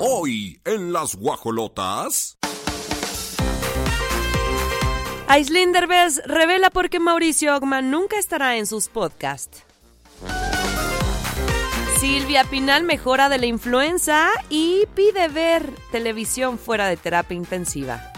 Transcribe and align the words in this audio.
Hoy 0.00 0.60
en 0.64 0.92
las 0.92 1.16
guajolotas. 1.16 2.38
Aislinn 5.26 5.72
Derbez 5.72 6.22
revela 6.24 6.70
por 6.70 6.88
qué 6.88 7.00
Mauricio 7.00 7.56
Ogman 7.56 7.90
nunca 7.90 8.16
estará 8.16 8.56
en 8.56 8.66
sus 8.66 8.88
podcasts. 8.88 9.64
Silvia 11.98 12.44
Pinal 12.44 12.84
mejora 12.84 13.28
de 13.28 13.38
la 13.38 13.46
influenza 13.46 14.28
y 14.48 14.86
pide 14.94 15.26
ver 15.26 15.72
televisión 15.90 16.60
fuera 16.60 16.86
de 16.86 16.96
terapia 16.96 17.36
intensiva. 17.36 18.12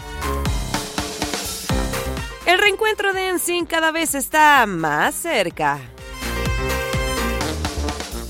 El 2.45 2.59
reencuentro 2.59 3.11
de 3.11 3.29
Ensign 3.29 3.65
cada 3.65 3.91
vez 3.91 4.13
está 4.13 4.67
más 4.67 5.15
cerca. 5.15 5.79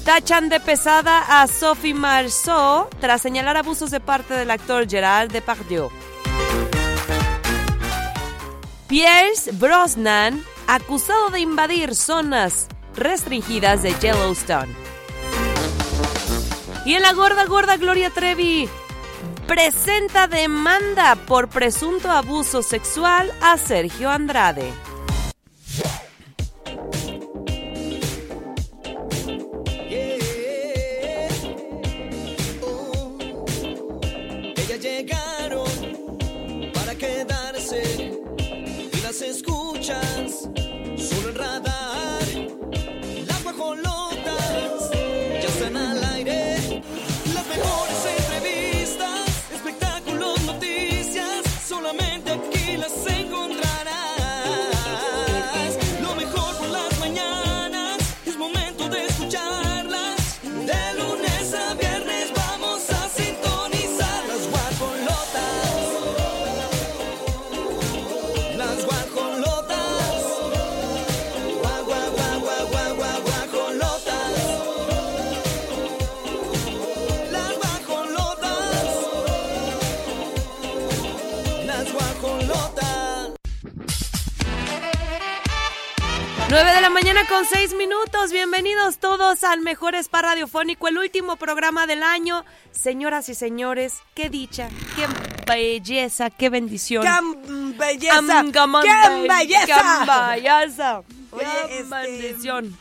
Tachan 0.05 0.49
de 0.49 0.59
pesada 0.59 1.41
a 1.41 1.47
Sophie 1.47 1.93
Marceau 1.93 2.89
tras 3.00 3.21
señalar 3.21 3.55
abusos 3.57 3.91
de 3.91 4.00
parte 4.00 4.33
del 4.33 4.50
actor 4.50 4.89
Gerard 4.89 5.32
Depardieu. 5.32 5.89
Pierce 8.87 9.51
Brosnan, 9.54 10.43
acusado 10.68 11.29
de 11.29 11.42
invadir 11.42 11.93
zonas 11.93 12.68
restringidas 12.95 13.83
de 13.83 13.93
Yellowstone. 14.00 14.73
Y 16.83 16.95
en 16.95 17.04
la 17.04 17.14
gorda 17.14 17.45
gorda 17.45 17.78
Gloria 17.78 18.09
Trevi 18.09 18.68
presenta 19.45 20.28
demanda 20.28 21.15
por 21.28 21.47
presunto 21.47 22.09
abuso 22.09 22.64
sexual 22.64 23.31
a 23.39 23.56
Sergio 23.57 24.09
Andrade. 24.09 24.73
Con 87.32 87.46
6 87.46 87.76
minutos. 87.76 88.34
Bienvenidos 88.34 88.98
todos 88.98 89.46
al 89.46 89.62
Mejor 89.62 89.96
Spa 89.96 90.22
Radiofónico, 90.22 90.90
el 90.90 90.98
último 90.98 91.38
programa 91.38 91.88
del 91.88 92.04
año. 92.04 92.44
Señoras 92.72 93.30
y 93.30 93.36
señores, 93.36 94.00
qué 94.14 94.30
dicha, 94.30 94.68
qué 94.98 95.08
belleza, 95.50 96.30
qué 96.30 96.50
bendición. 96.50 97.04
¡Qué 97.04 97.78
belleza! 97.78 98.44
¡Qué 98.84 99.10
be- 99.10 99.28
belleza! 99.30 99.66
¡Qué 99.66 100.42
belleza! 100.42 101.04
Oye, 101.32 101.45
¡Qué 101.67 101.80
este- 101.80 101.89
bendición! 101.95 102.78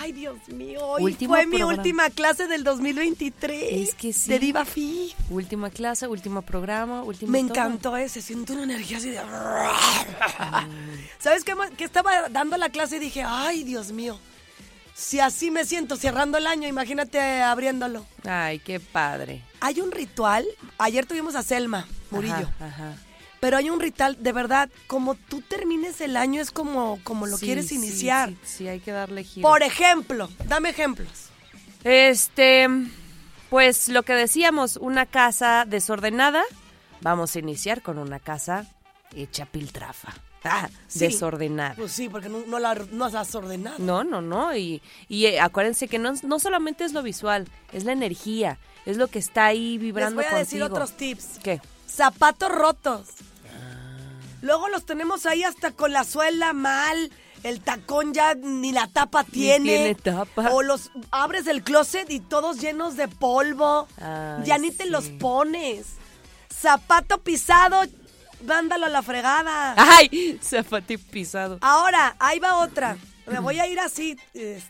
Ay, 0.00 0.12
Dios 0.12 0.36
mío, 0.48 0.80
hoy 0.84 1.14
fue 1.14 1.46
mi 1.46 1.56
programa. 1.58 1.66
última 1.82 2.10
clase 2.10 2.46
del 2.46 2.62
2023. 2.64 3.88
Es 3.88 3.94
que 3.94 4.12
sí. 4.12 4.30
De 4.30 4.38
Diva 4.38 4.64
Fi. 4.64 5.14
Última 5.30 5.70
clase, 5.70 6.06
último 6.06 6.42
programa, 6.42 7.02
último 7.02 7.32
Me 7.32 7.40
todo. 7.40 7.48
encantó 7.50 7.96
ese, 7.96 8.22
siento 8.22 8.52
una 8.52 8.62
energía 8.64 8.98
así 8.98 9.10
de... 9.10 9.20
¿Sabes 11.18 11.44
qué? 11.44 11.54
Que 11.76 11.84
estaba 11.84 12.28
dando 12.28 12.56
la 12.56 12.68
clase 12.70 12.96
y 12.96 13.00
dije, 13.00 13.22
ay, 13.26 13.64
Dios 13.64 13.90
mío, 13.92 14.18
si 14.94 15.20
así 15.20 15.50
me 15.50 15.64
siento 15.64 15.96
cerrando 15.96 16.38
el 16.38 16.46
año, 16.46 16.68
imagínate 16.68 17.20
abriéndolo. 17.42 18.04
Ay, 18.24 18.58
qué 18.60 18.80
padre. 18.80 19.42
Hay 19.60 19.80
un 19.80 19.90
ritual, 19.90 20.44
ayer 20.78 21.06
tuvimos 21.06 21.34
a 21.34 21.42
Selma 21.42 21.86
Murillo, 22.10 22.34
Ajá, 22.60 22.66
ajá. 22.66 22.94
Pero 23.40 23.56
hay 23.56 23.70
un 23.70 23.80
ritual, 23.80 24.16
de 24.20 24.32
verdad, 24.32 24.68
como 24.86 25.14
tú 25.14 25.40
termines 25.42 26.00
el 26.00 26.16
año 26.16 26.40
es 26.40 26.50
como, 26.50 26.98
como 27.04 27.26
lo 27.26 27.36
Sí, 27.36 27.46
quieres 27.46 27.70
iniciar. 27.72 28.30
Sí, 28.30 28.36
sí, 28.44 28.68
hay 28.68 28.80
que 28.80 28.92
darle 28.92 29.24
giro. 29.24 29.48
Por 29.48 29.62
ejemplo, 29.62 30.28
dame 30.46 30.70
ejemplos. 30.70 31.08
Este, 31.84 32.68
pues 33.50 33.88
lo 33.88 34.02
que 34.02 34.14
decíamos, 34.14 34.76
una 34.76 35.06
casa 35.06 35.64
desordenada, 35.66 36.42
vamos 37.00 37.34
a 37.34 37.38
iniciar 37.38 37.82
con 37.82 37.98
una 37.98 38.18
casa 38.20 38.66
hecha 39.14 39.46
piltrafa. 39.46 40.12
Ah, 40.44 40.70
Sí. 40.86 41.00
desordenada. 41.00 41.74
Pues 41.74 41.90
sí, 41.90 42.08
porque 42.08 42.28
no, 42.28 42.44
no 42.46 42.60
la 42.60 42.72
no 42.92 43.04
has 43.06 43.34
ordenado. 43.34 43.74
No, 43.80 44.04
no, 44.04 44.22
no. 44.22 44.56
Y, 44.56 44.80
y 45.08 45.26
eh, 45.26 45.40
acuérdense 45.40 45.88
que 45.88 45.98
no, 45.98 46.12
no 46.22 46.38
solamente 46.38 46.84
es 46.84 46.92
lo 46.92 47.02
visual, 47.02 47.48
es 47.72 47.82
la 47.82 47.90
energía, 47.92 48.56
es 48.86 48.96
lo 48.96 49.08
que 49.08 49.18
está 49.18 49.46
ahí 49.46 49.72
Les 49.72 49.80
vibrando 49.82 50.22
voy 50.22 50.32
a 50.32 50.38
decir 50.38 50.60
contigo. 50.60 50.76
otros 50.76 50.96
tips. 50.96 51.40
¿Qué? 51.42 51.60
Zapatos 51.88 52.52
rotos. 52.52 53.08
Luego 54.42 54.68
los 54.68 54.84
tenemos 54.86 55.26
ahí 55.26 55.42
hasta 55.44 55.72
con 55.72 55.92
la 55.92 56.04
suela 56.04 56.52
mal. 56.52 57.10
El 57.44 57.60
tacón 57.60 58.12
ya 58.14 58.34
ni 58.34 58.72
la 58.72 58.88
tapa 58.88 59.22
tiene. 59.24 59.64
tiene 59.64 59.94
tapa. 59.94 60.48
O 60.52 60.62
los 60.62 60.90
abres 61.12 61.46
el 61.46 61.62
closet 61.62 62.10
y 62.10 62.18
todos 62.20 62.58
llenos 62.60 62.96
de 62.96 63.06
polvo. 63.08 63.86
Ay, 64.00 64.42
ya 64.44 64.58
ni 64.58 64.70
te 64.72 64.86
los 64.86 65.08
pones. 65.08 65.86
Zapato 66.52 67.18
pisado, 67.22 67.82
mándalo 68.44 68.86
a 68.86 68.88
la 68.88 69.02
fregada. 69.02 69.74
¡Ay! 69.76 70.38
Zapato 70.42 70.94
pisado. 71.10 71.58
Ahora, 71.60 72.16
ahí 72.18 72.38
va 72.40 72.56
otra. 72.58 72.96
Me 73.26 73.38
voy 73.38 73.60
a 73.60 73.66
ir 73.68 73.78
así. 73.78 74.16
este, 74.34 74.62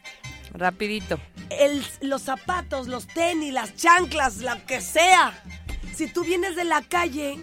Rapidito. 0.53 1.19
el- 1.51 1.87
los 2.03 2.23
zapatos, 2.23 2.87
los 2.89 3.07
tenis, 3.07 3.53
las 3.53 3.75
chanclas, 3.77 4.39
lo 4.39 4.67
que 4.67 4.81
sea. 4.81 5.33
Si 5.95 6.07
tú 6.09 6.23
vienes 6.25 6.57
de 6.57 6.65
la 6.65 6.83
calle, 6.83 7.39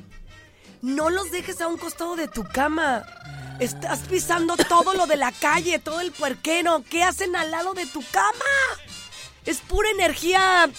no 0.86 1.10
los 1.10 1.32
dejes 1.32 1.62
a 1.62 1.68
un 1.68 1.78
costado 1.78 2.16
de 2.16 2.28
tu 2.28 2.44
cama. 2.44 3.04
Estás 3.60 4.00
pisando 4.02 4.56
todo 4.58 4.94
lo 4.94 5.08
de 5.08 5.16
la 5.18 5.32
calle, 5.32 5.80
todo 5.80 6.00
el 6.02 6.12
puerquero. 6.12 6.84
¿Qué 6.90 7.04
hacen 7.04 7.36
al 7.36 7.52
lado 7.52 7.74
de 7.74 7.86
tu 7.88 8.04
cama? 8.12 8.46
Es 9.46 9.60
pura 9.62 9.90
energía 9.90 10.70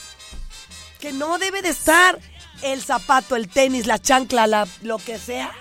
que 1.01 1.13
no 1.13 1.39
debe 1.39 1.63
de 1.63 1.71
estar. 1.71 2.19
El 2.63 2.83
zapato, 2.83 3.37
el 3.37 3.49
tenis, 3.49 3.87
la 3.87 3.99
chancla, 3.99 4.47
la- 4.47 4.67
lo 4.83 4.99
que 4.99 5.19
sea. 5.19 5.53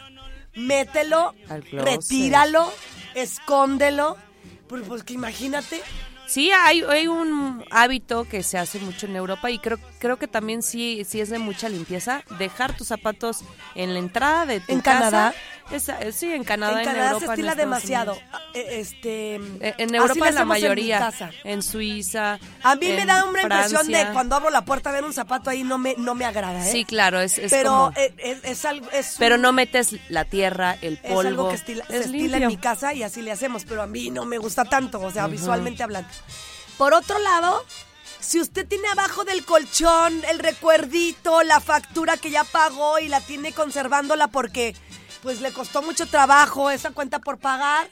Mételo, 0.55 1.34
retíralo, 1.84 2.72
escóndelo. 3.16 4.17
Pues, 4.67 4.84
pues 4.88 5.03
que 5.03 5.13
imagínate. 5.13 5.81
Sí, 6.28 6.51
hay, 6.51 6.81
hay 6.84 7.07
un 7.07 7.63
hábito 7.72 8.23
que 8.28 8.41
se 8.44 8.57
hace 8.57 8.79
mucho 8.79 9.05
en 9.05 9.16
Europa 9.16 9.51
y 9.51 9.59
creo, 9.59 9.78
creo 10.05 10.17
que 10.17 10.27
también 10.27 10.61
sí, 10.61 11.03
sí 11.09 11.19
es 11.19 11.29
de 11.31 11.39
mucha 11.39 11.67
limpieza. 11.67 12.21
Dejar 12.38 12.77
tus 12.77 12.88
zapatos 12.88 13.39
en 13.73 13.93
la 13.93 13.99
entrada 13.99 14.45
de 14.45 14.59
tu 14.59 14.71
¿En 14.71 14.81
casa. 14.81 14.99
Canadá? 14.99 15.33
Esa- 15.71 15.99
eh, 15.99 16.11
sí, 16.11 16.31
en 16.31 16.43
Canadá, 16.43 16.73
en 16.73 16.79
en, 16.79 16.85
Canadá 16.85 17.07
Europa. 17.13 17.25
se 17.25 17.31
estila 17.31 17.51
en 17.53 17.57
demasiado. 17.57 18.11
Unidos. 18.13 18.29
Ah, 18.33 18.39
eh, 18.53 18.79
Este, 18.79 19.35
Eh, 19.35 19.73
En 19.79 19.95
Europa 19.95 20.29
la 20.29 20.41
en 20.41 20.47
mayoría. 20.47 20.99
casa. 20.99 21.31
En, 21.43 21.63
Suiza. 21.63 22.38
A 22.61 22.75
mí 22.75 22.88
me 22.89 23.03
da 23.05 23.25
una 23.25 23.41
impresión 23.41 23.88
de 23.88 24.05
cuando 24.13 24.35
abro 24.35 24.51
la 24.51 24.63
puerta 24.63 24.91
ver 24.91 25.03
un 25.03 25.13
zapato 25.13 25.49
ahí 25.49 25.63
no 25.63 25.79
me, 25.79 25.96
no 25.97 26.13
me 26.13 26.23
agrada, 26.25 26.67
¿eh? 26.67 26.72
Sí, 26.72 26.85
claro, 26.85 27.19
es, 27.19 27.40
es 27.40 27.49
pero 27.51 27.72
como- 27.72 27.93
es, 27.96 28.43
es 28.43 28.63
algo, 28.66 28.91
es 28.91 29.16
Pero 29.17 29.40
no 29.40 29.53
metes 29.53 29.96
la 30.09 30.23
tierra, 30.25 30.78
el 30.84 30.99
es 31.01 31.11
polvo. 31.11 31.19
algo 31.29 31.49
que 31.49 31.55
estila- 31.55 31.85
se 31.87 31.97
es 31.97 32.05
estila 32.05 32.37
en 32.37 32.43
limpio. 32.43 32.47
mi 32.49 32.58
casa 32.58 32.93
y 32.93 33.01
así 33.01 33.23
le 33.23 33.31
hacemos, 33.31 33.66
pero 33.66 33.81
a 33.81 33.87
mí 33.87 34.11
no 34.11 34.23
me 34.25 34.37
gusta 34.37 34.66
tanto, 34.66 35.01
o 35.01 35.09
sea, 35.11 35.25
visualmente 35.25 35.81
hablando. 35.81 36.09
Por 36.78 36.93
otro 36.93 37.17
lado, 37.17 37.66
si 38.25 38.39
usted 38.41 38.67
tiene 38.67 38.87
abajo 38.89 39.23
del 39.23 39.45
colchón 39.45 40.23
el 40.29 40.39
recuerdito, 40.39 41.43
la 41.43 41.59
factura 41.59 42.17
que 42.17 42.31
ya 42.31 42.43
pagó 42.43 42.99
y 42.99 43.07
la 43.07 43.22
tiene 43.22 43.51
conservándola 43.53 44.27
porque 44.27 44.75
pues 45.22 45.41
le 45.41 45.51
costó 45.53 45.81
mucho 45.81 46.05
trabajo 46.07 46.69
esa 46.69 46.91
cuenta 46.91 47.19
por 47.19 47.37
pagar 47.39 47.89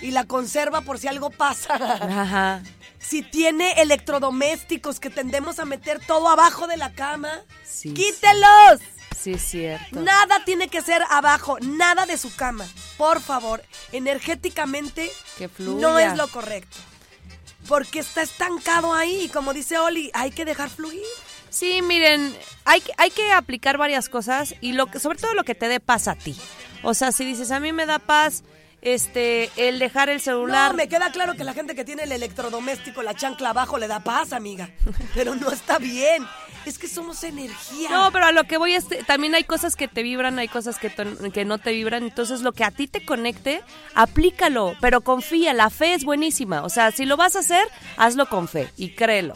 y 0.00 0.10
la 0.10 0.24
conserva 0.24 0.82
por 0.82 0.98
si 0.98 1.08
algo 1.08 1.30
pasa. 1.30 1.74
Ajá. 2.22 2.62
Si 2.98 3.22
tiene 3.22 3.72
electrodomésticos 3.82 4.98
que 5.00 5.10
tendemos 5.10 5.58
a 5.58 5.64
meter 5.64 6.00
todo 6.04 6.28
abajo 6.28 6.66
de 6.66 6.76
la 6.76 6.92
cama, 6.92 7.40
Sí, 7.64 7.92
quítelos. 7.94 8.80
Sí, 9.16 9.32
es 9.32 9.42
cierto. 9.42 10.00
Nada 10.00 10.44
tiene 10.44 10.68
que 10.68 10.82
ser 10.82 11.02
abajo, 11.10 11.58
nada 11.60 12.06
de 12.06 12.18
su 12.18 12.34
cama. 12.34 12.66
Por 12.96 13.20
favor, 13.20 13.62
energéticamente 13.92 15.10
Que 15.38 15.48
fluya. 15.48 15.80
no 15.80 15.98
es 15.98 16.16
lo 16.16 16.28
correcto. 16.28 16.76
Porque 17.68 17.98
está 18.00 18.22
estancado 18.22 18.94
ahí 18.94 19.28
como 19.32 19.52
dice 19.54 19.78
Oli, 19.78 20.10
hay 20.14 20.30
que 20.30 20.44
dejar 20.44 20.70
fluir. 20.70 21.02
Sí, 21.50 21.80
miren, 21.82 22.36
hay, 22.64 22.80
que- 22.80 22.92
hay 22.98 23.10
que 23.10 23.32
aplicar 23.32 23.78
varias 23.78 24.08
cosas 24.08 24.54
y 24.60 24.72
lo 24.72 24.86
que, 24.86 24.98
sobre 25.00 25.18
todo 25.18 25.34
lo 25.34 25.44
que 25.44 25.54
te 25.54 25.68
dé 25.68 25.80
paz 25.80 26.06
a 26.08 26.14
ti. 26.14 26.36
O 26.82 26.92
sea, 26.94 27.12
si 27.12 27.24
dices, 27.24 27.50
a 27.50 27.60
mí 27.60 27.72
me 27.72 27.86
da 27.86 27.98
paz 27.98 28.42
este 28.82 29.50
el 29.56 29.78
dejar 29.78 30.08
el 30.10 30.20
celular. 30.20 30.72
No, 30.72 30.76
me 30.76 30.88
queda 30.88 31.10
claro 31.10 31.34
que 31.34 31.44
la 31.44 31.54
gente 31.54 31.74
que 31.74 31.84
tiene 31.84 32.02
el 32.04 32.12
electrodoméstico, 32.12 33.02
la 33.02 33.14
chancla 33.14 33.50
abajo, 33.50 33.78
le 33.78 33.88
da 33.88 34.00
paz, 34.00 34.32
amiga. 34.32 34.70
Pero 35.14 35.34
no 35.34 35.50
está 35.50 35.78
bien. 35.78 36.26
Es 36.66 36.78
que 36.78 36.88
somos 36.88 37.22
energía. 37.24 37.88
No, 37.90 38.10
pero 38.12 38.26
a 38.26 38.32
lo 38.32 38.44
que 38.44 38.58
voy 38.58 38.74
es, 38.74 38.86
también 39.06 39.34
hay 39.34 39.44
cosas 39.44 39.76
que 39.76 39.86
te 39.88 40.02
vibran, 40.02 40.38
hay 40.38 40.48
cosas 40.48 40.78
que, 40.78 40.90
que 41.32 41.44
no 41.44 41.58
te 41.58 41.70
vibran, 41.72 42.02
entonces 42.02 42.42
lo 42.42 42.52
que 42.52 42.64
a 42.64 42.70
ti 42.72 42.88
te 42.88 43.04
conecte, 43.04 43.62
aplícalo, 43.94 44.74
pero 44.80 45.00
confía, 45.00 45.54
la 45.54 45.70
fe 45.70 45.94
es 45.94 46.04
buenísima, 46.04 46.62
o 46.64 46.68
sea, 46.68 46.90
si 46.90 47.04
lo 47.06 47.16
vas 47.16 47.36
a 47.36 47.38
hacer, 47.40 47.66
hazlo 47.96 48.26
con 48.28 48.48
fe 48.48 48.68
y 48.76 48.90
créelo, 48.90 49.34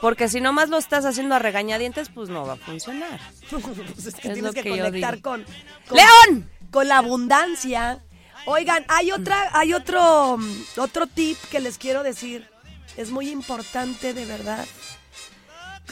porque 0.00 0.28
si 0.28 0.40
nomás 0.40 0.68
lo 0.68 0.76
estás 0.78 1.04
haciendo 1.04 1.34
a 1.34 1.38
regañadientes, 1.38 2.10
pues 2.10 2.28
no 2.28 2.46
va 2.46 2.52
a 2.54 2.56
funcionar. 2.56 3.18
Pues 3.50 4.06
es 4.06 4.14
que 4.14 4.28
Es 4.28 4.34
tienes 4.34 4.42
lo 4.42 4.52
que, 4.52 4.62
que 4.62 4.70
conectar 4.70 5.20
con, 5.22 5.44
con- 5.88 5.96
¡León! 5.96 6.50
con 6.70 6.88
la 6.88 6.98
abundancia. 6.98 8.02
Oigan, 8.44 8.84
hay 8.88 9.10
otra, 9.12 9.48
hay 9.54 9.72
otro, 9.72 10.38
otro 10.76 11.06
tip 11.06 11.38
que 11.50 11.58
les 11.60 11.78
quiero 11.78 12.02
decir. 12.02 12.48
Es 12.96 13.10
muy 13.10 13.30
importante, 13.30 14.12
de 14.14 14.24
verdad. 14.24 14.66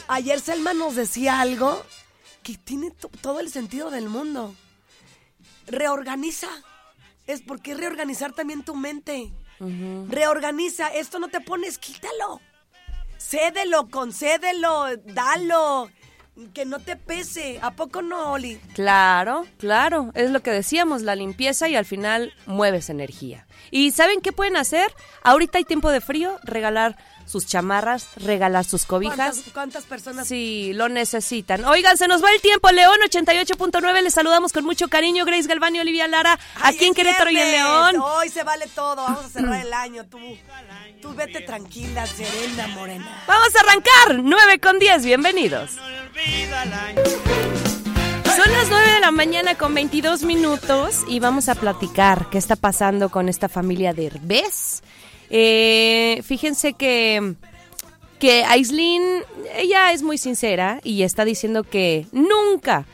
Ayer 0.07 0.39
Selma 0.39 0.73
nos 0.73 0.95
decía 0.95 1.39
algo 1.39 1.83
que 2.43 2.57
tiene 2.57 2.91
to- 2.91 3.09
todo 3.21 3.39
el 3.39 3.49
sentido 3.49 3.89
del 3.91 4.07
mundo. 4.09 4.53
Reorganiza. 5.67 6.47
Es 7.27 7.41
porque 7.41 7.73
reorganizar 7.73 8.33
también 8.33 8.63
tu 8.63 8.75
mente. 8.75 9.31
Reorganiza. 10.09 10.89
Esto 10.89 11.19
no 11.19 11.27
te 11.29 11.41
pones, 11.41 11.77
quítalo. 11.79 12.39
Cédelo, 13.17 13.89
concédelo, 13.89 14.95
dalo. 15.05 15.89
Que 16.53 16.65
no 16.65 16.79
te 16.79 16.97
pese. 16.97 17.59
¿A 17.63 17.71
poco 17.71 18.01
no, 18.01 18.33
Oli? 18.33 18.57
Claro, 18.73 19.47
claro, 19.57 20.11
es 20.15 20.31
lo 20.31 20.41
que 20.43 20.51
decíamos, 20.51 21.01
la 21.01 21.15
limpieza 21.15 21.69
y 21.69 21.77
al 21.77 21.85
final 21.85 22.33
mueves 22.45 22.89
energía. 22.89 23.47
¿Y 23.71 23.91
saben 23.91 24.19
qué 24.21 24.33
pueden 24.33 24.57
hacer? 24.57 24.93
Ahorita 25.23 25.57
hay 25.59 25.63
tiempo 25.63 25.89
de 25.89 26.01
frío, 26.01 26.37
regalar 26.43 26.97
sus 27.25 27.45
chamarras, 27.47 28.07
regalar 28.17 28.65
sus 28.65 28.85
cobijas. 28.85 29.15
¿Cuántas, 29.15 29.53
cuántas 29.53 29.83
personas? 29.85 30.27
Sí, 30.27 30.71
lo 30.73 30.89
necesitan. 30.89 31.65
Oigan, 31.65 31.97
se 31.97 32.07
nos 32.07 32.23
va 32.23 32.31
el 32.31 32.41
tiempo. 32.41 32.71
León 32.71 32.97
88.9. 33.09 34.01
Les 34.01 34.13
saludamos 34.13 34.53
con 34.53 34.63
mucho 34.63 34.87
cariño. 34.87 35.25
Grace 35.25 35.47
Galván 35.47 35.75
y 35.75 35.79
Olivia 35.79 36.07
Lara. 36.07 36.39
Ay, 36.61 36.75
aquí 36.75 36.85
en 36.85 36.93
Querétaro 36.93 37.31
y 37.31 37.37
en 37.37 37.43
viernes. 37.43 37.61
León. 37.61 37.95
Hoy 38.01 38.29
se 38.29 38.43
vale 38.43 38.67
todo. 38.73 38.95
Vamos 38.95 39.25
a 39.25 39.29
cerrar 39.29 39.65
el 39.65 39.73
año. 39.73 40.05
Tú, 40.05 40.19
tú 41.01 41.13
vete 41.13 41.41
tranquila, 41.41 42.05
serena, 42.05 42.67
morena. 42.69 43.23
Vamos 43.27 43.55
a 43.55 43.59
arrancar. 43.61 44.23
9 44.23 44.59
con 44.59 44.79
10. 44.79 45.05
Bienvenidos. 45.05 45.71
Son 48.35 48.51
las 48.51 48.69
9 48.69 48.91
de 48.91 48.99
la 48.99 49.11
mañana 49.11 49.55
con 49.55 49.73
22 49.73 50.23
minutos 50.23 51.03
y 51.07 51.19
vamos 51.19 51.47
a 51.47 51.55
platicar 51.55 52.29
qué 52.29 52.37
está 52.37 52.55
pasando 52.55 53.09
con 53.09 53.29
esta 53.29 53.47
familia 53.47 53.93
de 53.93 54.07
Herbés. 54.07 54.83
Eh, 55.29 56.21
fíjense 56.23 56.73
que, 56.73 57.35
que 58.19 58.43
Aislinn, 58.43 59.23
ella 59.55 59.91
es 59.91 60.03
muy 60.03 60.17
sincera 60.17 60.79
y 60.83 61.03
está 61.03 61.25
diciendo 61.25 61.63
que 61.63 62.05
nunca 62.11 62.85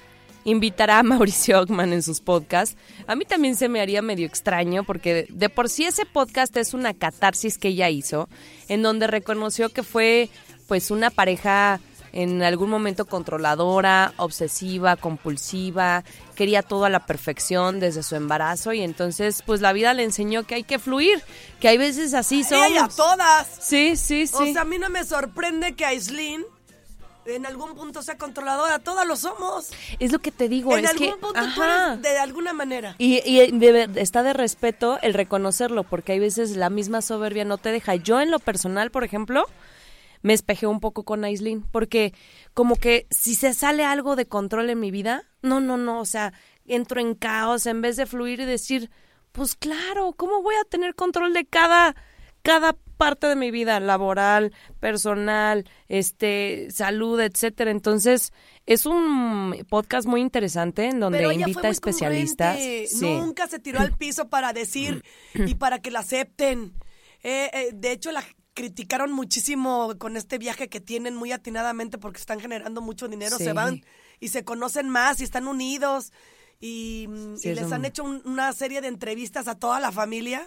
invitará 0.44 1.00
a 1.00 1.04
Mauricio 1.04 1.60
Ockman 1.60 1.94
en 1.94 2.04
sus 2.04 2.20
podcasts. 2.20 2.78
A 3.08 3.16
mí 3.16 3.26
también 3.26 3.56
se 3.56 3.70
me 3.70 3.82
haría 3.82 4.02
medio 4.02 4.26
extraño 4.26 4.84
porque 4.84 5.28
de 5.30 5.50
por 5.50 5.70
sí 5.70 5.86
ese 5.86 6.06
podcast 6.06 6.56
es 6.58 6.74
una 6.74 6.94
catarsis 6.94 7.58
que 7.58 7.70
ella 7.70 7.90
hizo, 7.90 8.30
en 8.68 8.82
donde 8.82 9.08
reconoció 9.08 9.70
que 9.70 9.84
fue 9.84 10.30
pues 10.68 10.90
una 10.92 11.10
pareja 11.10 11.80
en 12.14 12.44
algún 12.44 12.70
momento 12.70 13.06
controladora, 13.06 14.14
obsesiva, 14.18 14.96
compulsiva, 14.96 16.04
quería 16.36 16.62
todo 16.62 16.86
a 16.86 16.90
la 16.90 17.06
perfección 17.06 17.80
desde 17.80 18.04
su 18.04 18.16
embarazo 18.16 18.74
y 18.74 18.82
entonces 18.82 19.44
pues 19.46 19.62
la 19.62 19.74
vida 19.74 19.94
le 19.94 20.04
enseñó 20.04 20.44
que 20.44 20.56
hay 20.56 20.64
que 20.64 20.80
fluir, 20.80 21.22
que 21.60 21.68
hay 21.68 21.78
veces 21.78 22.14
así 22.14 22.42
Ella 22.50 22.70
y 22.70 22.74
a 22.78 22.80
somos. 22.90 22.96
todas. 22.96 23.48
Sí, 23.62 23.96
sí, 23.96 24.28
sí. 24.28 24.36
O 24.36 24.54
sea, 24.54 24.62
a 24.62 24.66
mí 24.66 24.78
no 24.78 24.90
me 24.90 25.04
sorprende 25.04 25.74
que 25.76 25.86
Aislinn 25.86 26.44
en 27.26 27.46
algún 27.46 27.76
punto 27.76 28.02
sea 28.02 28.18
controladora. 28.18 28.80
Todas 28.80 29.08
lo 29.08 29.16
somos. 29.16 29.70
es 30.00 30.12
lo 30.12 30.20
que 30.20 30.32
te 30.32 30.50
digo, 30.50 30.76
en 30.76 30.86
es 30.86 30.92
algún 30.92 31.08
que 31.08 31.14
punto 31.18 31.34
tú 31.34 31.62
ajá. 31.62 31.94
eres 31.94 32.02
de 32.02 32.18
alguna 32.18 32.52
manera. 32.54 32.96
Y, 32.98 33.22
y 33.26 33.52
de 33.52 33.90
está 33.96 34.24
de 34.24 34.34
respeto 34.34 34.98
el 35.02 35.14
reconocerlo, 35.14 35.84
porque 35.84 36.14
hay 36.14 36.20
veces 36.20 36.56
la 36.58 36.70
misma 36.70 37.02
soberbia 37.02 37.46
no 37.46 37.58
te 37.58 37.72
deja. 37.72 37.96
Yo 37.96 38.20
en 38.22 38.32
lo 38.32 38.40
personal, 38.40 38.90
por 38.92 39.04
ejemplo, 39.04 39.46
me 40.22 40.34
espejé 40.34 40.68
un 40.68 40.80
poco 40.80 41.04
con 41.04 41.24
Aislinn, 41.24 41.64
porque 41.72 42.14
como 42.54 42.76
que 42.76 43.08
si 43.10 43.36
se 43.36 43.54
sale 43.54 43.84
algo 43.84 44.16
de 44.16 44.28
control 44.28 44.70
en 44.70 44.80
mi 44.80 44.92
vida, 44.92 45.24
no, 45.42 45.60
no, 45.60 45.78
no, 45.78 46.00
o 46.00 46.06
sea, 46.06 46.34
entro 46.66 47.02
en 47.02 47.16
caos 47.16 47.66
en 47.66 47.82
vez 47.82 47.96
de 47.96 48.06
fluir 48.06 48.40
y 48.40 48.46
decir, 48.46 48.92
pues 49.32 49.56
claro, 49.56 50.14
¿cómo 50.14 50.42
voy 50.42 50.56
a 50.56 50.70
tener 50.70 50.96
control 50.96 51.34
de 51.34 51.46
cada 51.46 51.96
cada 52.42 52.74
parte 52.98 53.28
de 53.28 53.36
mi 53.36 53.52
vida 53.52 53.80
laboral, 53.80 54.54
personal, 54.80 55.66
este, 55.88 56.68
salud, 56.70 57.20
etcétera. 57.20 57.72
Entonces, 57.72 58.32
es 58.66 58.86
un 58.86 59.66
podcast 59.70 60.08
muy 60.08 60.22
interesante 60.22 60.86
en 60.86 61.00
donde 61.00 61.20
Pero 61.20 61.32
ella 61.32 61.42
invita 61.42 61.60
fue 61.60 61.68
a 61.68 61.70
muy 61.70 61.74
especialistas. 61.74 62.60
Sí. 62.60 62.88
Nunca 63.02 63.48
se 63.48 63.60
tiró 63.60 63.80
al 63.80 63.98
piso 63.98 64.30
para 64.30 64.54
decir 64.54 65.04
y 65.34 65.56
para 65.56 65.82
que 65.82 65.92
la 65.92 66.00
acepten. 66.00 66.74
Eh, 67.24 67.50
eh, 67.54 67.70
de 67.74 67.92
hecho, 67.92 68.12
la 68.12 68.24
criticaron 68.54 69.12
muchísimo 69.12 69.94
con 69.98 70.18
este 70.18 70.38
viaje 70.38 70.68
que 70.70 70.80
tienen 70.82 71.16
muy 71.16 71.32
atinadamente 71.32 71.98
porque 71.98 72.20
están 72.20 72.40
generando 72.40 72.82
mucho 72.82 73.08
dinero. 73.08 73.38
Sí. 73.38 73.46
Se 73.46 73.54
van 73.54 73.84
y 74.20 74.30
se 74.30 74.44
conocen 74.44 74.90
más 74.90 75.22
y 75.22 75.24
están 75.24 75.48
unidos. 75.48 76.12
Y, 76.64 77.08
Sí, 77.38 77.48
y 77.48 77.52
es 77.52 77.56
les 77.58 77.66
un- 77.68 77.74
han 77.74 77.86
hecho 77.86 78.04
un- 78.04 78.22
una 78.24 78.54
serie 78.54 78.82
de 78.82 78.88
entrevistas 78.88 79.48
a 79.48 79.56
toda 79.56 79.80
la 79.80 79.92
familia. 79.92 80.46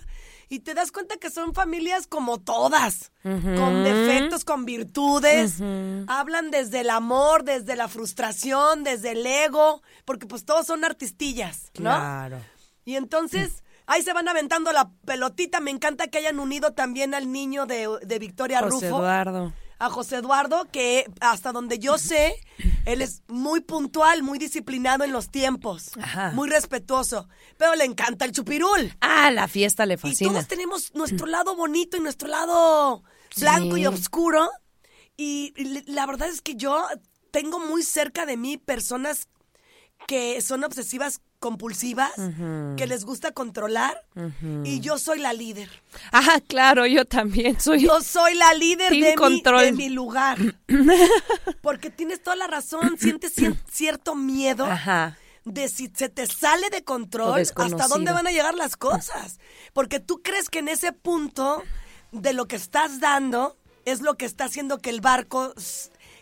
Y 0.48 0.60
te 0.60 0.74
das 0.74 0.92
cuenta 0.92 1.16
que 1.16 1.30
son 1.30 1.54
familias 1.54 2.06
como 2.06 2.38
todas, 2.38 3.10
con 3.22 3.82
defectos, 3.82 4.44
con 4.44 4.64
virtudes. 4.66 5.54
Hablan 6.06 6.50
desde 6.52 6.80
el 6.80 6.90
amor, 6.90 7.42
desde 7.44 7.74
la 7.74 7.88
frustración, 7.88 8.84
desde 8.84 9.12
el 9.12 9.26
ego, 9.26 9.82
porque 10.04 10.26
pues 10.26 10.44
todos 10.44 10.66
son 10.66 10.84
artistillas, 10.84 11.72
¿no? 11.78 11.90
Claro. 11.90 12.38
Y 12.84 12.94
entonces 12.96 13.63
ahí 13.86 14.02
se 14.02 14.12
van 14.12 14.28
aventando 14.28 14.72
la 14.72 14.90
pelotita. 15.06 15.60
Me 15.60 15.70
encanta 15.70 16.06
que 16.08 16.18
hayan 16.18 16.38
unido 16.38 16.72
también 16.72 17.14
al 17.14 17.30
niño 17.32 17.66
de, 17.66 17.88
de 18.02 18.18
Victoria 18.18 18.60
José 18.60 18.88
Rufo. 18.90 18.98
Eduardo. 19.00 19.52
A 19.80 19.90
José 19.90 20.16
Eduardo, 20.16 20.66
que 20.70 21.04
hasta 21.20 21.50
donde 21.52 21.78
yo 21.80 21.98
sé, 21.98 22.36
él 22.86 23.02
es 23.02 23.22
muy 23.26 23.60
puntual, 23.60 24.22
muy 24.22 24.38
disciplinado 24.38 25.02
en 25.04 25.10
los 25.12 25.30
tiempos, 25.30 25.90
Ajá. 26.00 26.30
muy 26.30 26.48
respetuoso, 26.48 27.28
pero 27.58 27.74
le 27.74 27.84
encanta 27.84 28.24
el 28.24 28.30
chupirul. 28.32 28.96
Ah, 29.00 29.32
la 29.32 29.48
fiesta 29.48 29.84
le 29.84 29.94
Y 29.94 29.96
fascina. 29.96 30.30
todos 30.30 30.46
tenemos 30.46 30.94
nuestro 30.94 31.26
lado 31.26 31.56
bonito 31.56 31.96
y 31.96 32.00
nuestro 32.00 32.28
lado 32.28 33.02
blanco 33.36 33.74
Sí. 33.74 33.82
y 33.82 33.86
oscuro. 33.86 34.48
Y 35.16 35.52
la 35.86 36.06
verdad 36.06 36.28
es 36.28 36.40
que 36.40 36.54
yo 36.54 36.86
tengo 37.32 37.58
muy 37.58 37.82
cerca 37.82 38.26
de 38.26 38.36
mí 38.36 38.56
personas 38.56 39.26
que 40.06 40.40
son 40.40 40.62
obsesivas 40.64 41.20
compulsivas, 41.44 42.10
que 42.78 42.86
les 42.86 43.04
gusta 43.04 43.32
controlar, 43.32 44.02
y 44.64 44.80
yo 44.80 44.96
soy 44.96 45.18
la 45.18 45.34
líder. 45.34 45.68
Ah, 46.10 46.40
claro, 46.48 46.86
yo 46.86 47.04
también 47.04 47.60
soy. 47.60 47.82
Yo 47.82 48.00
soy 48.00 48.32
la 48.34 48.54
líder 48.54 48.90
de 48.90 49.14
mi, 49.14 49.42
de 49.42 49.72
mi 49.72 49.88
lugar. 49.90 50.38
Porque 51.60 51.90
tienes 51.90 52.22
toda 52.22 52.36
la 52.36 52.46
razón, 52.46 52.96
sientes 52.98 53.36
cier- 53.36 53.58
cierto 53.70 54.14
miedo 54.14 54.64
Ajá. 54.64 55.18
de 55.44 55.68
si 55.68 55.92
se 55.94 56.08
te 56.08 56.26
sale 56.26 56.70
de 56.70 56.82
control, 56.82 57.38
hasta 57.40 57.88
dónde 57.88 58.12
van 58.12 58.26
a 58.26 58.30
llegar 58.30 58.54
las 58.54 58.78
cosas. 58.78 59.38
Porque 59.74 60.00
tú 60.00 60.22
crees 60.22 60.48
que 60.48 60.60
en 60.60 60.68
ese 60.68 60.92
punto 60.94 61.62
de 62.10 62.32
lo 62.32 62.46
que 62.48 62.56
estás 62.56 63.00
dando 63.00 63.58
es 63.84 64.00
lo 64.00 64.14
que 64.16 64.24
está 64.24 64.46
haciendo 64.46 64.78
que 64.78 64.88
el 64.88 65.02
barco 65.02 65.52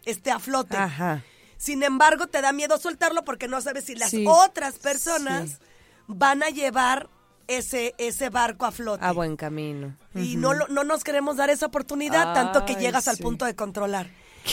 esté 0.04 0.32
a 0.32 0.40
flote. 0.40 0.76
Ajá. 0.76 1.22
Sin 1.62 1.84
embargo, 1.84 2.26
te 2.26 2.40
da 2.40 2.52
miedo 2.52 2.76
soltarlo 2.76 3.24
porque 3.24 3.46
no 3.46 3.60
sabes 3.60 3.84
si 3.84 3.94
las 3.94 4.10
Sí. 4.10 4.24
otras 4.26 4.80
personas 4.80 5.60
van 6.08 6.42
a 6.42 6.48
llevar 6.48 7.08
ese, 7.46 7.94
ese 7.98 8.30
barco 8.30 8.66
a 8.66 8.72
flote. 8.72 9.04
A 9.04 9.12
buen 9.12 9.36
camino. 9.36 9.96
Y 10.12 10.34
no, 10.34 10.54
lo- 10.54 10.66
no 10.66 10.82
nos 10.82 11.04
queremos 11.04 11.36
dar 11.36 11.50
esa 11.50 11.66
oportunidad, 11.66 12.34
tanto 12.34 12.64
que 12.64 12.74
llegas 12.74 13.06
al 13.06 13.16
punto 13.18 13.44
de 13.44 13.54
controlar. 13.54 14.10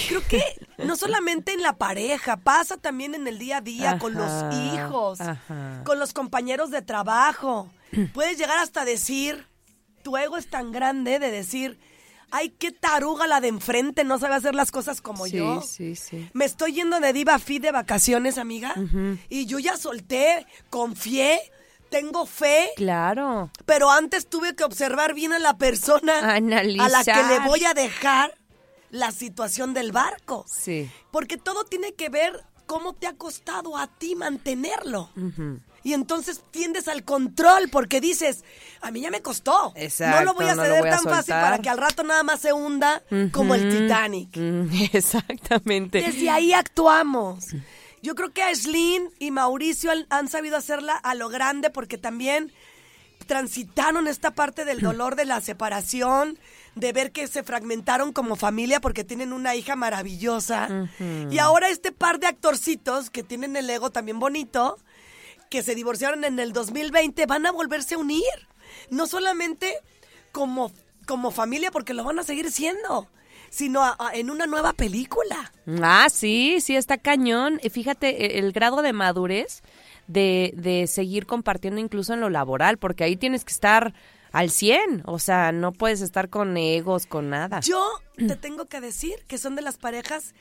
Creo 0.08 0.22
que 0.28 0.44
no 0.86 0.96
solamente 0.96 1.52
en 1.52 1.64
la 1.64 1.78
pareja, 1.80 2.38
pasa 2.38 2.78
también 2.78 3.16
en 3.16 3.28
el 3.28 3.40
día 3.40 3.58
a 3.58 3.62
día, 3.62 3.98
con 3.98 4.14
los 4.14 4.54
hijos, 4.54 5.20
ajá. 5.20 5.82
con 5.86 5.98
los 5.98 6.14
compañeros 6.14 6.70
de 6.70 6.84
trabajo. 6.84 7.72
Puedes 8.14 8.38
llegar 8.38 8.60
hasta 8.60 8.86
decir, 8.86 9.48
tu 10.04 10.16
ego 10.16 10.38
es 10.38 10.48
tan 10.48 10.72
grande 10.72 11.18
de 11.18 11.32
decir, 11.32 11.80
ay, 12.32 12.50
qué 12.50 12.72
taruga 12.72 13.28
la 13.28 13.42
de 13.42 13.48
enfrente, 13.48 14.04
no 14.04 14.20
sabe 14.20 14.36
hacer 14.36 14.56
las 14.56 14.72
cosas 14.72 15.02
como 15.02 15.26
sí, 15.26 15.38
yo. 15.38 15.62
sí, 15.62 15.96
sí. 15.96 16.30
Me 16.34 16.46
estoy 16.46 16.74
yendo 16.74 17.00
de 17.00 17.14
Diva 17.14 17.40
Fit 17.40 17.62
de 17.62 17.72
vacaciones, 17.72 18.38
amiga, 18.38 18.74
y 19.30 19.46
yo 19.46 19.60
ya 19.60 19.78
solté, 19.78 20.46
confié, 20.70 21.40
tengo 21.90 22.26
fe. 22.26 22.70
Claro. 22.76 23.52
Pero 23.66 23.90
antes 23.90 24.28
tuve 24.28 24.56
que 24.56 24.64
observar 24.64 25.14
bien 25.14 25.34
a 25.34 25.40
la 25.40 25.58
persona 25.58 26.20
a 26.20 26.40
la 26.40 27.04
que 27.04 27.12
Analizar. 27.12 27.32
le 27.42 27.48
voy 27.48 27.66
a 27.66 27.74
dejar 27.74 28.34
la 28.92 29.12
situación 29.12 29.74
del 29.74 29.92
barco. 29.92 30.46
Sí. 30.48 30.90
Porque 31.12 31.38
todo 31.38 31.64
tiene 31.66 31.94
que 31.94 32.10
ver 32.10 32.46
cómo 32.66 32.94
te 32.94 33.08
ha 33.08 33.14
costado 33.14 33.78
a 33.78 33.88
ti 33.88 34.16
mantenerlo. 34.16 35.10
Y 35.84 35.94
entonces 35.94 36.42
tiendes 36.52 36.88
al 36.88 37.04
control 37.04 37.70
porque 37.72 38.02
dices, 38.02 38.44
a 38.82 38.92
mí 38.92 39.02
ya 39.02 39.12
me 39.12 39.22
costó. 39.22 39.74
Exacto, 39.76 40.20
no 40.20 40.26
lo 40.26 40.34
voy 40.34 40.46
a 40.48 40.56
no 40.56 40.64
ceder 40.64 40.82
voy 40.82 40.90
a 40.90 40.96
tan 40.96 41.04
fácil 41.04 41.34
para 41.34 41.60
que 41.60 41.70
al 41.70 41.78
rato 41.78 42.04
nada 42.04 42.24
más 42.24 42.42
se 42.42 42.54
hunda 42.54 43.02
como 43.32 43.56
el 43.56 43.70
Titanic. 43.70 44.36
Mm, 44.36 44.68
Exactamente. 44.94 46.02
Desde 46.02 46.30
ahí 46.30 46.54
actuamos. 46.54 47.48
Yo 48.02 48.16
creo 48.16 48.32
que 48.32 48.44
Aislinn 48.44 49.10
y 49.20 49.32
Mauricio 49.32 49.92
han, 49.92 50.06
han 50.10 50.28
sabido 50.30 50.58
hacerla 50.58 50.96
a 50.96 51.16
lo 51.16 51.30
grande 51.30 51.70
porque 51.70 51.98
también 51.98 52.52
transitaron 53.30 54.08
esta 54.08 54.32
parte 54.32 54.66
del 54.66 54.82
dolor 54.82 55.16
de 55.16 55.24
la 55.24 55.40
separación, 55.40 56.40
de 56.74 56.94
ver 56.94 57.12
que 57.12 57.28
se 57.28 57.44
fragmentaron 57.44 58.12
como 58.12 58.36
familia 58.36 58.82
porque 58.82 59.04
tienen 59.04 59.34
una 59.34 59.56
hija 59.56 59.76
maravillosa. 59.76 60.88
Y 61.30 61.38
ahora 61.38 61.70
este 61.70 61.92
par 61.92 62.20
de 62.20 62.26
actorcitos 62.26 63.12
que 63.12 63.22
tienen 63.22 63.56
el 63.56 63.70
ego 63.70 63.92
también 63.92 64.18
bonito, 64.18 64.80
que 65.50 65.64
se 65.64 65.76
divorciaron 65.76 66.24
en 66.24 66.40
el 66.40 66.54
2020, 66.54 67.26
van 67.26 67.46
a 67.46 67.52
volverse 67.52 67.96
a 67.96 67.98
unir. 67.98 68.24
No 68.90 69.08
solamente 69.08 69.74
como, 70.32 70.72
como 71.06 71.32
familia, 71.32 71.72
porque 71.72 71.94
lo 71.94 72.04
van 72.04 72.20
a 72.20 72.24
seguir 72.24 72.52
siendo, 72.52 73.08
sino 73.50 73.84
a- 73.84 73.96
a- 74.00 74.16
en 74.16 74.30
una 74.30 74.46
nueva 74.46 74.74
película. 74.74 75.52
Ah, 75.82 76.08
sí, 76.12 76.62
sí, 76.62 76.76
está 76.76 76.98
cañón. 76.98 77.60
Fíjate 77.72 78.26
eh, 78.26 78.40
el 78.40 78.52
grado 78.52 78.82
de 78.82 78.94
madurez 78.94 79.62
de, 80.08 80.54
de 80.56 80.86
seguir 80.88 81.26
compartiendo 81.26 81.80
incluso 81.82 82.14
en 82.14 82.22
lo 82.22 82.30
laboral, 82.30 82.78
porque 82.78 83.04
ahí 83.04 83.16
tienes 83.16 83.44
que 83.46 83.52
estar 83.54 83.94
al 84.32 84.52
100, 84.52 85.02
o 85.06 85.18
sea, 85.18 85.52
no 85.52 85.72
puedes 85.72 86.02
estar 86.02 86.30
con 86.30 86.56
egos, 86.58 87.08
con 87.08 87.32
nada. 87.32 87.62
Yo 87.62 87.84
te 88.16 88.36
tengo 88.36 88.66
que 88.68 88.80
decir 88.82 89.16
que 89.28 89.40
son 89.40 89.56
de 89.56 89.64
las 89.64 89.78
parejas 89.78 90.36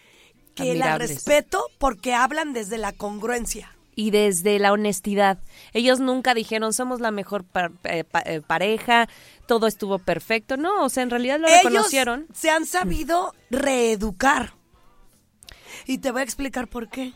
que 0.55 0.65
las 0.75 0.89
Admirables. 0.89 1.09
respeto 1.11 1.65
porque 1.79 2.13
hablan 2.13 2.53
desde 2.53 2.77
la 2.77 2.93
congruencia. 2.93 3.75
Y 4.01 4.13
desde 4.13 4.61
la 4.61 4.71
honestidad. 4.73 5.41
Ellos 5.73 5.99
nunca 5.99 6.33
dijeron 6.33 6.73
somos 6.73 7.01
la 7.01 7.11
mejor 7.11 7.45
eh, 7.83 8.05
pa- 8.05 8.21
eh, 8.21 8.41
pareja, 8.47 9.09
todo 9.47 9.67
estuvo 9.67 9.99
perfecto. 9.99 10.57
No, 10.57 10.85
o 10.85 10.89
sea, 10.89 11.03
en 11.03 11.11
realidad 11.11 11.41
lo 11.41 11.49
Ellos 11.49 11.65
reconocieron. 11.65 12.27
se 12.33 12.49
han 12.49 12.65
sabido 12.65 13.35
reeducar. 13.51 14.55
Y 15.85 15.99
te 15.99 16.13
voy 16.13 16.21
a 16.21 16.25
explicar 16.25 16.69
por 16.69 16.89
qué. 16.89 17.13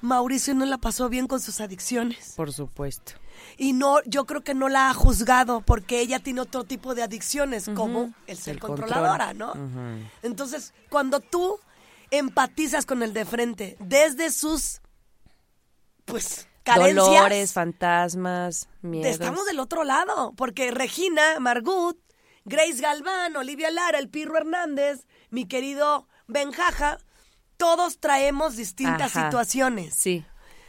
Mauricio 0.00 0.54
no 0.54 0.64
la 0.64 0.78
pasó 0.78 1.08
bien 1.08 1.26
con 1.26 1.40
sus 1.40 1.60
adicciones. 1.60 2.34
Por 2.36 2.52
supuesto. 2.52 3.14
Y 3.58 3.72
no, 3.72 3.96
yo 4.04 4.24
creo 4.24 4.42
que 4.42 4.54
no 4.54 4.68
la 4.68 4.90
ha 4.90 4.94
juzgado 4.94 5.60
porque 5.62 6.00
ella 6.00 6.20
tiene 6.20 6.40
otro 6.40 6.62
tipo 6.62 6.94
de 6.94 7.02
adicciones, 7.02 7.68
como 7.74 8.12
el 8.28 8.36
ser 8.36 8.54
El 8.54 8.60
control. 8.60 8.88
controladora, 8.90 9.34
¿no? 9.34 9.54
Entonces, 10.22 10.72
cuando 10.88 11.18
tú 11.18 11.58
empatizas 12.12 12.86
con 12.86 13.02
el 13.02 13.12
de 13.12 13.24
frente 13.24 13.76
desde 13.80 14.30
sus, 14.30 14.81
pues, 16.04 16.48
carencias, 16.62 17.06
Dolores, 17.06 17.52
fantasmas, 17.52 18.68
miedos. 18.82 19.12
estamos 19.12 19.46
del 19.46 19.60
otro 19.60 19.84
lado, 19.84 20.32
porque 20.36 20.70
Regina, 20.70 21.38
Margut, 21.40 21.98
Grace 22.44 22.80
Galván, 22.80 23.36
Olivia 23.36 23.70
Lara, 23.70 23.98
el 23.98 24.08
Pirro 24.08 24.36
Hernández, 24.36 25.06
mi 25.30 25.46
querido 25.46 26.08
Benjaja, 26.26 26.98
todos 27.56 27.98
traemos 27.98 28.56
distintas 28.56 29.14
Ajá. 29.16 29.26
situaciones. 29.26 29.94
Sí. 29.94 30.24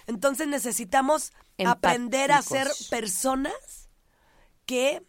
Entonces 0.06 0.48
necesitamos 0.48 1.32
aprender 1.66 2.32
a 2.32 2.42
ser 2.42 2.68
personas 2.90 3.90
que 4.66 5.02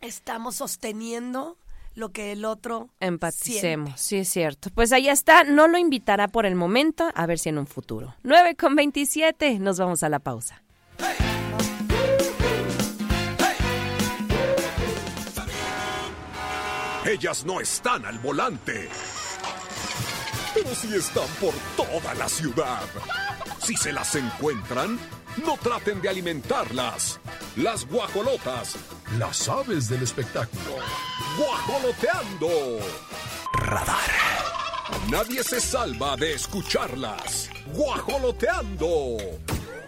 estamos 0.00 0.56
sosteniendo 0.56 1.58
lo 1.94 2.10
que 2.10 2.32
el 2.32 2.44
otro 2.44 2.90
Empaticemos, 3.00 4.00
sí 4.00 4.16
es 4.16 4.28
cierto. 4.28 4.70
Pues 4.74 4.92
ahí 4.92 5.08
está, 5.08 5.44
no 5.44 5.68
lo 5.68 5.78
invitará 5.78 6.28
por 6.28 6.46
el 6.46 6.54
momento, 6.54 7.08
a 7.14 7.26
ver 7.26 7.38
si 7.38 7.48
en 7.48 7.58
un 7.58 7.66
futuro. 7.66 8.14
9 8.22 8.56
con 8.56 8.74
27, 8.74 9.58
nos 9.58 9.78
vamos 9.78 10.02
a 10.02 10.08
la 10.08 10.18
pausa. 10.18 10.62
Ellas 17.06 17.44
no 17.44 17.60
están 17.60 18.06
al 18.06 18.18
volante. 18.18 18.88
Pero 20.54 20.74
sí 20.74 20.94
están 20.94 21.28
por 21.38 21.52
toda 21.76 22.14
la 22.14 22.28
ciudad. 22.28 22.84
Si 23.58 23.76
se 23.76 23.92
las 23.92 24.14
encuentran, 24.14 24.98
no 25.36 25.56
traten 25.62 26.00
de 26.00 26.08
alimentarlas. 26.08 27.20
Las 27.56 27.86
guajolotas. 27.86 28.76
Las 29.18 29.48
aves 29.48 29.88
del 29.88 30.02
espectáculo. 30.02 30.76
Guajoloteando. 31.38 32.48
Radar. 33.54 34.10
Nadie 35.10 35.42
se 35.42 35.60
salva 35.60 36.16
de 36.16 36.34
escucharlas. 36.34 37.50
Guajoloteando. 37.74 39.16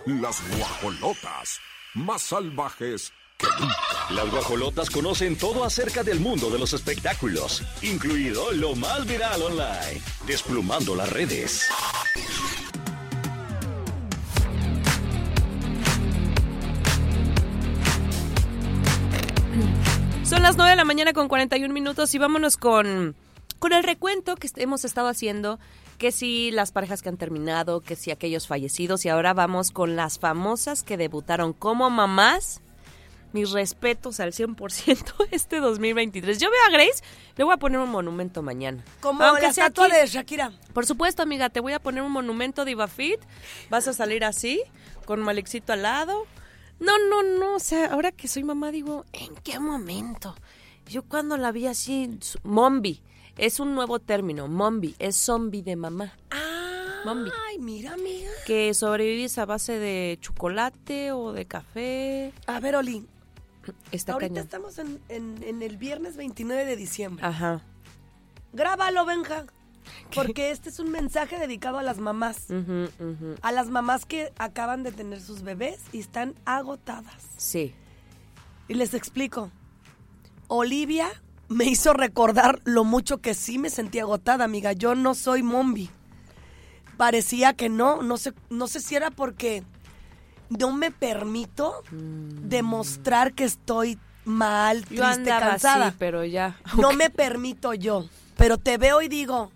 Las 0.07 0.43
guajolotas. 0.57 1.61
Más 1.95 2.23
salvajes 2.23 3.13
que 3.39 3.47
nunca. 3.61 3.77
Las 4.11 4.31
guajolotas 4.31 4.91
conocen 4.91 5.37
todo 5.37 5.65
acerca 5.65 6.03
del 6.03 6.21
mundo 6.21 6.49
de 6.49 6.59
los 6.59 6.73
espectáculos, 6.73 7.63
incluido 7.83 8.53
lo 8.53 8.75
más 8.77 9.05
viral 9.07 9.43
online, 9.43 10.01
desplumando 10.27 10.95
las 10.95 11.11
redes. 11.11 11.67
Las 20.47 20.57
9 20.57 20.71
de 20.71 20.77
la 20.77 20.85
mañana 20.85 21.13
con 21.13 21.27
41 21.27 21.75
minutos 21.75 22.15
y 22.15 22.19
vámonos 22.19 22.57
con, 22.57 23.17
con 23.59 23.73
el 23.73 23.83
recuento 23.83 24.37
que 24.37 24.49
hemos 24.59 24.85
estado 24.85 25.09
haciendo, 25.09 25.59
que 25.99 26.13
si 26.13 26.53
las 26.53 26.71
parejas 26.71 27.03
que 27.03 27.09
han 27.09 27.17
terminado, 27.17 27.81
que 27.81 27.97
si 27.97 28.13
aquellos 28.13 28.47
fallecidos 28.47 29.05
y 29.05 29.09
ahora 29.09 29.35
vamos 29.35 29.73
con 29.73 29.97
las 29.97 30.21
famosas 30.21 30.85
que 30.85 30.97
debutaron 30.97 31.53
como 31.53 31.91
mamás. 31.91 32.61
Mis 33.33 33.51
respetos 33.51 34.21
al 34.21 34.33
100% 34.33 35.27
este 35.33 35.59
2023. 35.59 36.39
Yo 36.39 36.49
veo 36.49 36.61
a 36.69 36.71
Grace, 36.71 37.03
le 37.37 37.43
voy 37.43 37.53
a 37.53 37.57
poner 37.57 37.81
un 37.81 37.91
monumento 37.91 38.41
mañana. 38.41 38.85
Como 39.01 39.25
Aunque 39.25 39.49
la 39.49 39.53
sea 39.53 39.67
estatua 39.67 39.87
aquí. 39.87 39.97
de 39.97 40.07
Shakira. 40.07 40.53
Por 40.73 40.87
supuesto, 40.87 41.25
amiga, 41.25 41.51
te 41.51 41.59
voy 41.59 41.73
a 41.73 41.81
poner 41.81 42.05
un 42.05 42.13
monumento 42.13 42.65
de 42.65 42.71
Ibafit. 42.71 43.19
Vas 43.69 43.89
a 43.89 43.93
salir 43.93 44.25
así, 44.25 44.63
con 45.07 45.21
Malexito 45.23 45.73
al 45.73 45.83
lado. 45.83 46.25
No, 46.81 46.93
no, 47.09 47.23
no. 47.23 47.57
O 47.57 47.59
sea, 47.61 47.87
ahora 47.93 48.13
que 48.13 48.29
soy 48.29 48.45
mamá, 48.45 48.71
digo, 48.71 49.05
¿en 49.13 49.35
qué 49.37 49.59
momento? 49.59 50.35
Yo 50.89 51.03
cuando 51.03 51.37
la 51.37 51.53
vi 51.53 51.67
así, 51.67 52.19
mombi. 52.45 53.03
Es 53.39 53.61
un 53.61 53.75
nuevo 53.75 53.99
término, 53.99 54.49
mombi. 54.49 54.95
Es 54.99 55.17
zombie 55.17 55.63
de 55.63 55.77
mamá. 55.77 56.13
Mombi. 57.05 57.31
Ay, 57.49 57.59
mira, 57.59 57.93
amiga. 57.93 58.31
Que 58.47 58.73
sobrevives 58.75 59.37
a 59.39 59.45
base 59.47 59.79
de 59.79 60.19
chocolate 60.21 61.13
o 61.13 61.33
de 61.33 61.45
café. 61.47 62.33
A 62.47 62.59
ver, 62.61 62.77
Oli, 62.77 63.05
Está 63.93 64.13
ahorita 64.15 64.29
cañón. 64.31 64.45
estamos 64.45 64.79
en, 64.79 65.01
en- 65.09 65.43
en 65.43 65.63
el 65.63 65.77
viernes 65.77 66.17
29 66.17 66.65
de 66.65 66.77
diciembre. 66.77 67.25
Ajá. 67.27 67.61
Grábalo, 68.53 69.05
Benja. 69.05 69.45
Porque 70.15 70.51
este 70.51 70.69
es 70.69 70.79
un 70.79 70.91
mensaje 70.91 71.39
dedicado 71.39 71.79
a 71.79 71.83
las 71.83 71.99
mamás. 71.99 72.47
A 73.43 73.53
las 73.53 73.69
mamás 73.69 74.07
que 74.07 74.33
acaban 74.39 74.83
de 74.83 74.93
tener 74.93 75.21
sus 75.21 75.43
bebés 75.43 75.81
y 75.93 75.99
están 76.01 76.35
agotadas. 76.45 77.23
Sí. 77.37 77.75
Y 78.69 78.75
les 78.75 78.95
explico. 78.95 79.51
Olivia 80.49 81.09
me 81.49 81.65
hizo 81.65 81.93
recordar 81.93 82.61
lo 82.65 82.85
mucho 82.85 83.19
que 83.19 83.35
sí 83.35 83.59
me 83.59 83.71
sentí 83.71 83.99
agotada, 83.99 84.45
amiga. 84.45 84.73
Yo 84.73 84.95
no 84.95 85.15
soy 85.15 85.43
mombi. 85.43 85.91
Parecía 86.97 87.53
que 87.53 87.69
no, 87.69 88.03
no 88.03 88.17
sé, 88.17 88.33
no 88.49 88.67
sé 88.69 88.81
si 88.81 88.97
era 88.97 89.11
porque 89.11 89.63
no 90.49 90.73
me 90.73 90.91
permito 90.91 91.83
demostrar 91.91 93.35
que 93.35 93.45
estoy 93.45 93.99
mal, 94.25 94.85
Yo 94.87 95.05
triste, 95.05 95.31
cansada. 95.31 95.89
así, 95.89 95.97
pero 95.99 96.25
ya. 96.25 96.59
No 96.79 96.93
me 96.93 97.11
permito 97.11 97.75
yo. 97.75 98.09
Pero 98.37 98.59
te 98.59 98.77
veo 98.79 99.03
y 99.03 99.09
digo, 99.09 99.51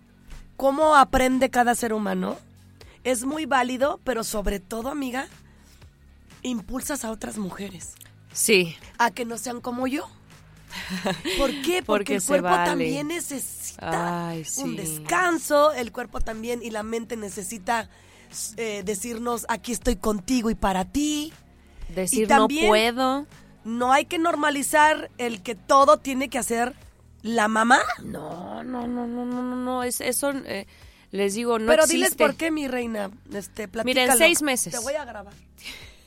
¿cómo 0.61 0.95
aprende 0.95 1.49
cada 1.49 1.73
ser 1.73 1.91
humano? 1.91 2.37
Es 3.03 3.23
muy 3.25 3.47
válido, 3.47 3.99
pero 4.03 4.23
sobre 4.23 4.59
todo, 4.59 4.89
amiga, 4.89 5.27
impulsas 6.43 7.03
a 7.03 7.09
otras 7.09 7.39
mujeres 7.39 7.93
Sí. 8.31 8.75
a 8.99 9.09
que 9.09 9.25
no 9.25 9.39
sean 9.39 9.59
como 9.59 9.87
yo. 9.87 10.07
¿Por 11.39 11.49
qué? 11.63 11.81
Porque, 11.83 11.83
Porque 11.85 12.15
el 12.17 12.23
cuerpo 12.23 12.47
vale. 12.49 12.69
también 12.69 13.07
necesita 13.07 14.29
Ay, 14.29 14.45
sí. 14.45 14.61
un 14.61 14.75
descanso, 14.75 15.71
el 15.73 15.91
cuerpo 15.91 16.21
también 16.21 16.61
y 16.61 16.69
la 16.69 16.83
mente 16.83 17.17
necesita 17.17 17.89
eh, 18.55 18.83
decirnos, 18.85 19.47
aquí 19.49 19.71
estoy 19.71 19.95
contigo 19.95 20.51
y 20.51 20.55
para 20.55 20.85
ti. 20.85 21.33
Decir 21.95 22.27
también- 22.27 22.65
no 22.65 22.69
puedo. 22.69 23.25
No 23.65 23.91
hay 23.91 24.05
que 24.05 24.19
normalizar 24.19 25.09
el 25.17 25.41
que 25.41 25.55
todo 25.55 25.97
tiene 25.97 26.29
que 26.29 26.37
hacer 26.37 26.75
la 27.23 27.47
mamá. 27.47 27.79
No, 28.03 28.63
no, 28.63 28.87
no, 28.87 29.07
no, 29.07 29.25
no, 29.25 29.41
no, 29.43 29.55
no, 29.55 29.83
es, 29.83 30.01
eso 30.01 30.31
eh, 30.31 30.67
les 31.11 31.33
digo, 31.35 31.59
no 31.59 31.67
Pero 31.67 31.83
existe. 31.83 31.95
diles 31.97 32.15
por 32.15 32.35
qué, 32.35 32.51
mi 32.51 32.67
reina. 32.67 33.11
Este, 33.33 33.67
Mira, 33.83 34.03
en 34.05 34.17
seis 34.17 34.41
meses. 34.41 34.73
Te 34.73 34.79
voy 34.79 34.93
a 34.93 35.05
grabar. 35.05 35.33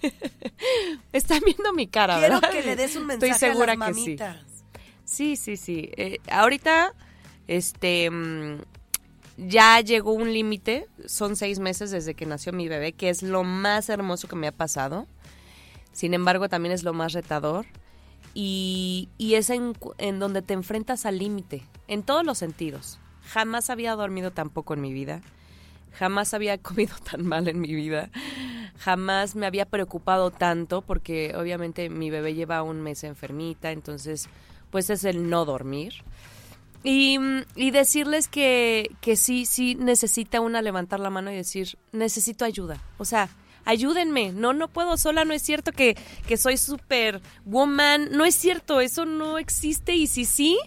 Están 1.13 1.41
viendo 1.45 1.73
mi 1.73 1.87
cara, 1.87 2.19
Quiero 2.19 2.41
¿verdad? 2.41 2.51
que 2.51 2.63
le 2.63 2.77
des 2.77 2.97
un 2.97 3.07
mensaje 3.07 3.33
Estoy 3.33 3.51
segura 3.51 3.73
a 3.73 3.77
las 3.77 3.89
que 3.89 3.95
sí. 3.95 4.01
mamitas. 4.01 4.37
Sí, 5.05 5.37
sí, 5.37 5.57
sí. 5.57 5.91
Eh, 5.97 6.19
ahorita, 6.31 6.93
este, 7.47 8.11
mm, 8.11 8.59
ya 9.37 9.81
llegó 9.81 10.13
un 10.13 10.33
límite, 10.33 10.87
son 11.07 11.37
seis 11.37 11.59
meses 11.59 11.91
desde 11.91 12.15
que 12.15 12.27
nació 12.27 12.53
mi 12.53 12.69
bebé, 12.69 12.93
que 12.93 13.11
es 13.11 13.23
lo 13.23 13.45
más 13.45 13.89
hermoso 13.89 14.29
que 14.29 14.37
me 14.37 14.47
ha 14.47 14.53
pasado. 14.53 15.07
Sin 15.93 16.15
embargo, 16.15 16.49
también 16.49 16.75
es 16.75 16.83
lo 16.83 16.93
más 16.93 17.13
retador. 17.13 17.67
Y, 18.35 19.09
es 19.19 19.51
en, 19.51 19.75
donde 20.19 20.43
te 20.43 20.55
enfrentas 20.55 21.07
al 21.07 21.19
límite, 21.19 21.63
en 21.87 22.03
todos 22.03 22.25
los 22.25 22.39
sentidos. 22.39 22.99
Jamás 23.23 23.71
había 23.71 23.95
dormido 23.95 24.33
tan 24.33 24.51
poco 24.51 24.75
en 24.75 24.81
mi 24.81 24.93
vida. 24.93 25.23
Jamás 25.93 26.35
había 26.35 26.59
comido 26.63 26.95
tan 27.11 27.25
mal 27.27 27.49
en 27.49 27.61
mi 27.61 27.75
vida. 27.75 28.11
Jamás 28.79 29.37
me 29.37 29.47
había 29.47 29.67
preocupado 29.67 30.31
tanto 30.31 30.83
porque 30.83 31.35
obviamente 31.37 31.89
mi 31.89 32.11
bebé 32.11 32.35
lleva 32.35 32.63
un 32.63 32.83
mes 32.83 33.05
enfermita, 33.05 33.71
entonces 33.71 34.29
pues 34.71 34.91
es 34.91 35.05
el 35.05 35.31
no 35.31 35.45
dormir. 35.45 35.95
Y, 36.83 37.19
y 37.55 37.71
decirles 37.71 38.29
que, 38.29 38.91
que 39.01 39.17
sí, 39.17 39.47
sí 39.47 39.75
necesita 39.75 40.41
una 40.41 40.61
levantar 40.61 41.01
la 41.01 41.09
mano 41.09 41.31
y 41.31 41.37
decir, 41.37 41.79
necesito 41.93 42.45
ayuda. 42.45 42.83
O 42.99 43.07
sea, 43.07 43.31
ayúdenme. 43.65 44.33
No, 44.33 44.53
no 44.53 44.69
puedo 44.69 44.97
sola, 44.97 45.25
no 45.25 45.35
es 45.35 45.43
cierto 45.43 45.73
que, 45.73 45.97
que 46.27 46.37
soy 46.37 46.57
super 46.57 47.21
woman. 47.45 48.09
No 48.13 48.25
es 48.25 48.35
cierto, 48.35 48.81
eso 48.81 49.05
no 49.05 49.39
existe. 49.39 49.95
Y 49.95 50.07
si 50.07 50.25
sí, 50.25 50.59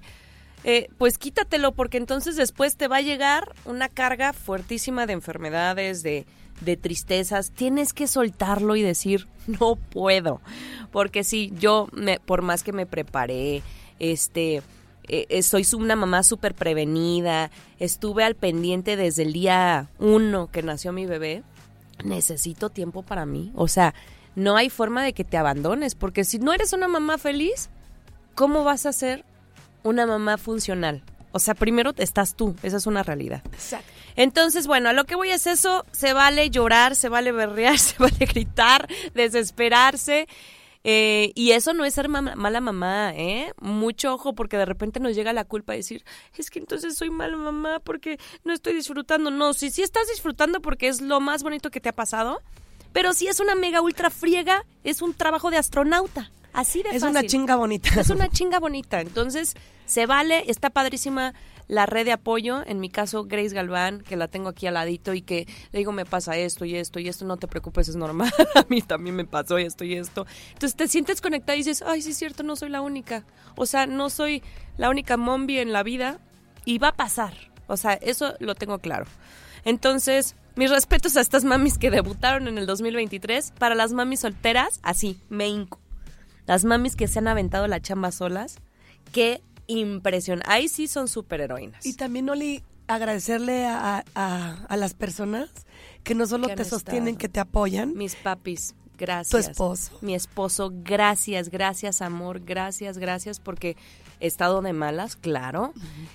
eh, 0.64 0.90
pues 0.98 1.18
quítatelo, 1.18 1.72
porque 1.74 1.98
entonces 1.98 2.36
después 2.36 2.76
te 2.76 2.88
va 2.88 2.98
a 2.98 3.02
llegar 3.02 3.54
una 3.66 3.90
carga 3.90 4.34
fuertísima 4.34 5.06
de 5.06 5.14
enfermedades, 5.14 6.04
de, 6.04 6.26
de 6.62 6.78
tristezas. 6.78 7.52
Tienes 7.52 7.94
que 7.94 8.08
soltarlo 8.08 8.76
y 8.76 8.82
decir, 8.82 9.28
no 9.48 9.76
puedo. 9.76 10.42
Porque 10.92 11.24
sí, 11.24 11.54
yo, 11.60 11.88
me, 11.94 12.20
por 12.20 12.42
más 12.42 12.64
que 12.64 12.74
me 12.74 12.86
preparé, 12.86 13.62
este, 14.00 14.62
eh, 15.10 15.26
eh, 15.30 15.42
soy 15.42 15.66
una 15.74 15.96
mamá 15.96 16.24
súper 16.24 16.54
prevenida, 16.54 17.50
estuve 17.80 18.24
al 18.24 18.36
pendiente 18.36 18.98
desde 18.98 19.24
el 19.24 19.34
día 19.34 19.90
uno 20.00 20.50
que 20.52 20.64
nació 20.64 20.92
mi 20.92 21.06
bebé, 21.06 21.44
necesito 22.04 22.70
tiempo 22.70 23.04
para 23.04 23.26
mí. 23.26 23.52
O 23.56 23.68
sea, 23.68 23.94
no 24.36 24.56
hay 24.56 24.70
forma 24.70 25.04
de 25.04 25.14
que 25.14 25.24
te 25.24 25.38
abandones, 25.38 25.96
porque 25.96 26.24
si 26.24 26.40
no 26.40 26.54
eres 26.54 26.74
una 26.74 26.88
mamá 26.88 27.18
feliz, 27.18 27.70
¿cómo 28.36 28.64
vas 28.64 28.86
a 28.86 28.94
ser 28.94 29.26
una 29.84 30.06
mamá 30.06 30.38
funcional? 30.38 31.04
O 31.32 31.40
sea, 31.40 31.54
primero 31.54 31.94
estás 31.98 32.36
tú, 32.36 32.56
esa 32.64 32.78
es 32.78 32.88
una 32.88 33.04
realidad. 33.04 33.42
Exacto. 33.52 33.92
Entonces, 34.16 34.66
bueno, 34.66 34.90
a 34.90 34.94
lo 34.94 35.06
que 35.06 35.16
voy 35.16 35.30
es 35.30 35.46
eso, 35.46 35.86
se 35.92 36.14
vale 36.14 36.50
llorar, 36.50 36.96
se 36.96 37.10
vale 37.10 37.32
berrear, 37.32 37.78
se 37.80 37.96
vale 38.00 38.26
gritar, 38.26 38.88
desesperarse. 39.14 40.28
Eh, 40.90 41.34
y 41.36 41.52
eso 41.52 41.74
no 41.74 41.84
es 41.84 41.94
ser 41.96 42.08
ma- 42.08 42.22
mala 42.38 42.62
mamá, 42.62 43.12
¿eh? 43.14 43.52
Mucho 43.60 44.14
ojo 44.14 44.34
porque 44.36 44.58
de 44.58 44.64
repente 44.64 45.02
nos 45.02 45.14
llega 45.16 45.34
la 45.34 45.44
culpa 45.44 45.74
de 45.74 45.80
decir, 45.80 46.06
es 46.38 46.50
que 46.50 46.60
entonces 46.60 46.96
soy 46.98 47.10
mala 47.10 47.36
mamá 47.36 47.82
porque 47.84 48.18
no 48.46 48.54
estoy 48.54 48.74
disfrutando. 48.74 49.30
No, 49.30 49.54
si 49.54 49.70
sí 49.70 49.82
estás 49.84 50.08
disfrutando 50.08 50.62
porque 50.62 50.88
es 50.88 51.02
lo 51.02 51.20
más 51.20 51.44
bonito 51.44 51.72
que 51.72 51.82
te 51.82 51.90
ha 51.90 51.94
pasado, 51.94 52.42
pero 52.94 53.12
si 53.12 53.28
es 53.28 53.42
una 53.42 53.54
mega 53.54 53.82
ultra 53.82 54.10
friega, 54.10 54.64
es 54.86 55.02
un 55.02 55.14
trabajo 55.14 55.52
de 55.52 55.58
astronauta. 55.58 56.32
Así 56.58 56.82
de 56.82 56.90
Es 56.90 57.02
fácil. 57.02 57.10
una 57.10 57.24
chinga 57.24 57.56
bonita. 57.56 58.02
Es 58.02 58.10
una 58.10 58.30
chinga 58.30 58.60
bonita. 58.60 59.00
Entonces, 59.00 59.54
se 59.86 60.08
vale, 60.08 60.44
está 60.48 60.72
padrísima 60.72 61.36
la 61.68 61.86
red 61.86 62.06
de 62.06 62.14
apoyo. 62.14 62.64
En 62.66 62.80
mi 62.80 62.90
caso, 62.90 63.26
Grace 63.26 63.54
Galván, 63.54 64.02
que 64.02 64.16
la 64.16 64.28
tengo 64.28 64.50
aquí 64.50 64.66
al 64.66 64.74
ladito 64.74 65.14
y 65.14 65.22
que 65.22 65.48
le 65.72 65.78
digo, 65.78 65.92
me 65.92 66.04
pasa 66.04 66.36
esto 66.36 66.66
y 66.66 66.76
esto 66.76 67.00
y 67.00 67.10
esto, 67.10 67.26
no 67.26 67.38
te 67.38 67.48
preocupes, 67.48 67.90
es 67.90 67.96
normal. 67.96 68.32
A 68.56 68.66
mí 68.70 68.82
también 68.82 69.16
me 69.16 69.24
pasó 69.24 69.60
esto 69.60 69.84
y 69.86 69.94
esto. 69.94 70.26
Entonces, 70.54 70.76
te 70.76 70.88
sientes 70.88 71.22
conectada 71.22 71.56
y 71.56 71.60
dices, 71.60 71.84
ay, 71.86 72.02
sí 72.02 72.10
es 72.10 72.18
cierto, 72.18 72.42
no 72.42 72.56
soy 72.56 72.70
la 72.70 72.82
única. 72.82 73.24
O 73.56 73.68
sea, 73.68 73.86
no 73.86 74.10
soy 74.10 74.42
la 74.78 74.90
única 74.90 75.16
mombi 75.16 75.60
en 75.60 75.72
la 75.72 75.84
vida 75.84 76.20
y 76.66 76.80
va 76.80 76.88
a 76.88 76.96
pasar. 76.96 77.36
O 77.68 77.78
sea, 77.78 77.94
eso 77.94 78.34
lo 78.40 78.56
tengo 78.56 78.80
claro. 78.80 79.06
Entonces, 79.64 80.36
mis 80.56 80.72
respetos 80.72 81.18
a 81.18 81.22
estas 81.22 81.44
mamis 81.44 81.78
que 81.78 81.92
debutaron 81.92 82.48
en 82.48 82.58
el 82.58 82.66
2023. 82.66 83.54
Para 83.60 83.76
las 83.76 83.94
mamis 83.94 84.22
solteras, 84.22 84.80
así, 84.82 85.20
me 85.30 85.48
hinco. 85.48 85.80
Las 86.48 86.66
mamis 86.66 86.96
que 86.96 87.08
se 87.08 87.20
han 87.20 87.28
aventado 87.28 87.68
la 87.68 87.80
chamba 87.82 88.12
solas, 88.12 88.58
qué 89.12 89.42
impresión. 89.68 90.42
Ahí 90.46 90.68
sí 90.70 90.88
son 90.88 91.08
superheroínas. 91.08 91.86
Y 91.86 91.94
también, 91.94 92.30
Oli, 92.30 92.64
agradecerle 92.88 93.66
a, 93.68 94.04
a- 94.16 94.66
a 94.68 94.78
las 94.78 94.94
personas 94.94 95.50
que 96.04 96.16
no 96.16 96.26
solo 96.26 96.48
Que 96.48 96.56
te 96.56 96.64
sostienen, 96.66 97.10
estado. 97.10 97.18
que 97.20 97.30
te 97.30 97.40
apoyan. 97.42 97.94
Mis 97.96 98.16
papis, 98.16 98.76
gracias. 98.98 99.30
Tu 99.30 99.38
esposo. 99.52 99.92
Mi 100.02 100.16
esposo, 100.16 100.72
gracias, 100.74 101.50
gracias, 101.50 102.02
amor, 102.02 102.40
gracias, 102.46 102.98
gracias, 102.98 103.40
porque 103.42 103.76
he 104.22 104.28
estado 104.28 104.62
de 104.62 104.72
malas, 104.72 105.18
claro. 105.18 105.74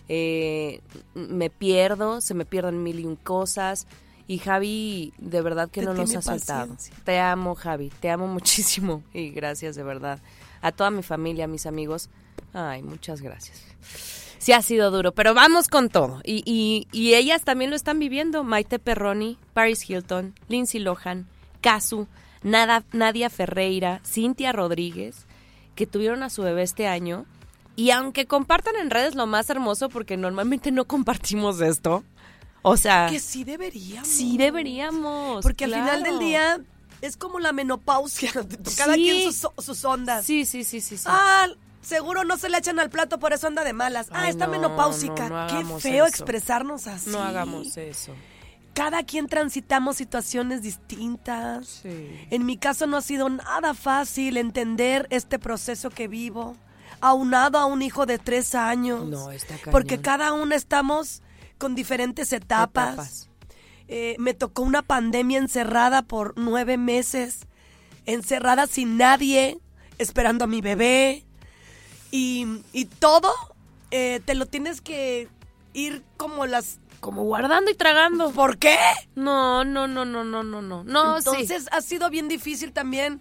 Eh, 0.08 0.80
me 1.14 1.50
pierdo, 1.50 2.20
se 2.22 2.32
me 2.34 2.46
pierden 2.46 2.82
mil 2.82 3.00
y 3.00 3.04
un 3.04 3.16
cosas. 3.16 3.86
Y 4.26 4.38
Javi, 4.38 5.12
de 5.18 5.42
verdad 5.42 5.70
que 5.70 5.80
Te 5.80 5.86
no 5.86 5.94
nos 5.94 6.14
ha 6.14 6.22
soltado. 6.22 6.76
Te 7.04 7.18
amo, 7.18 7.54
Javi, 7.54 7.90
te 8.00 8.10
amo 8.10 8.26
muchísimo. 8.28 9.02
Y 9.12 9.30
gracias, 9.30 9.76
de 9.76 9.82
verdad. 9.82 10.20
A 10.60 10.72
toda 10.72 10.90
mi 10.90 11.02
familia, 11.02 11.44
a 11.44 11.48
mis 11.48 11.66
amigos. 11.66 12.08
Ay, 12.52 12.82
muchas 12.82 13.20
gracias. 13.20 13.62
Sí 14.38 14.52
ha 14.52 14.62
sido 14.62 14.90
duro, 14.90 15.12
pero 15.12 15.34
vamos 15.34 15.68
con 15.68 15.88
todo. 15.88 16.20
Y, 16.24 16.42
y, 16.44 16.88
y 16.90 17.14
ellas 17.14 17.42
también 17.42 17.70
lo 17.70 17.76
están 17.76 17.98
viviendo. 17.98 18.42
Maite 18.42 18.78
Perroni, 18.78 19.38
Paris 19.54 19.88
Hilton, 19.88 20.34
Lindsay 20.48 20.80
Lohan, 20.80 21.28
Nada, 22.42 22.84
Nadia 22.92 23.30
Ferreira, 23.30 24.00
Cintia 24.04 24.50
Rodríguez, 24.50 25.26
que 25.76 25.86
tuvieron 25.86 26.24
a 26.24 26.30
su 26.30 26.42
bebé 26.42 26.62
este 26.62 26.88
año. 26.88 27.24
Y 27.76 27.90
aunque 27.90 28.26
compartan 28.26 28.74
en 28.76 28.90
redes 28.90 29.14
lo 29.14 29.26
más 29.26 29.48
hermoso, 29.48 29.88
porque 29.88 30.16
normalmente 30.16 30.72
no 30.72 30.86
compartimos 30.86 31.60
esto, 31.60 32.04
o 32.62 32.76
sea, 32.76 33.08
Que 33.10 33.20
sí 33.20 33.44
deberíamos. 33.44 34.08
sí 34.08 34.36
deberíamos. 34.38 35.42
Porque 35.42 35.64
al 35.64 35.74
final 35.74 36.02
del 36.02 36.18
día 36.18 36.60
es 37.00 37.16
como 37.16 37.38
la 37.40 37.52
menopausia. 37.52 38.30
Cada 38.76 38.94
Sí. 38.94 39.02
quien 39.02 39.32
sus, 39.32 39.48
sus 39.58 39.84
ondas. 39.84 40.24
Sí, 40.24 40.44
sí, 40.44 40.64
sí, 40.64 40.80
sí. 40.80 40.96
sí. 40.96 41.04
Ah, 41.06 41.46
seguro 41.80 42.24
no 42.24 42.36
se 42.38 42.48
le 42.48 42.58
echan 42.58 42.78
al 42.78 42.90
plato, 42.90 43.18
por 43.18 43.32
eso 43.32 43.46
anda 43.48 43.64
de 43.64 43.72
malas. 43.72 44.08
Ah, 44.12 44.28
está 44.28 44.46
no, 44.46 44.52
menopáusica. 44.52 45.28
no, 45.28 45.46
no 45.62 45.76
Qué 45.76 45.80
feo 45.80 46.06
eso. 46.06 46.14
expresarnos 46.14 46.86
así. 46.86 47.10
no 47.10 47.20
hagamos 47.20 47.76
eso. 47.76 48.14
Cada 48.74 49.02
quien 49.02 49.26
transitamos 49.26 49.96
situaciones 49.96 50.62
distintas. 50.62 51.66
Sí. 51.82 52.26
En 52.30 52.46
mi 52.46 52.56
caso 52.56 52.86
no 52.86 52.96
ha 52.96 53.02
sido 53.02 53.28
nada 53.28 53.74
fácil 53.74 54.36
entender 54.36 55.06
este 55.10 55.38
proceso 55.38 55.90
que 55.90 56.08
vivo, 56.08 56.56
aunado 57.00 57.58
a 57.58 57.66
un 57.66 57.82
hijo 57.82 58.06
de 58.06 58.18
tres 58.18 58.54
años. 58.54 59.04
No, 59.08 59.30
está 59.30 59.56
cañón. 59.58 59.72
Porque 59.72 60.00
cada 60.00 60.32
uno 60.32 60.54
estamos 60.54 61.20
con 61.62 61.76
diferentes 61.76 62.32
etapas. 62.32 62.92
Etapas. 62.92 63.30
Eh, 63.86 64.16
me 64.18 64.34
tocó 64.34 64.62
una 64.62 64.82
pandemia 64.82 65.38
encerrada 65.38 66.02
por 66.02 66.34
nueve 66.36 66.76
meses, 66.76 67.46
encerrada 68.04 68.66
sin 68.66 68.96
nadie, 68.96 69.60
esperando 69.98 70.44
a 70.44 70.48
mi 70.48 70.60
bebé. 70.60 71.24
Y, 72.10 72.46
y 72.72 72.86
todo 72.86 73.32
eh, 73.92 74.20
te 74.24 74.34
lo 74.34 74.46
tienes 74.46 74.80
que 74.80 75.28
ir 75.72 76.02
como 76.16 76.46
las... 76.46 76.80
Como 76.98 77.24
guardando 77.24 77.70
y 77.70 77.74
tragando. 77.74 78.30
¿Por 78.30 78.58
qué? 78.58 78.76
No, 79.16 79.64
no, 79.64 79.88
no, 79.88 80.04
no, 80.04 80.22
no, 80.22 80.42
no, 80.44 80.62
no. 80.62 80.84
No, 80.84 81.20
sí. 81.20 81.28
Entonces 81.28 81.68
ha 81.72 81.80
sido 81.80 82.10
bien 82.10 82.28
difícil 82.28 82.72
también. 82.72 83.20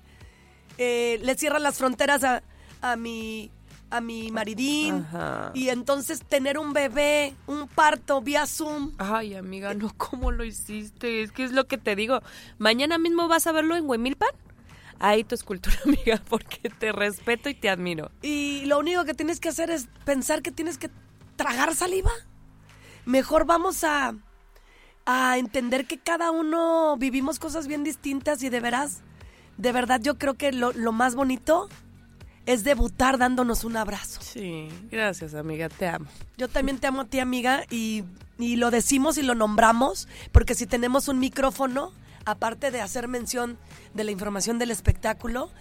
Eh, 0.77 1.19
le 1.23 1.35
cierran 1.35 1.63
las 1.63 1.77
fronteras 1.77 2.23
a, 2.23 2.43
a 2.81 2.95
mi 2.95 3.51
a 3.91 4.01
mi 4.01 4.31
maridín. 4.31 5.05
Ajá. 5.07 5.51
Y 5.53 5.69
entonces 5.69 6.23
tener 6.23 6.57
un 6.57 6.73
bebé, 6.73 7.35
un 7.45 7.67
parto 7.67 8.21
vía 8.21 8.47
Zoom. 8.47 8.93
Ay, 8.97 9.35
amiga, 9.35 9.73
no, 9.73 9.91
¿cómo 9.97 10.31
lo 10.31 10.43
hiciste? 10.43 11.21
Es 11.21 11.31
que 11.31 11.43
es 11.43 11.51
lo 11.51 11.67
que 11.67 11.77
te 11.77 11.95
digo. 11.95 12.21
Mañana 12.57 12.97
mismo 12.97 13.27
vas 13.27 13.45
a 13.47 13.51
verlo 13.51 13.75
en 13.75 13.87
Huemilpan. 13.87 14.31
Ahí 14.99 15.23
tu 15.23 15.35
escultura, 15.35 15.75
amiga, 15.85 16.21
porque 16.29 16.69
te 16.69 16.91
respeto 16.91 17.49
y 17.49 17.53
te 17.53 17.69
admiro. 17.69 18.11
Y 18.21 18.65
lo 18.65 18.79
único 18.79 19.03
que 19.03 19.13
tienes 19.13 19.39
que 19.39 19.49
hacer 19.49 19.69
es 19.69 19.87
pensar 20.05 20.41
que 20.41 20.51
tienes 20.51 20.77
que 20.77 20.89
tragar 21.35 21.75
saliva. 21.75 22.11
Mejor 23.05 23.45
vamos 23.45 23.83
a, 23.83 24.15
a 25.05 25.37
entender 25.37 25.85
que 25.85 25.97
cada 25.97 26.31
uno 26.31 26.95
vivimos 26.97 27.39
cosas 27.39 27.67
bien 27.67 27.83
distintas 27.83 28.43
y 28.43 28.49
de 28.49 28.59
veras, 28.59 29.01
de 29.57 29.71
verdad 29.71 29.99
yo 30.01 30.17
creo 30.17 30.35
que 30.35 30.51
lo, 30.51 30.71
lo 30.71 30.91
más 30.91 31.15
bonito 31.15 31.67
es 32.45 32.63
debutar 32.63 33.17
dándonos 33.17 33.63
un 33.63 33.77
abrazo. 33.77 34.19
Sí, 34.21 34.67
gracias, 34.89 35.33
amiga, 35.35 35.69
te 35.69 35.87
amo. 35.87 36.07
Yo 36.37 36.47
también 36.47 36.79
te 36.79 36.87
amo 36.87 37.01
a 37.01 37.05
ti, 37.05 37.19
amiga, 37.19 37.65
y, 37.69 38.03
y 38.39 38.55
lo 38.55 38.71
decimos 38.71 39.17
y 39.17 39.21
lo 39.23 39.35
nombramos, 39.35 40.07
porque 40.31 40.55
si 40.55 40.65
tenemos 40.65 41.07
un 41.07 41.19
micrófono, 41.19 41.91
aparte 42.25 42.71
de 42.71 42.81
hacer 42.81 43.07
mención 43.07 43.57
de 43.93 44.03
la 44.03 44.11
información 44.11 44.57
del 44.59 44.71
espectáculo, 44.71 45.51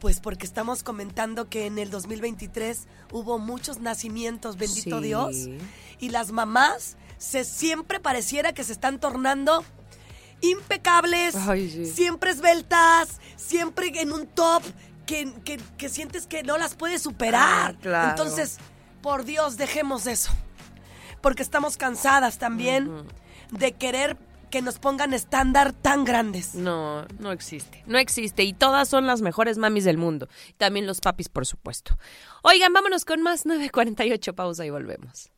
pues 0.00 0.20
porque 0.20 0.46
estamos 0.46 0.82
comentando 0.82 1.48
que 1.48 1.66
en 1.66 1.78
el 1.78 1.90
2023 1.90 2.86
hubo 3.12 3.38
muchos 3.38 3.80
nacimientos, 3.80 4.56
bendito 4.56 4.98
Sí. 5.00 5.04
Dios, 5.04 5.36
y 5.98 6.08
las 6.08 6.32
mamás 6.32 6.96
se 7.18 7.44
siempre 7.44 8.00
pareciera 8.00 8.54
que 8.54 8.64
se 8.64 8.72
están 8.72 8.98
tornando 8.98 9.62
impecables, 10.40 11.34
Ay, 11.36 11.68
sí. 11.70 11.86
siempre 11.86 12.30
esbeltas, 12.30 13.20
siempre 13.36 13.88
en 14.00 14.12
un 14.12 14.26
top 14.26 14.62
que, 15.10 15.32
que- 15.44 15.60
que 15.76 15.88
sientes 15.88 16.26
que 16.28 16.42
no 16.44 16.56
las 16.56 16.74
puedes 16.76 17.02
superar. 17.02 17.74
Ah, 17.76 17.78
claro. 17.82 18.10
Entonces, 18.10 18.58
por 19.02 19.24
Dios, 19.24 19.56
dejemos 19.56 20.06
eso. 20.06 20.30
porque 21.20 21.42
estamos 21.42 21.76
cansadas 21.76 22.38
también 22.38 22.90
de 23.50 23.72
querer 23.72 24.16
que 24.50 24.62
nos 24.62 24.78
pongan 24.78 25.12
estándar 25.14 25.72
tan 25.72 26.04
grandes. 26.04 26.54
No, 26.54 27.04
no 27.18 27.30
existe. 27.32 27.82
No 27.86 27.98
existe. 27.98 28.42
Y 28.44 28.52
todas 28.52 28.88
son 28.88 29.06
las 29.06 29.20
mejores 29.20 29.58
mamis 29.58 29.84
del 29.84 29.98
mundo. 29.98 30.28
También 30.58 30.86
los 30.86 31.00
papis, 31.00 31.28
por 31.28 31.44
supuesto. 31.46 31.96
Oigan, 32.42 32.72
vámonos 32.72 33.04
con 33.04 33.20
más 33.22 33.44
9.48. 33.46 34.34
Pausa 34.34 34.64
y 34.64 34.70
volvemos. 34.70 35.30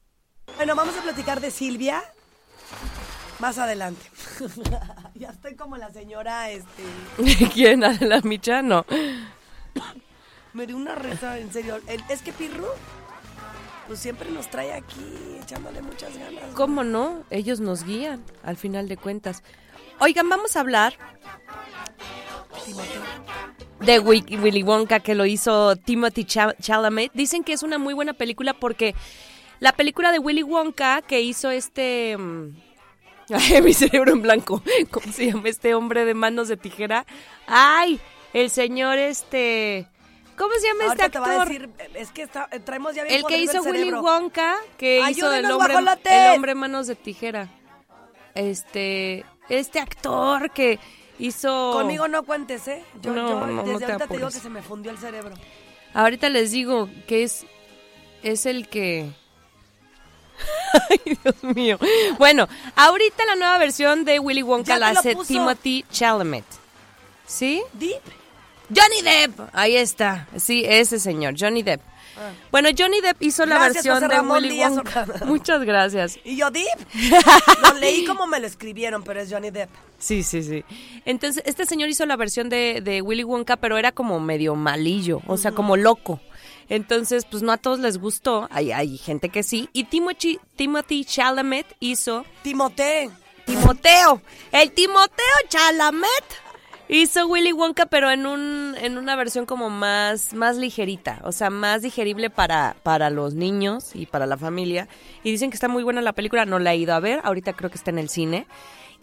Bueno, 0.56 0.74
vamos 0.76 0.96
a 0.98 1.02
platicar 1.02 1.40
de 1.40 1.50
Silvia 1.50 2.02
más 3.38 3.58
adelante. 3.58 4.02
ya 5.14 5.30
estoy 5.30 5.56
como 5.56 5.76
la 5.76 5.90
señora, 5.92 6.50
este... 6.50 6.84
¿Quién? 7.54 7.80
¿La 7.80 8.20
Micha? 8.22 8.62
No. 8.62 8.86
Me 10.52 10.66
dio 10.66 10.76
una 10.76 10.94
risa, 10.94 11.38
en 11.38 11.52
serio. 11.52 11.78
Es 12.08 12.20
que 12.22 12.32
Pirru, 12.32 12.66
pues 13.86 13.98
siempre 14.00 14.30
nos 14.30 14.48
trae 14.50 14.72
aquí 14.72 15.38
echándole 15.42 15.80
muchas 15.82 16.16
ganas. 16.18 16.44
¿Cómo 16.54 16.84
no? 16.84 17.24
Ellos 17.30 17.60
nos 17.60 17.84
guían, 17.84 18.22
al 18.42 18.56
final 18.56 18.86
de 18.88 18.96
cuentas. 18.98 19.42
Oigan, 19.98 20.28
vamos 20.28 20.56
a 20.56 20.60
hablar 20.60 20.94
de 23.80 23.98
Wi- 24.00 24.38
Willy 24.40 24.62
Wonka 24.62 25.00
que 25.00 25.14
lo 25.14 25.24
hizo 25.26 25.76
Timothy 25.76 26.24
Cha- 26.24 26.54
Chalamet. 26.60 27.10
Dicen 27.14 27.44
que 27.44 27.52
es 27.52 27.62
una 27.62 27.78
muy 27.78 27.94
buena 27.94 28.12
película 28.12 28.54
porque 28.54 28.94
la 29.60 29.72
película 29.72 30.12
de 30.12 30.18
Willy 30.18 30.42
Wonka 30.42 31.02
que 31.02 31.20
hizo 31.22 31.50
este... 31.50 32.16
mm, 32.18 32.56
Ay, 33.32 33.62
mi 33.62 33.72
cerebro 33.72 34.12
en 34.12 34.22
blanco. 34.22 34.62
¿Cómo 34.90 35.10
se 35.12 35.26
llama 35.32 35.48
este 35.48 35.74
hombre 35.74 36.04
de 36.04 36.12
manos 36.14 36.48
de 36.48 36.56
tijera? 36.56 37.06
Ay, 37.46 37.98
el 38.32 38.50
señor 38.50 38.98
este... 38.98 39.86
¿Cómo 40.36 40.52
se 40.54 40.66
llama 40.66 40.84
Ahorita 40.86 41.04
este 41.06 41.12
te 41.12 41.18
va 41.18 41.26
a 41.26 41.42
actor? 41.42 41.48
decir, 41.48 41.70
es 41.94 42.10
que 42.10 42.22
está- 42.22 42.48
eh, 42.50 42.58
traemos 42.60 42.94
ya 42.94 43.04
bien 43.04 43.16
El 43.16 43.24
que 43.24 43.38
hizo 43.38 43.62
Willy. 43.62 43.92
Wonka, 43.92 44.56
que 44.78 45.00
hizo 45.10 45.30
el 45.32 45.44
hombre, 45.50 45.74
guajolotes. 45.74 46.12
el 46.12 46.30
hombre 46.34 46.54
manos 46.54 46.86
de 46.86 46.96
tijera. 46.96 47.48
Este, 48.34 49.24
este 49.50 49.78
actor 49.78 50.50
que 50.50 50.78
hizo... 51.18 51.72
Conmigo 51.74 52.08
no 52.08 52.22
cuentes, 52.22 52.66
¿eh? 52.66 52.82
Yo, 53.02 53.12
No, 53.12 53.28
yo 53.28 53.40
no, 53.40 53.46
no 53.46 53.62
desde 53.64 53.78
te 53.86 53.92
ahorita 53.92 54.08
te 54.08 54.16
digo 54.16 54.28
que 54.30 54.38
se 54.40 54.48
me 54.50 54.62
fundió 54.62 54.90
el 54.90 54.98
cerebro. 54.98 55.34
Ahorita 55.94 56.30
les 56.30 56.50
digo 56.50 56.88
que 57.06 57.24
es, 57.24 57.44
es 58.22 58.46
el 58.46 58.68
que... 58.68 59.10
Ay, 60.90 61.18
Dios 61.22 61.44
mío. 61.54 61.78
Bueno, 62.18 62.48
ahorita 62.74 63.26
la 63.26 63.36
nueva 63.36 63.58
versión 63.58 64.04
de 64.06 64.18
Willy 64.18 64.42
Wonka 64.42 64.72
Ya 64.74 64.78
la 64.78 64.88
hace. 64.90 65.14
Timothy 65.14 65.84
Chalamet. 65.92 66.44
¿Sí? 67.26 67.62
Deep. 67.74 68.00
Johnny 68.74 69.02
Depp. 69.02 69.40
Ahí 69.52 69.76
está. 69.76 70.28
Sí, 70.36 70.64
ese 70.66 70.98
señor, 70.98 71.34
Johnny 71.38 71.62
Depp. 71.62 71.80
Bueno, 72.50 72.68
Johnny 72.78 73.00
Depp 73.00 73.22
hizo 73.22 73.46
la 73.46 73.56
Ah. 73.56 73.58
Gracias, 73.70 73.84
versión 73.86 74.08
de 74.08 74.20
Willy 74.20 74.48
Díaz 74.50 74.72
Wonka. 74.72 75.06
Muchas 75.24 75.62
gracias. 75.64 76.18
Y 76.24 76.36
yo, 76.36 76.50
Deep. 76.50 76.66
Lo 77.62 77.74
leí 77.78 78.04
como 78.04 78.26
me 78.26 78.38
lo 78.38 78.46
escribieron, 78.46 79.02
pero 79.02 79.20
es 79.20 79.32
Johnny 79.32 79.50
Depp. 79.50 79.70
Sí, 79.98 80.22
sí, 80.22 80.42
sí. 80.42 80.64
Entonces, 81.04 81.42
este 81.46 81.64
señor 81.66 81.88
hizo 81.88 82.04
la 82.06 82.16
versión 82.16 82.48
de, 82.48 82.80
de 82.82 83.00
Willy 83.02 83.24
Wonka, 83.24 83.56
pero 83.56 83.78
era 83.78 83.92
como 83.92 84.20
medio 84.20 84.54
malillo, 84.54 85.22
o 85.26 85.36
sea, 85.36 85.52
como 85.52 85.76
loco. 85.76 86.20
Entonces, 86.68 87.24
pues 87.24 87.42
no 87.42 87.50
a 87.52 87.56
todos 87.56 87.80
les 87.80 87.98
gustó. 87.98 88.46
Hay, 88.50 88.72
hay 88.72 88.98
gente 88.98 89.28
que 89.30 89.42
sí. 89.42 89.68
Y 89.72 89.84
Timothy, 89.84 90.38
Timothy 90.56 91.04
Chalamet 91.04 91.66
hizo 91.80 92.24
Timoteo. 92.42 93.10
Timoteo. 93.46 94.22
El 94.52 94.70
Timoteo 94.72 95.34
Chalamet 95.48 96.24
hizo 97.00 97.26
Willy 97.26 97.52
Wonka, 97.52 97.86
pero 97.86 98.10
en 98.10 98.26
un 98.26 98.74
en 98.80 98.98
una 98.98 99.16
versión 99.16 99.46
como 99.46 99.70
más 99.70 100.32
más 100.34 100.56
ligerita, 100.56 101.20
o 101.24 101.32
sea, 101.32 101.50
más 101.50 101.82
digerible 101.82 102.30
para 102.30 102.76
para 102.82 103.10
los 103.10 103.34
niños 103.34 103.90
y 103.94 104.06
para 104.06 104.26
la 104.26 104.36
familia. 104.36 104.88
Y 105.22 105.30
dicen 105.30 105.50
que 105.50 105.54
está 105.56 105.68
muy 105.68 105.82
buena 105.82 106.00
la 106.02 106.12
película, 106.12 106.44
no 106.44 106.58
la 106.58 106.72
he 106.72 106.76
ido 106.76 106.94
a 106.94 107.00
ver, 107.00 107.20
ahorita 107.24 107.52
creo 107.54 107.70
que 107.70 107.76
está 107.78 107.90
en 107.90 107.98
el 107.98 108.08
cine. 108.08 108.46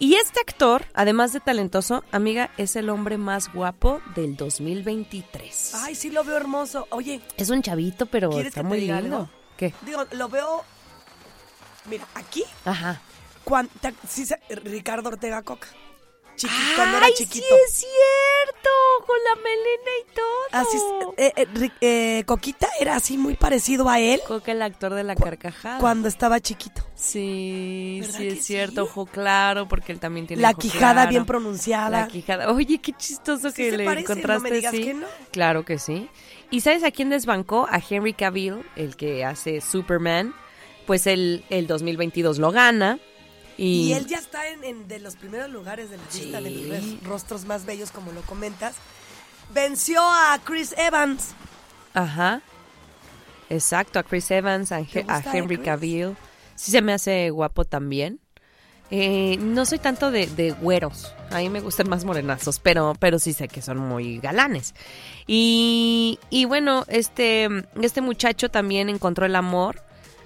Y 0.01 0.15
este 0.15 0.39
actor, 0.39 0.85
además 0.93 1.33
de 1.33 1.41
talentoso, 1.41 2.05
amiga, 2.13 2.51
es 2.57 2.77
el 2.77 2.89
hombre 2.89 3.17
más 3.17 3.51
guapo 3.53 3.99
del 4.15 4.37
2023. 4.37 5.73
Ay, 5.75 5.93
sí 5.93 6.09
lo 6.09 6.23
veo 6.23 6.37
hermoso. 6.37 6.87
Oye, 6.91 7.19
Es 7.35 7.49
un 7.49 7.61
chavito, 7.61 8.05
pero 8.05 8.29
¿Quieres 8.29 8.47
está 8.47 8.63
muy 8.63 8.79
lindo. 8.79 9.29
¿Qué? 9.57 9.73
digo, 9.85 10.05
lo 10.11 10.29
veo... 10.29 10.63
Mira, 11.89 12.05
aquí, 12.15 12.43
Ajá. 12.63 13.01
cuando, 13.43 13.71
se- 14.07 14.39
Ricardo 14.63 15.09
Ortega 15.09 15.41
Coca. 15.41 15.67
Chiqui- 16.39 16.75
cuando 16.75 16.97
era 16.97 17.05
¡Ay, 17.07 17.13
chiquito. 17.15 17.45
sí 17.47 17.53
es 17.67 17.73
cierto! 17.73 18.69
Con 19.05 19.17
la 19.23 19.35
melena 19.41 19.91
y 20.01 20.13
todo. 20.15 20.25
Así, 20.51 20.77
es, 20.77 20.83
eh, 21.17 21.33
eh, 21.61 21.69
eh, 21.81 22.23
Coquita 22.25 22.67
era 22.79 22.95
así 22.95 23.17
muy 23.17 23.35
parecido 23.35 23.89
a 23.89 23.99
él 23.99 24.21
Coca, 24.27 24.51
el 24.51 24.61
actor 24.61 24.93
de 24.93 25.03
la 25.03 25.15
carcajada. 25.15 25.79
cuando 25.79 26.07
estaba 26.07 26.39
chiquito. 26.39 26.83
Sí, 26.95 27.99
¿Verdad 28.01 28.17
sí 28.17 28.23
que 28.27 28.33
es 28.33 28.45
cierto, 28.45 28.83
sí? 28.85 28.89
ojo 28.91 29.05
claro, 29.05 29.67
porque 29.67 29.91
él 29.91 29.99
también 29.99 30.27
tiene 30.27 30.41
La 30.41 30.51
ojo 30.51 30.59
quijada 30.59 30.93
claro. 30.93 31.09
bien 31.09 31.25
pronunciada. 31.25 31.89
La 32.01 32.07
quijada. 32.07 32.51
Oye, 32.51 32.79
qué 32.79 32.93
chistoso 32.93 33.49
Sí 33.49 33.55
que 33.55 33.71
se 33.71 33.77
le 33.77 33.85
parecen, 33.85 34.03
no 34.09 34.15
me 34.15 34.21
encontraste 34.21 34.55
digas 34.55 34.71
sí. 34.75 34.83
que 34.83 34.93
no. 34.93 35.07
Claro 35.31 35.65
que 35.65 35.77
sí. 35.79 36.09
¿Y 36.51 36.61
sabes 36.61 36.83
a 36.83 36.91
quién 36.91 37.09
desbancó? 37.09 37.67
A 37.69 37.79
Henry 37.87 38.13
Cavill, 38.13 38.63
el 38.75 38.95
que 38.95 39.23
hace 39.25 39.61
Superman. 39.61 40.33
Pues 40.85 41.05
él 41.07 41.45
el 41.49 41.67
2022 41.67 42.39
lo 42.39 42.51
gana. 42.51 42.99
Y, 43.61 43.89
Y 43.89 43.93
él 43.93 44.07
ya 44.07 44.17
está 44.17 44.47
en, 44.47 44.63
en 44.63 44.87
de 44.87 44.99
los 44.99 45.15
primeros 45.17 45.49
lugares 45.49 45.89
de 45.89 45.97
la 45.97 46.03
lista 46.13 46.41
de 46.41 46.51
los 46.51 47.03
rostros 47.03 47.45
más 47.45 47.65
bellos, 47.65 47.91
como 47.91 48.11
lo 48.13 48.21
comentas. 48.21 48.75
Venció 49.53 49.99
a 50.01 50.39
Chris 50.43 50.73
Evans. 50.77 51.31
Ajá. 51.93 52.41
Exacto, 53.49 53.99
a 53.99 54.03
Chris 54.03 54.29
Evans, 54.31 54.71
a, 54.71 54.77
¿Te 54.83 54.99
He- 54.99 55.05
a 55.07 55.15
gusta, 55.15 55.33
eh, 55.33 55.37
Henry? 55.39 55.57
Cavill. 55.57 56.15
Sí 56.55 56.71
se 56.71 56.81
me 56.81 56.93
hace 56.93 57.29
guapo 57.31 57.65
también. 57.65 58.19
Eh, 58.91 59.37
no 59.39 59.65
soy 59.65 59.77
tanto 59.79 60.09
de, 60.11 60.27
de 60.27 60.51
güeros. 60.51 61.13
A 61.31 61.37
mí 61.39 61.49
me 61.49 61.59
gustan 61.59 61.89
más 61.89 62.05
morenazos, 62.05 62.59
pero, 62.59 62.95
pero 62.99 63.19
sí 63.19 63.33
sé 63.33 63.47
que 63.47 63.61
son 63.61 63.77
muy 63.77 64.19
galanes. 64.19 64.73
Y, 65.27 66.17
y 66.29 66.45
bueno, 66.45 66.85
este, 66.87 67.47
este 67.81 68.01
muchacho 68.01 68.49
también 68.49 68.89
encontró 68.89 69.25
el 69.25 69.35
amor. 69.35 69.81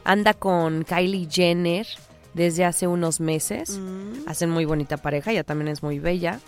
Anda 0.05 0.33
con 0.33 0.83
Kylie 0.83 1.27
Jenner 1.31 1.87
desde 2.33 2.65
hace 2.65 2.87
unos 2.87 3.19
meses. 3.19 3.77
Mm. 3.77 4.27
Hacen 4.27 4.49
muy 4.49 4.65
bonita 4.65 4.97
pareja, 4.97 5.31
ella 5.31 5.43
también 5.43 5.69
es 5.69 5.83
muy 5.83 5.99
bella. 5.99 6.39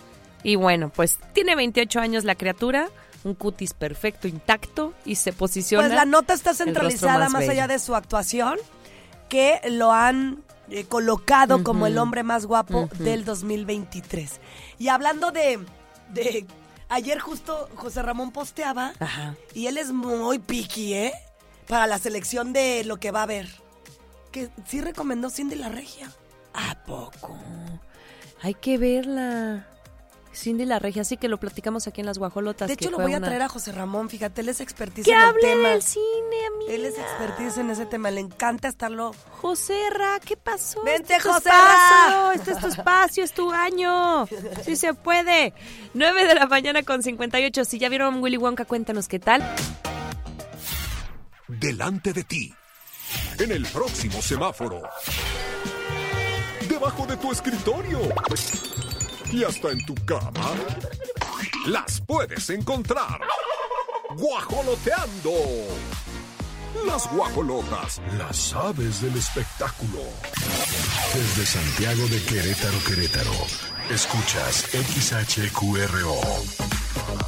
Y 0.42 0.56
bueno, 0.56 0.90
pues 0.94 1.18
tiene 1.32 1.56
28 1.56 2.00
años 2.00 2.24
la 2.24 2.34
criatura, 2.34 2.88
un 3.24 3.34
cutis 3.34 3.74
perfecto, 3.74 4.28
intacto 4.28 4.92
y 5.04 5.16
se 5.16 5.32
posiciona. 5.32 5.86
Pues 5.86 5.96
la 5.96 6.04
nota 6.04 6.34
está 6.34 6.54
centralizada 6.54 7.28
más 7.28 7.48
allá 7.48 7.66
de 7.66 7.78
su 7.78 7.94
actuación, 7.94 8.58
que 9.28 9.60
lo 9.68 9.92
han 9.92 10.44
eh, 10.70 10.84
colocado 10.84 11.62
como 11.64 11.86
el 11.86 11.98
hombre 11.98 12.22
más 12.22 12.46
guapo 12.46 12.88
del 12.98 13.24
2023. 13.24 14.40
Y 14.78 14.88
hablando 14.88 15.32
de, 15.32 15.58
de... 16.12 16.46
Ayer 16.88 17.18
justo 17.18 17.68
José 17.74 18.00
Ramón 18.02 18.30
posteaba 18.30 18.92
Ajá. 19.00 19.34
y 19.54 19.66
él 19.66 19.76
es 19.76 19.90
muy 19.90 20.38
picky, 20.38 20.94
¿eh? 20.94 21.12
Para 21.66 21.88
la 21.88 21.98
selección 21.98 22.52
de 22.52 22.84
lo 22.84 22.98
que 22.98 23.10
va 23.10 23.20
a 23.20 23.22
haber. 23.24 23.48
Que 24.32 24.50
sí 24.66 24.80
recomendó 24.80 25.30
Cindy 25.30 25.56
la 25.56 25.68
Regia. 25.68 26.10
¿A 26.54 26.74
poco? 26.84 27.36
Hay 28.42 28.54
que 28.54 28.78
verla. 28.78 29.66
Cindy 30.34 30.66
la 30.66 30.78
Regia, 30.78 31.00
así 31.00 31.16
que 31.16 31.28
lo 31.28 31.38
platicamos 31.40 31.86
aquí 31.86 32.02
en 32.02 32.06
Las 32.06 32.18
Guajolotas. 32.18 32.68
De 32.68 32.76
que 32.76 32.84
hecho, 32.84 32.90
lo 32.90 32.96
fue 32.98 33.04
voy 33.06 33.14
a 33.14 33.16
una- 33.16 33.26
traer 33.28 33.40
a 33.40 33.48
José 33.48 33.72
Ramón, 33.72 34.10
fíjate, 34.10 34.42
él 34.42 34.50
es 34.50 34.60
expertise 34.60 35.08
en 35.08 35.14
el 35.16 35.20
hable 35.24 35.40
tema. 35.40 35.68
del 35.70 35.82
cine, 35.82 36.04
amiga. 36.54 36.72
Él 36.74 36.84
es 36.84 36.98
expertise 36.98 37.56
en 37.56 37.70
ese 37.70 37.86
tema, 37.86 38.10
le 38.10 38.20
encanta 38.20 38.68
estarlo. 38.68 39.14
José 39.40 39.88
Ra, 39.90 40.20
¿qué 40.22 40.36
pasó? 40.36 40.82
Vente, 40.82 41.16
Este 41.16 41.26
José 41.30 41.48
Ra. 41.48 42.32
Este 42.34 42.50
es 42.52 42.58
tu 42.58 42.66
espacio, 42.66 43.24
es 43.24 43.32
tu 43.32 43.50
año. 43.50 44.26
Sí 44.62 44.76
se 44.76 44.92
puede. 44.92 45.54
9 45.94 46.26
de 46.26 46.34
la 46.34 46.46
mañana 46.46 46.82
con 46.82 47.02
58. 47.02 47.64
Si 47.64 47.78
ya 47.78 47.88
vieron 47.88 48.22
Willy 48.22 48.36
Wonka, 48.36 48.66
cuéntanos 48.66 49.08
qué 49.08 49.18
tal. 49.18 49.42
delante 51.48 52.12
de 52.12 52.24
ti, 52.24 52.54
en 53.44 53.52
el 53.52 53.66
próximo 53.66 54.22
semáforo, 54.22 54.82
debajo 56.68 57.06
de 57.06 57.16
tu 57.16 57.32
escritorio 57.32 58.00
y 59.32 59.44
hasta 59.44 59.70
en 59.70 59.84
tu 59.84 59.94
cama, 60.06 60.52
las 61.66 62.00
puedes 62.00 62.48
encontrar. 62.50 63.20
Guajoloteando. 64.16 65.32
Las 66.86 67.10
guajolotas, 67.10 68.00
las 68.18 68.52
aves 68.54 69.00
del 69.00 69.16
espectáculo. 69.16 70.02
Desde 71.14 71.46
Santiago 71.46 72.06
de 72.08 72.22
Querétaro, 72.22 72.78
Querétaro. 72.86 73.32
Escuchas 73.90 74.66
XHQRO. 74.72 76.85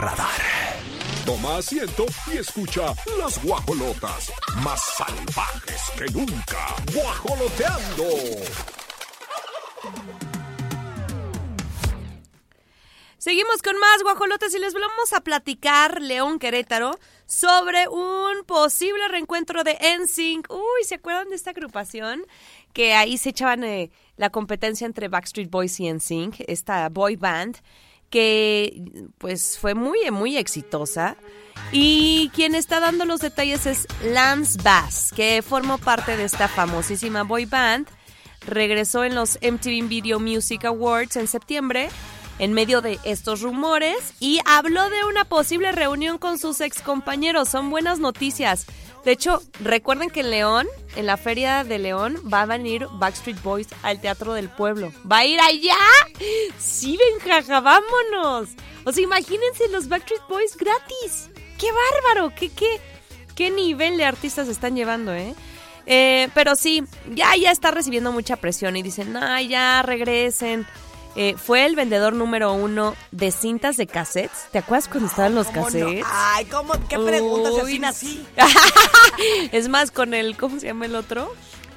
Radar. 0.00 0.40
Toma 1.26 1.58
asiento 1.58 2.06
y 2.32 2.38
escucha 2.38 2.94
las 3.18 3.42
guajolotas 3.44 4.32
más 4.62 4.80
salvajes 4.96 5.82
que 5.98 6.06
nunca. 6.06 6.74
Guajoloteando. 6.94 8.04
Seguimos 13.18 13.60
con 13.60 13.78
más 13.78 14.02
guajolotes 14.02 14.54
y 14.54 14.58
les 14.58 14.72
vamos 14.72 15.12
a 15.12 15.20
platicar, 15.20 16.00
León 16.00 16.38
Querétaro, 16.38 16.98
sobre 17.26 17.86
un 17.88 18.44
posible 18.46 19.06
reencuentro 19.08 19.64
de 19.64 19.76
NSYNC. 20.00 20.50
Uy, 20.50 20.84
¿se 20.84 20.94
acuerdan 20.94 21.28
de 21.28 21.36
esta 21.36 21.50
agrupación? 21.50 22.24
Que 22.72 22.94
ahí 22.94 23.18
se 23.18 23.28
echaban 23.28 23.64
eh, 23.64 23.90
la 24.16 24.30
competencia 24.30 24.86
entre 24.86 25.08
Backstreet 25.08 25.50
Boys 25.50 25.78
y 25.78 25.92
NSYNC, 25.92 26.36
esta 26.48 26.88
boy 26.88 27.16
band, 27.16 27.58
que 28.10 28.82
pues 29.18 29.58
fue 29.58 29.74
muy, 29.74 30.10
muy 30.10 30.36
exitosa. 30.36 31.16
Y 31.72 32.30
quien 32.34 32.54
está 32.54 32.80
dando 32.80 33.04
los 33.04 33.20
detalles 33.20 33.66
es 33.66 33.86
Lance 34.04 34.58
Bass, 34.62 35.12
que 35.14 35.42
formó 35.42 35.78
parte 35.78 36.16
de 36.16 36.24
esta 36.24 36.48
famosísima 36.48 37.22
boy 37.22 37.46
band. 37.46 37.86
Regresó 38.46 39.04
en 39.04 39.14
los 39.14 39.38
MTV 39.42 39.86
Video 39.88 40.18
Music 40.18 40.64
Awards 40.64 41.16
en 41.16 41.28
septiembre 41.28 41.90
en 42.40 42.54
medio 42.54 42.80
de 42.80 42.98
estos 43.04 43.42
rumores 43.42 44.14
y 44.18 44.40
habló 44.46 44.88
de 44.88 45.04
una 45.04 45.26
posible 45.26 45.72
reunión 45.72 46.16
con 46.16 46.38
sus 46.38 46.62
excompañeros. 46.62 47.50
Son 47.50 47.68
buenas 47.70 47.98
noticias. 47.98 48.66
De 49.04 49.12
hecho, 49.12 49.42
recuerden 49.60 50.10
que 50.10 50.20
en 50.20 50.30
León, 50.30 50.68
en 50.96 51.06
la 51.06 51.16
Feria 51.16 51.64
de 51.64 51.78
León, 51.78 52.16
va 52.32 52.42
a 52.42 52.46
venir 52.46 52.86
Backstreet 52.92 53.42
Boys 53.42 53.68
al 53.82 54.00
Teatro 54.00 54.34
del 54.34 54.50
Pueblo. 54.50 54.92
¿Va 55.10 55.18
a 55.18 55.24
ir 55.24 55.40
allá? 55.40 55.76
Sí, 56.58 56.98
jaja, 57.24 57.60
vámonos. 57.60 58.50
O 58.84 58.92
sea, 58.92 59.02
imagínense 59.02 59.68
los 59.68 59.88
Backstreet 59.88 60.22
Boys 60.28 60.56
gratis. 60.56 61.30
¡Qué 61.58 61.68
bárbaro! 61.70 62.34
¿Qué, 62.34 62.50
qué, 62.50 62.80
qué 63.34 63.50
nivel 63.50 63.96
de 63.96 64.04
artistas 64.04 64.48
están 64.48 64.76
llevando, 64.76 65.14
eh? 65.14 65.34
Eh, 65.86 66.28
pero 66.34 66.54
sí, 66.54 66.84
ya, 67.10 67.34
ya 67.36 67.50
está 67.50 67.70
recibiendo 67.70 68.12
mucha 68.12 68.36
presión 68.36 68.76
y 68.76 68.82
dicen, 68.82 69.16
ay, 69.16 69.48
ya 69.48 69.82
regresen. 69.82 70.66
Eh, 71.16 71.34
fue 71.36 71.66
el 71.66 71.74
vendedor 71.76 72.12
número 72.12 72.52
uno 72.52 72.94
de 73.10 73.30
cintas 73.32 73.76
de 73.76 73.86
cassettes. 73.86 74.46
¿Te 74.52 74.58
acuerdas 74.58 74.88
cuando 74.88 75.08
estaban 75.08 75.34
los 75.34 75.48
cassettes? 75.48 76.04
Ay, 76.08 76.44
¿cómo? 76.46 76.72
¿Qué 76.88 76.98
preguntas? 76.98 77.52
Uy, 77.54 77.60
Así 77.62 77.78
nací. 77.78 78.26
es 79.52 79.68
más, 79.68 79.90
con 79.90 80.14
el, 80.14 80.36
¿cómo 80.36 80.60
se 80.60 80.66
llama 80.66 80.86
el 80.86 80.94
otro? 80.94 81.32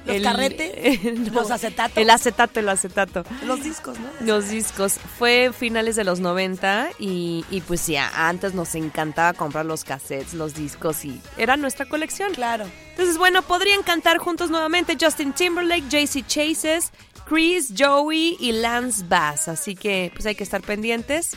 Los 0.06 0.16
El- 0.16 0.22
carretes, 0.22 1.02
los 1.32 1.50
acetatos. 1.50 1.96
El 1.96 2.10
acetato, 2.10 2.60
el 2.60 2.68
acetato. 2.68 3.24
Los 3.44 3.62
discos, 3.64 3.98
¿no? 3.98 4.06
Los 4.20 4.50
discos. 4.50 4.96
Fue 5.18 5.50
finales 5.58 5.96
de 5.96 6.04
los 6.04 6.20
90 6.20 6.90
y, 6.98 7.44
y 7.50 7.60
pues 7.62 7.80
sí, 7.80 7.96
antes 7.96 8.52
nos 8.54 8.74
encantaba 8.74 9.32
comprar 9.32 9.64
los 9.64 9.82
cassettes, 9.82 10.34
los 10.34 10.54
discos 10.54 11.04
y 11.06 11.20
era 11.38 11.56
nuestra 11.56 11.86
colección. 11.86 12.34
Claro. 12.34 12.66
Entonces, 12.90 13.16
bueno, 13.16 13.40
podrían 13.42 13.82
cantar 13.82 14.18
juntos 14.18 14.50
nuevamente 14.50 14.96
Justin 15.00 15.32
Timberlake, 15.32 15.88
JC 15.88 16.24
Chases, 16.26 16.92
Chris, 17.26 17.72
Joey 17.76 18.36
y 18.40 18.52
Lance 18.52 19.04
Bass. 19.08 19.48
Así 19.48 19.74
que 19.74 20.10
pues 20.14 20.26
hay 20.26 20.34
que 20.34 20.44
estar 20.44 20.60
pendientes. 20.62 21.30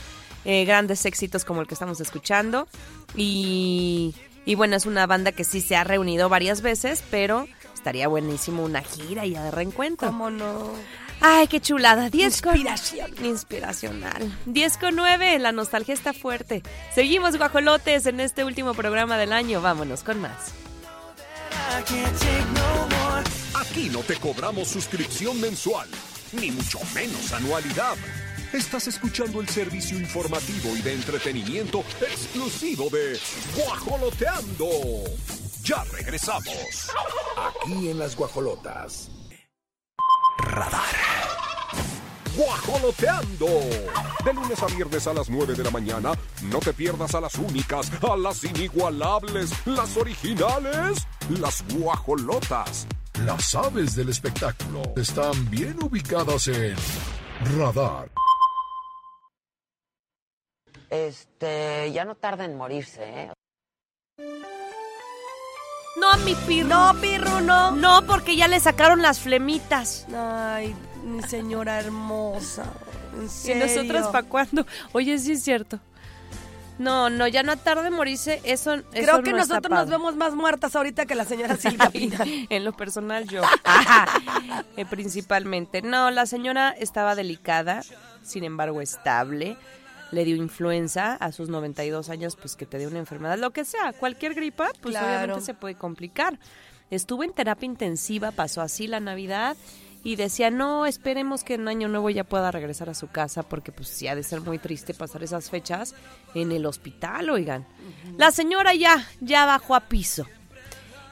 Eh, 0.46 0.64
grandes 0.66 1.06
éxitos 1.06 1.44
como 1.44 1.62
el 1.62 1.68
que 1.68 1.74
estamos 1.74 2.00
escuchando. 2.00 2.68
Y, 3.16 4.16
y 4.46 4.56
bueno, 4.56 4.76
es 4.76 4.86
una 4.86 5.06
banda 5.08 5.32
que 5.32 5.44
sí 5.44 5.60
se 5.62 5.76
ha 5.76 5.84
reunido 5.84 6.30
varias 6.30 6.62
veces, 6.62 7.04
pero 7.12 7.48
estaría 7.74 8.08
buenísimo 8.08 8.64
una 8.64 8.82
gira 8.82 9.26
y 9.26 9.32
de 9.34 9.52
reencuentro. 9.52 10.08
¿Cómo 10.08 10.30
no? 10.30 10.72
Ay, 11.20 11.48
qué 11.48 11.60
chulada. 11.60 12.10
10 12.10 12.42
con- 12.42 12.54
Inspiración. 12.56 13.12
Inspiracional. 13.26 14.38
10 14.46 14.78
con 14.78 14.96
9, 14.96 15.40
la 15.40 15.52
nostalgia 15.52 15.94
está 15.94 16.14
fuerte. 16.14 16.62
Seguimos 16.94 17.38
guajolotes 17.38 18.06
en 18.06 18.20
este 18.20 18.44
último 18.44 18.74
programa 18.74 19.18
del 19.18 19.34
año. 19.34 19.60
Vámonos 19.62 20.04
con 20.04 20.22
más. 20.22 20.54
Aquí 23.56 23.90
no 23.90 24.00
te 24.00 24.16
cobramos 24.18 24.68
suscripción 24.68 25.40
mensual, 25.40 25.88
ni 26.34 26.52
mucho 26.52 26.80
menos 26.94 27.32
anualidad. 27.34 27.96
Estás 28.54 28.88
escuchando 28.88 29.42
el 29.42 29.50
servicio 29.50 29.98
informativo 29.98 30.76
y 30.76 30.82
de 30.82 30.94
entretenimiento 30.94 31.84
exclusivo 32.02 32.90
de 32.90 33.20
Guajoloteando. 33.56 34.70
Ya 35.64 35.84
regresamos. 35.92 36.90
Aquí 37.36 37.90
en 37.90 38.00
las 38.00 38.16
guajolotas. 38.16 39.12
Guajoloteando. 42.38 43.48
De 44.24 44.34
lunes 44.34 44.62
a 44.64 44.68
viernes 44.68 45.08
a 45.08 45.14
las 45.14 45.30
9 45.30 45.56
de 45.56 45.64
la 45.64 45.72
mañana, 45.72 46.14
no 46.44 46.60
te 46.60 46.72
pierdas 46.72 47.16
a 47.16 47.22
las 47.22 47.36
únicas, 47.36 47.92
a 48.02 48.16
las 48.16 48.44
inigualables, 48.44 49.52
las 49.66 49.98
originales, 49.98 51.06
las 51.30 51.64
guajolotas. 51.74 52.88
Las 53.26 53.56
aves 53.56 53.96
del 53.96 54.10
espectáculo 54.10 54.82
están 54.96 55.50
bien 55.50 55.78
ubicadas 55.82 56.48
en 56.48 56.76
Radar. 57.58 58.10
Este, 60.90 61.92
ya 61.92 62.06
no 62.06 62.16
tarda 62.16 62.46
en 62.46 62.56
morirse, 62.56 63.04
¿eh? 63.04 63.32
No, 66.00 66.16
mi 66.24 66.36
pirro. 66.48 66.70
No, 66.70 67.02
pirro, 67.02 67.42
no. 67.42 67.72
No, 67.72 68.06
porque 68.06 68.36
ya 68.36 68.48
le 68.48 68.60
sacaron 68.60 69.02
las 69.02 69.20
flemitas. 69.20 70.06
Ay, 70.16 70.76
mi 71.04 71.22
señora 71.24 71.80
hermosa. 71.80 72.72
En 73.18 73.26
¿Y 73.26 73.30
serio. 73.30 73.66
nosotros 73.66 74.08
para 74.12 74.28
cuándo? 74.28 74.66
Oye, 74.94 75.18
sí 75.18 75.34
es 75.34 75.44
cierto. 75.44 75.80
No, 76.80 77.10
no, 77.10 77.28
ya 77.28 77.44
no 77.44 77.58
tarde 77.58 77.90
morirse. 77.90 78.40
Eso, 78.44 78.76
eso 78.76 78.86
Creo 78.92 79.24
que 79.24 79.32
no 79.32 79.40
está 79.40 79.56
nosotros 79.56 79.80
nos 79.80 79.90
vemos 79.90 80.16
más 80.16 80.36
muertas 80.36 80.76
ahorita 80.76 81.06
que 81.06 81.16
la 81.16 81.26
señora 81.26 81.56
Silvia 81.58 81.90
en 82.50 82.64
lo 82.64 82.74
personal 82.74 83.28
yo. 83.28 83.42
Eh, 84.78 84.86
principalmente. 84.86 85.82
No, 85.82 86.12
la 86.12 86.26
señora 86.28 86.70
estaba 86.70 87.16
delicada, 87.16 87.82
sin 88.22 88.44
embargo 88.44 88.80
estable. 88.82 89.58
Le 90.12 90.24
dio 90.24 90.36
influenza 90.36 91.16
a 91.16 91.32
sus 91.32 91.50
92 91.50 92.10
años, 92.10 92.36
pues 92.36 92.56
que 92.56 92.66
te 92.68 92.78
dio 92.78 92.88
una 92.88 93.00
enfermedad, 93.00 93.38
lo 93.40 93.50
que 93.52 93.66
sea, 93.66 93.92
cualquier 93.94 94.36
gripa, 94.36 94.70
pues 94.82 94.94
Claro. 94.96 95.08
obviamente 95.08 95.42
se 95.42 95.54
puede 95.56 95.76
complicar. 95.76 96.40
Estuvo 96.92 97.24
en 97.24 97.34
terapia 97.34 97.66
intensiva, 97.66 98.32
pasó 98.32 98.62
así 98.62 98.88
la 98.88 99.00
Navidad 99.00 99.58
y 100.08 100.16
decía, 100.16 100.50
no, 100.50 100.86
esperemos 100.86 101.44
que 101.44 101.56
en 101.56 101.68
Año 101.68 101.90
Nuevo 101.90 102.10
ya 102.10 102.24
pueda 102.24 102.50
regresar 102.50 102.90
a 102.90 102.94
su 102.94 103.10
casa 103.10 103.44
porque 103.44 103.74
pues 103.74 103.90
sí 103.90 104.08
ha 104.08 104.16
de 104.16 104.24
ser 104.24 104.40
muy 104.40 104.58
triste 104.58 104.94
pasar 104.94 105.22
esas 105.22 105.50
fechas 105.50 105.96
en 106.34 106.54
el 106.54 106.66
hospital, 106.66 107.30
oigan. 107.30 107.68
La 108.18 108.32
señora 108.32 108.74
ya, 108.74 109.06
ya 109.20 109.46
bajó 109.46 109.76
a 109.76 109.82
piso. 109.90 110.26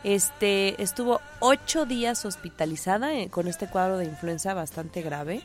Este, 0.05 0.81
estuvo 0.81 1.19
ocho 1.41 1.85
días 1.85 2.23
hospitalizada 2.23 3.13
eh, 3.13 3.27
con 3.29 3.49
este 3.49 3.67
cuadro 3.67 3.97
de 3.97 4.05
influenza 4.05 4.53
bastante 4.53 5.01
grave. 5.01 5.41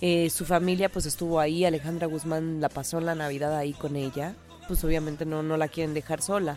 Eh, 0.00 0.30
su 0.30 0.46
familia 0.46 0.88
pues 0.88 1.04
estuvo 1.04 1.38
ahí, 1.38 1.66
Alejandra 1.66 2.06
Guzmán 2.06 2.62
la 2.62 2.70
pasó 2.70 2.98
la 2.98 3.14
Navidad 3.14 3.54
ahí 3.58 3.74
con 3.74 3.94
ella. 3.94 4.36
Pues 4.68 4.82
obviamente 4.84 5.26
no, 5.26 5.42
no 5.42 5.58
la 5.58 5.68
quieren 5.68 5.92
dejar 5.92 6.22
sola. 6.22 6.56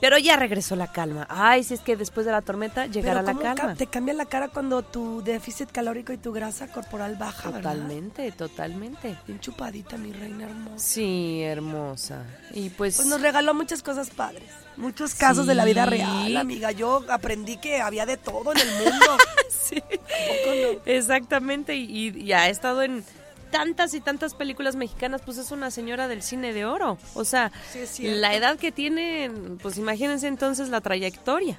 Pero 0.00 0.16
ya 0.18 0.36
regresó 0.36 0.76
la 0.76 0.92
calma. 0.92 1.26
Ay, 1.28 1.64
si 1.64 1.74
es 1.74 1.80
que 1.80 1.96
después 1.96 2.24
de 2.24 2.32
la 2.32 2.40
tormenta 2.42 2.86
llegará 2.86 3.20
Pero 3.20 3.26
la 3.26 3.32
¿cómo 3.32 3.42
calma. 3.56 3.72
ca- 3.72 3.74
te 3.78 3.86
cambia 3.88 4.14
la 4.14 4.26
cara 4.26 4.48
cuando 4.48 4.82
tu 4.82 5.22
déficit 5.22 5.70
calórico 5.72 6.12
y 6.12 6.18
tu 6.18 6.32
grasa 6.32 6.68
corporal 6.68 7.16
baja, 7.16 7.50
¿verdad? 7.50 7.72
Totalmente, 7.72 8.30
totalmente. 8.32 9.16
Bien 9.26 9.40
chupadita, 9.40 9.96
mi 9.96 10.12
reina 10.12 10.44
hermosa. 10.44 10.78
Sí, 10.78 11.42
hermosa. 11.42 12.22
Y 12.52 12.70
pues, 12.70 12.96
Pues 12.96 13.08
nos 13.08 13.20
regaló 13.20 13.54
muchas 13.54 13.82
cosas 13.82 14.10
padres. 14.10 14.44
Muchos 14.76 15.16
casos 15.16 15.46
de 15.48 15.56
la 15.56 15.64
vida 15.64 15.84
real, 15.86 16.36
amiga. 16.36 16.70
Yo 16.70 17.04
aprendí 17.08 17.56
que 17.56 17.80
había 17.80 18.06
de 18.06 18.16
todo 18.16 18.52
en 18.52 18.58
el 18.60 18.70
mundo. 18.76 19.06
sí. 19.50 19.80
¿Poco 19.80 20.54
no? 20.62 20.80
Exactamente, 20.86 21.74
y, 21.74 22.16
y 22.16 22.32
ha 22.32 22.48
estado 22.48 22.82
en 22.82 23.02
tantas 23.50 23.94
y 23.94 24.00
tantas 24.00 24.34
películas 24.34 24.76
mexicanas, 24.76 25.22
pues 25.24 25.38
es 25.38 25.50
una 25.50 25.70
señora 25.70 26.08
del 26.08 26.22
cine 26.22 26.52
de 26.52 26.64
oro. 26.64 26.98
O 27.14 27.24
sea, 27.24 27.50
Sí, 27.72 28.08
la 28.08 28.34
edad 28.34 28.56
que 28.58 28.72
tiene, 28.72 29.30
pues 29.62 29.76
imagínense 29.78 30.26
entonces 30.26 30.68
la 30.68 30.80
trayectoria. 30.80 31.58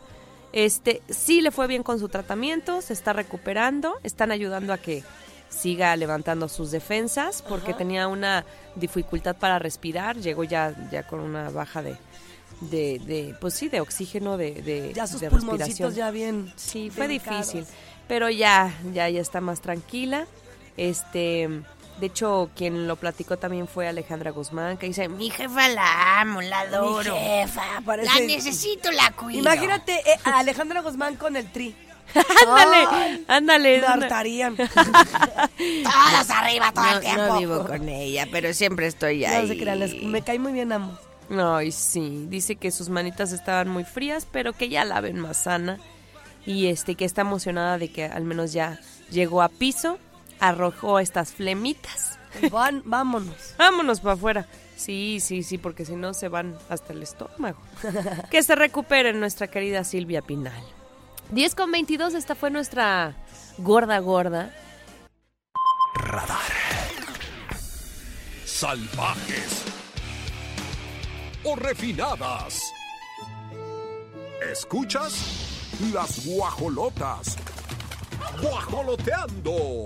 Este, 0.51 1.01
sí 1.09 1.41
le 1.41 1.51
fue 1.51 1.67
bien 1.67 1.83
con 1.83 1.99
su 1.99 2.09
tratamiento, 2.09 2.81
se 2.81 2.93
está 2.93 3.13
recuperando, 3.13 3.95
están 4.03 4.31
ayudando 4.31 4.73
a 4.73 4.77
que 4.77 5.03
siga 5.49 5.95
levantando 5.95 6.47
sus 6.47 6.71
defensas 6.71 7.41
porque 7.47 7.73
tenía 7.73 8.07
una 8.07 8.45
dificultad 8.75 9.35
para 9.35 9.57
respirar, 9.59 10.17
llegó 10.17 10.43
ya 10.43 10.73
ya 10.91 11.03
con 11.03 11.19
una 11.19 11.49
baja 11.49 11.81
de 11.81 11.95
de, 12.61 12.99
de 12.99 13.35
pues 13.39 13.53
sí, 13.53 13.69
de 13.69 13.79
oxígeno 13.79 14.37
de, 14.37 14.61
de 14.61 14.91
Ya 14.93 15.07
sus 15.07 15.21
de 15.21 15.29
pulmoncitos 15.29 15.67
respiración. 15.69 15.95
ya 15.95 16.11
bien. 16.11 16.53
Sí, 16.55 16.89
fue 16.89 17.07
difícil, 17.07 17.65
pero 18.07 18.29
ya, 18.29 18.73
ya, 18.93 19.07
ya 19.09 19.21
está 19.21 19.39
más 19.41 19.61
tranquila. 19.61 20.25
Este, 20.77 21.49
de 21.99 22.05
hecho, 22.07 22.49
quien 22.55 22.87
lo 22.87 22.95
platicó 22.95 23.37
también 23.37 23.67
fue 23.67 23.87
Alejandra 23.87 24.31
Guzmán, 24.31 24.77
que 24.77 24.87
dice, 24.87 25.07
mi 25.09 25.29
jefa 25.29 25.67
la 25.69 26.21
amo, 26.21 26.41
la 26.41 26.61
Mi 26.65 26.67
adoro. 26.75 27.15
jefa, 27.17 27.61
parece... 27.85 28.07
La 28.19 28.25
necesito, 28.25 28.91
la 28.91 29.11
cuido. 29.11 29.39
Imagínate 29.41 29.93
eh, 29.93 30.19
a 30.23 30.39
Alejandra 30.39 30.81
Guzmán 30.81 31.15
con 31.15 31.35
el 31.35 31.51
tri. 31.51 31.75
ándale, 32.47 33.23
ándale. 33.27 33.85
Hartarían. 33.85 34.55
Todos 34.57 36.29
arriba 36.29 36.71
todo 36.73 36.85
el 36.87 36.93
No, 36.95 36.99
tiempo. 37.01 37.21
no 37.27 37.37
vivo 37.39 37.65
con 37.65 37.87
ella, 37.89 38.27
pero 38.31 38.53
siempre 38.53 38.87
estoy 38.87 39.25
ahí. 39.25 39.41
No 39.43 39.47
se 39.47 39.57
crean, 39.59 39.79
les- 39.79 40.01
me 40.03 40.21
cae 40.21 40.39
muy 40.39 40.51
bien 40.51 40.71
ambos. 40.71 40.97
Ay, 41.29 41.71
sí, 41.71 42.25
dice 42.27 42.55
que 42.55 42.71
sus 42.71 42.89
manitas 42.89 43.31
estaban 43.31 43.69
muy 43.69 43.83
frías, 43.83 44.25
pero 44.31 44.53
que 44.53 44.69
ya 44.69 44.83
la 44.85 44.99
ven 45.01 45.19
más 45.19 45.37
sana 45.43 45.77
y 46.45 46.67
este 46.67 46.95
que 46.95 47.05
está 47.05 47.21
emocionada 47.21 47.77
de 47.77 47.91
que 47.91 48.05
al 48.05 48.23
menos 48.23 48.51
ya 48.53 48.79
llegó 49.11 49.43
a 49.43 49.49
piso, 49.49 49.99
arrojó 50.39 50.99
estas 50.99 51.31
flemitas. 51.31 52.19
Van, 52.51 52.83
vámonos. 52.85 53.35
Vámonos 53.57 53.99
para 54.01 54.13
afuera. 54.13 54.47
Sí, 54.75 55.19
sí, 55.19 55.43
sí, 55.43 55.57
porque 55.57 55.83
si 55.83 55.95
no 55.95 56.13
se 56.13 56.29
van 56.29 56.57
hasta 56.69 56.93
el 56.93 57.03
estómago. 57.03 57.59
que 58.31 58.43
se 58.43 58.55
recupere 58.55 59.13
nuestra 59.13 59.47
querida 59.47 59.83
Silvia 59.83 60.21
Pinal. 60.21 60.63
10 61.31 61.55
con 61.55 61.71
22, 61.71 62.13
esta 62.13 62.35
fue 62.35 62.49
nuestra 62.49 63.15
gorda 63.57 63.99
gorda. 63.99 64.53
salvajes 68.59 69.63
o 71.45 71.55
refinadas. 71.55 72.61
¿Escuchas? 74.51 75.69
Las 75.93 76.25
guajolotas. 76.25 77.37
Guajoloteando. 78.41 79.85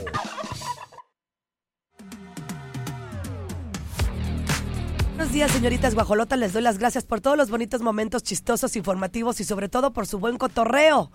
Buenos 5.15 5.31
días, 5.31 5.51
señoritas 5.51 5.93
guajolotas. 5.93 6.39
Les 6.39 6.53
doy 6.53 6.63
las 6.63 6.79
gracias 6.79 7.05
por 7.05 7.21
todos 7.21 7.37
los 7.37 7.51
bonitos 7.51 7.81
momentos 7.81 8.23
chistosos, 8.23 8.75
informativos 8.75 9.39
y 9.39 9.43
sobre 9.43 9.69
todo 9.69 9.93
por 9.93 10.07
su 10.07 10.19
buen 10.19 10.37
cotorreo. 10.37 11.11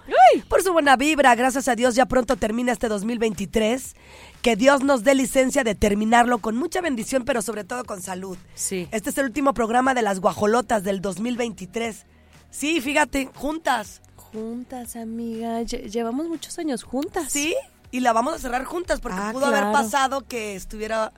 Por 0.48 0.62
su 0.62 0.72
buena 0.72 0.96
vibra. 0.96 1.35
Gracias 1.35 1.66
a 1.68 1.74
Dios 1.74 1.96
ya 1.96 2.07
pronto 2.07 2.37
termina 2.37 2.72
este 2.72 2.88
2023. 2.88 3.96
Que 4.40 4.54
Dios 4.57 4.83
nos 4.83 5.02
dé 5.02 5.14
licencia 5.14 5.64
de 5.64 5.74
terminarlo 5.74 6.38
con 6.38 6.57
mucha 6.57 6.81
bendición, 6.81 7.24
pero 7.24 7.42
sobre 7.42 7.64
todo 7.64 7.85
con 7.85 8.00
salud. 8.00 8.38
Sí. 8.54 8.88
Este 8.92 9.11
es 9.11 9.18
el 9.18 9.26
último 9.26 9.52
programa 9.52 9.94
de 9.94 10.02
las 10.02 10.20
guajolotas 10.20 10.85
del 10.85 11.00
2023. 11.00 12.07
Sí, 12.50 12.81
fíjate, 12.81 13.28
juntas. 13.35 14.00
Juntas, 14.33 14.97
amiga. 14.97 15.61
Lle- 15.62 15.88
llevamos 15.91 16.29
muchos 16.29 16.59
años 16.59 16.83
juntas. 16.83 17.33
Sí, 17.33 17.55
y 17.91 18.01
la 18.01 18.12
vamos 18.12 18.35
a 18.35 18.38
cerrar 18.38 18.64
juntas 18.64 19.01
porque 19.01 19.19
Ah, 19.21 19.31
pudo 19.33 19.47
haber 19.47 19.73
pasado 19.73 20.23
que 20.27 20.55
estuviera 20.55 21.12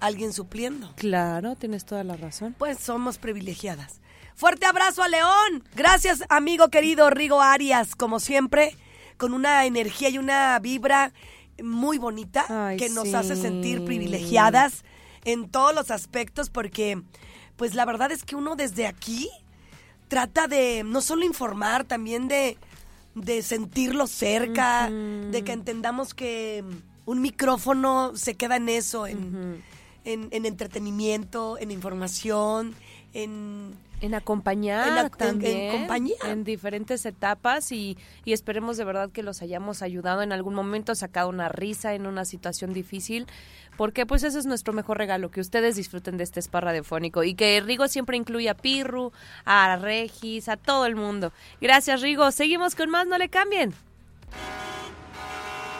alguien 0.00 0.32
supliendo. 0.32 0.92
Claro, 0.96 1.54
tienes 1.56 1.84
toda 1.84 2.04
la 2.04 2.16
razón. 2.16 2.54
Pues 2.58 2.78
somos 2.78 3.18
privilegiadas. 3.18 4.00
Fuerte 4.34 4.66
abrazo 4.66 5.02
a 5.02 5.08
León. 5.08 5.64
Gracias, 5.74 6.24
amigo 6.28 6.68
querido 6.68 7.08
Rigo 7.10 7.40
Arias, 7.40 7.94
como 7.94 8.20
siempre, 8.20 8.76
con 9.16 9.32
una 9.32 9.64
energía 9.64 10.10
y 10.10 10.18
una 10.18 10.58
vibra 10.58 11.12
muy 11.62 11.96
bonita 11.96 12.44
Ay, 12.50 12.76
que 12.76 12.90
nos 12.90 13.04
sí. 13.08 13.14
hace 13.14 13.34
sentir 13.34 13.82
privilegiadas 13.86 14.84
en 15.24 15.48
todos 15.48 15.74
los 15.74 15.90
aspectos 15.90 16.50
porque 16.50 17.00
pues 17.56 17.74
la 17.74 17.86
verdad 17.86 18.12
es 18.12 18.24
que 18.24 18.36
uno 18.36 18.56
desde 18.56 18.86
aquí 18.86 19.30
trata 20.08 20.46
de 20.48 20.82
no 20.84 21.00
solo 21.00 21.24
informar, 21.24 21.84
también 21.84 22.28
de, 22.28 22.56
de 23.14 23.42
sentirlo 23.42 24.06
cerca, 24.06 24.88
de 24.90 25.42
que 25.44 25.52
entendamos 25.52 26.14
que 26.14 26.64
un 27.06 27.20
micrófono 27.20 28.12
se 28.16 28.34
queda 28.34 28.56
en 28.56 28.68
eso, 28.68 29.06
en, 29.06 29.62
en- 30.04 30.28
en 30.30 30.46
entretenimiento, 30.46 31.58
en 31.58 31.70
información, 31.70 32.74
en... 33.12 33.74
En 34.02 34.14
acompañar 34.14 34.88
En 34.88 34.94
la- 34.94 35.00
en- 35.00 35.06
en 35.06 35.10
también. 35.12 35.72
compañía. 35.72 36.16
En 36.26 36.44
diferentes 36.44 37.06
etapas 37.06 37.72
y, 37.72 37.96
y 38.26 38.34
esperemos 38.34 38.76
de 38.76 38.84
verdad 38.84 39.10
que 39.10 39.22
los 39.22 39.40
hayamos 39.40 39.80
ayudado 39.80 40.20
en 40.22 40.32
algún 40.32 40.54
momento, 40.54 40.94
sacado 40.94 41.30
una 41.30 41.48
risa 41.48 41.94
en 41.94 42.06
una 42.06 42.26
situación 42.26 42.74
difícil, 42.74 43.26
porque 43.78 44.04
pues 44.04 44.22
ese 44.22 44.38
es 44.38 44.44
nuestro 44.46 44.74
mejor 44.74 44.98
regalo, 44.98 45.30
que 45.30 45.40
ustedes 45.40 45.76
disfruten 45.76 46.18
de 46.18 46.24
este 46.24 46.40
spa 46.40 46.60
radiofónico 46.60 47.24
y 47.24 47.34
que 47.34 47.60
Rigo 47.62 47.88
siempre 47.88 48.18
incluya 48.18 48.50
a 48.52 48.54
Pirru, 48.54 49.12
a 49.46 49.76
Regis, 49.76 50.48
a 50.50 50.56
todo 50.58 50.84
el 50.84 50.94
mundo. 50.94 51.32
Gracias 51.62 52.02
Rigo, 52.02 52.30
seguimos 52.32 52.74
con 52.74 52.90
más, 52.90 53.06
no 53.06 53.16
le 53.16 53.30
cambien. 53.30 53.72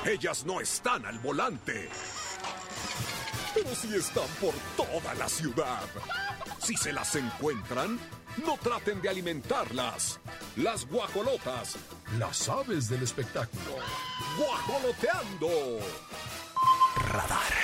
Ellas 0.06 0.46
no 0.46 0.60
están 0.60 1.04
al 1.04 1.18
volante. 1.18 1.88
Pero 3.56 3.74
sí 3.74 3.88
están 3.96 4.28
por 4.38 4.52
toda 4.76 5.14
la 5.14 5.26
ciudad. 5.30 5.88
Si 6.58 6.76
se 6.76 6.92
las 6.92 7.16
encuentran, 7.16 7.98
no 8.44 8.58
traten 8.58 9.00
de 9.00 9.08
alimentarlas. 9.08 10.20
Las 10.56 10.86
guajolotas. 10.86 11.76
Las 12.18 12.50
aves 12.50 12.90
del 12.90 13.02
espectáculo. 13.02 13.76
Guajoloteando. 14.36 15.48
Radar. 17.08 17.54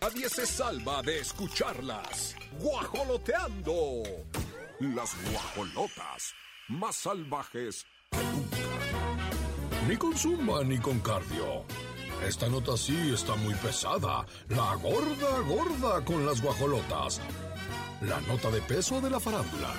Nadie 0.00 0.28
se 0.28 0.46
salva 0.46 1.02
de 1.02 1.18
escucharlas. 1.18 2.36
Guajoloteando. 2.60 4.04
Las 4.78 5.16
guajolotas. 5.32 6.32
Más 6.68 6.94
salvajes 6.94 7.84
Ni 9.88 9.96
con 9.96 10.16
zumba 10.16 10.62
ni 10.62 10.78
con 10.78 11.00
cardio. 11.00 11.64
Esta 12.26 12.48
nota 12.48 12.76
sí 12.76 13.12
está 13.12 13.34
muy 13.36 13.54
pesada. 13.54 14.24
La 14.48 14.74
gorda 14.76 15.40
gorda 15.46 16.04
con 16.04 16.24
las 16.24 16.40
guajolotas. 16.40 17.20
La 18.00 18.20
nota 18.22 18.50
de 18.50 18.60
peso 18.62 19.00
de 19.00 19.10
la 19.10 19.20
farándula. 19.20 19.70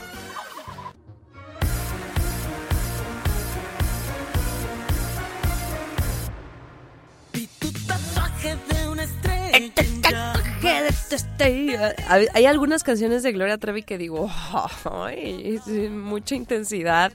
Hay, 12.34 12.45
algunas 12.45 12.84
canciones 12.84 13.23
de 13.23 13.32
Gloria 13.32 13.58
Trevi 13.58 13.84
que 13.84 13.97
digo, 13.97 14.29
"Ay, 14.86 15.56
es 15.67 15.67
mucha 15.91 16.36
intensidad. 16.36 17.12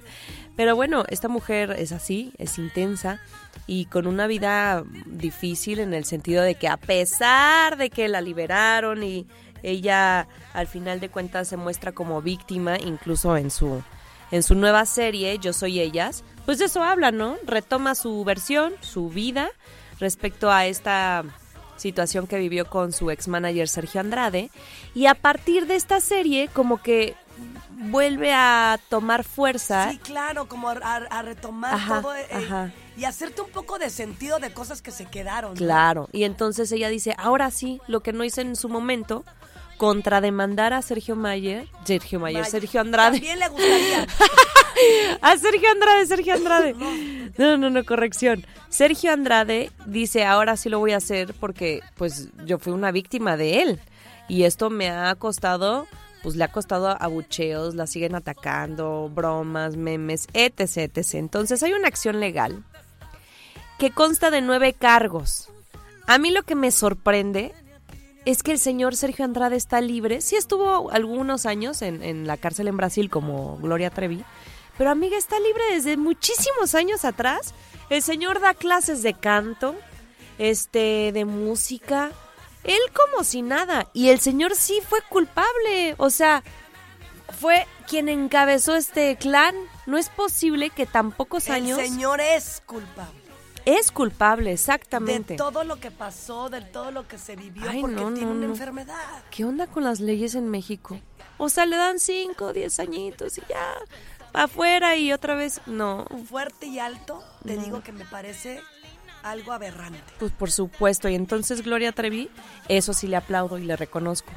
Pero 0.58 0.74
bueno, 0.74 1.04
esta 1.06 1.28
mujer 1.28 1.70
es 1.78 1.92
así, 1.92 2.32
es 2.36 2.58
intensa 2.58 3.20
y 3.68 3.84
con 3.84 4.08
una 4.08 4.26
vida 4.26 4.82
difícil 5.06 5.78
en 5.78 5.94
el 5.94 6.04
sentido 6.04 6.42
de 6.42 6.56
que 6.56 6.66
a 6.66 6.76
pesar 6.76 7.76
de 7.76 7.90
que 7.90 8.08
la 8.08 8.20
liberaron 8.20 9.04
y 9.04 9.28
ella 9.62 10.26
al 10.54 10.66
final 10.66 10.98
de 10.98 11.10
cuentas 11.10 11.46
se 11.46 11.56
muestra 11.56 11.92
como 11.92 12.22
víctima, 12.22 12.76
incluso 12.76 13.36
en 13.36 13.52
su 13.52 13.84
en 14.32 14.42
su 14.42 14.56
nueva 14.56 14.84
serie 14.84 15.38
Yo 15.38 15.52
soy 15.52 15.78
ellas, 15.78 16.24
pues 16.44 16.58
de 16.58 16.64
eso 16.64 16.82
habla, 16.82 17.12
¿no? 17.12 17.36
Retoma 17.46 17.94
su 17.94 18.24
versión, 18.24 18.72
su 18.80 19.10
vida 19.10 19.50
respecto 20.00 20.50
a 20.50 20.66
esta 20.66 21.22
situación 21.76 22.26
que 22.26 22.36
vivió 22.36 22.68
con 22.68 22.92
su 22.92 23.12
ex 23.12 23.28
manager 23.28 23.68
Sergio 23.68 24.00
Andrade 24.00 24.50
y 24.92 25.06
a 25.06 25.14
partir 25.14 25.68
de 25.68 25.76
esta 25.76 26.00
serie 26.00 26.48
como 26.52 26.82
que 26.82 27.14
vuelve 27.78 28.32
a 28.34 28.78
tomar 28.88 29.24
fuerza 29.24 29.90
Sí, 29.90 29.98
claro, 29.98 30.48
como 30.48 30.68
a, 30.68 30.72
a- 30.72 30.96
a 30.96 31.22
retomar 31.22 31.74
Ajá, 31.74 32.00
todo 32.02 32.14
eh, 32.14 32.26
ajá. 32.32 32.72
y 32.96 33.04
hacerte 33.04 33.40
un 33.40 33.50
poco 33.50 33.78
de 33.78 33.88
sentido 33.90 34.38
de 34.40 34.52
cosas 34.52 34.82
que 34.82 34.90
se 34.90 35.06
quedaron. 35.06 35.52
¿no? 35.52 35.56
Claro, 35.58 36.08
y 36.12 36.24
entonces 36.24 36.70
ella 36.72 36.88
dice, 36.88 37.14
ahora 37.18 37.50
sí, 37.50 37.80
lo 37.86 38.00
que 38.00 38.12
no 38.12 38.24
hice 38.24 38.40
en 38.42 38.56
su 38.56 38.68
momento, 38.68 39.24
contrademandar 39.76 40.72
a 40.72 40.82
Sergio 40.82 41.14
Mayer, 41.14 41.68
Sergio 41.84 42.18
Mayer, 42.18 42.44
Sergio 42.44 42.80
Andrade, 42.80 43.18
También 43.18 43.38
le 43.38 43.48
gustaría. 43.48 44.06
a 45.22 45.36
Sergio 45.36 45.70
Andrade, 45.70 46.06
Sergio 46.06 46.34
Andrade. 46.34 46.74
No, 47.38 47.56
no, 47.56 47.70
no, 47.70 47.84
corrección. 47.84 48.44
Sergio 48.68 49.12
Andrade 49.12 49.70
dice, 49.86 50.24
ahora 50.24 50.56
sí 50.56 50.68
lo 50.68 50.80
voy 50.80 50.92
a 50.92 50.96
hacer 50.96 51.32
porque 51.34 51.80
pues 51.96 52.28
yo 52.44 52.58
fui 52.58 52.72
una 52.72 52.90
víctima 52.90 53.36
de 53.36 53.62
él 53.62 53.80
y 54.26 54.42
esto 54.42 54.68
me 54.68 54.90
ha 54.90 55.14
costado, 55.14 55.86
pues 56.28 56.36
le 56.36 56.44
ha 56.44 56.48
costado 56.48 56.88
abucheos, 56.90 57.74
la 57.74 57.86
siguen 57.86 58.14
atacando, 58.14 59.08
bromas, 59.08 59.76
memes, 59.78 60.28
etc. 60.34 60.98
Entonces 61.14 61.62
hay 61.62 61.72
una 61.72 61.88
acción 61.88 62.20
legal 62.20 62.64
que 63.78 63.92
consta 63.92 64.30
de 64.30 64.42
nueve 64.42 64.74
cargos. 64.74 65.48
A 66.06 66.18
mí 66.18 66.30
lo 66.30 66.42
que 66.42 66.54
me 66.54 66.70
sorprende 66.70 67.54
es 68.26 68.42
que 68.42 68.52
el 68.52 68.58
señor 68.58 68.94
Sergio 68.94 69.24
Andrade 69.24 69.56
está 69.56 69.80
libre. 69.80 70.20
Sí 70.20 70.36
estuvo 70.36 70.90
algunos 70.90 71.46
años 71.46 71.80
en, 71.80 72.02
en 72.02 72.26
la 72.26 72.36
cárcel 72.36 72.68
en 72.68 72.76
Brasil 72.76 73.08
como 73.08 73.56
Gloria 73.56 73.88
Trevi, 73.88 74.22
pero 74.76 74.90
amiga 74.90 75.16
está 75.16 75.40
libre 75.40 75.62
desde 75.72 75.96
muchísimos 75.96 76.74
años 76.74 77.06
atrás. 77.06 77.54
El 77.88 78.02
señor 78.02 78.38
da 78.40 78.52
clases 78.52 79.02
de 79.02 79.14
canto, 79.14 79.74
este, 80.36 81.10
de 81.10 81.24
música, 81.24 82.10
él 82.68 82.80
como 82.94 83.24
si 83.24 83.42
nada. 83.42 83.88
Y 83.92 84.10
el 84.10 84.20
señor 84.20 84.54
sí 84.54 84.80
fue 84.88 85.00
culpable, 85.08 85.94
o 85.98 86.10
sea, 86.10 86.42
fue 87.40 87.66
quien 87.88 88.08
encabezó 88.08 88.74
este 88.76 89.16
clan. 89.16 89.54
No 89.86 89.96
es 89.98 90.08
posible 90.10 90.70
que 90.70 90.86
tan 90.86 91.12
pocos 91.12 91.46
El 91.48 91.54
años 91.54 91.78
señor 91.80 92.20
es 92.20 92.62
culpable. 92.66 93.18
es 93.64 93.90
culpable, 93.90 94.50
De 94.50 94.54
exactamente. 94.54 95.36
todo 95.36 95.64
lo 95.64 95.76
que 95.80 95.90
pasó, 95.90 96.48
de 96.50 96.60
todo 96.60 96.90
lo 96.90 97.08
que 97.08 97.18
se 97.18 97.36
vivió, 97.36 97.68
Ay, 97.70 97.80
porque 97.80 97.96
no, 97.96 98.12
tiene 98.12 98.26
no, 98.26 98.32
una 98.32 98.46
no. 98.46 98.52
enfermedad. 98.52 99.22
¿Qué 99.30 99.44
onda 99.44 99.66
con 99.66 99.84
las 99.84 100.00
leyes 100.00 100.34
en 100.34 100.48
México? 100.50 100.98
O 101.38 101.48
sea, 101.48 101.66
le 101.66 101.76
dan 101.76 101.98
5, 101.98 102.52
10 102.52 102.80
añitos 102.80 103.38
y 103.38 103.42
ya. 103.48 103.74
afuera 104.34 104.96
y 104.96 105.12
otra 105.12 105.34
vez, 105.34 105.60
no. 105.66 106.04
Fuerte 106.28 106.66
y 106.66 106.78
alto, 106.78 107.22
te 107.46 107.56
digo 107.56 107.82
que 107.82 107.92
me 107.92 108.04
parece 108.04 108.60
algo 109.22 109.52
aberrante. 109.52 110.00
Pues 110.18 110.32
por 110.32 110.50
supuesto, 110.50 111.08
y 111.08 111.14
entonces 111.14 111.62
Gloria 111.62 111.92
Trevi, 111.92 112.30
eso 112.68 112.92
sí 112.92 113.06
le 113.06 113.16
aplaudo 113.16 113.58
y 113.58 113.64
le 113.64 113.76
reconozco. 113.76 114.32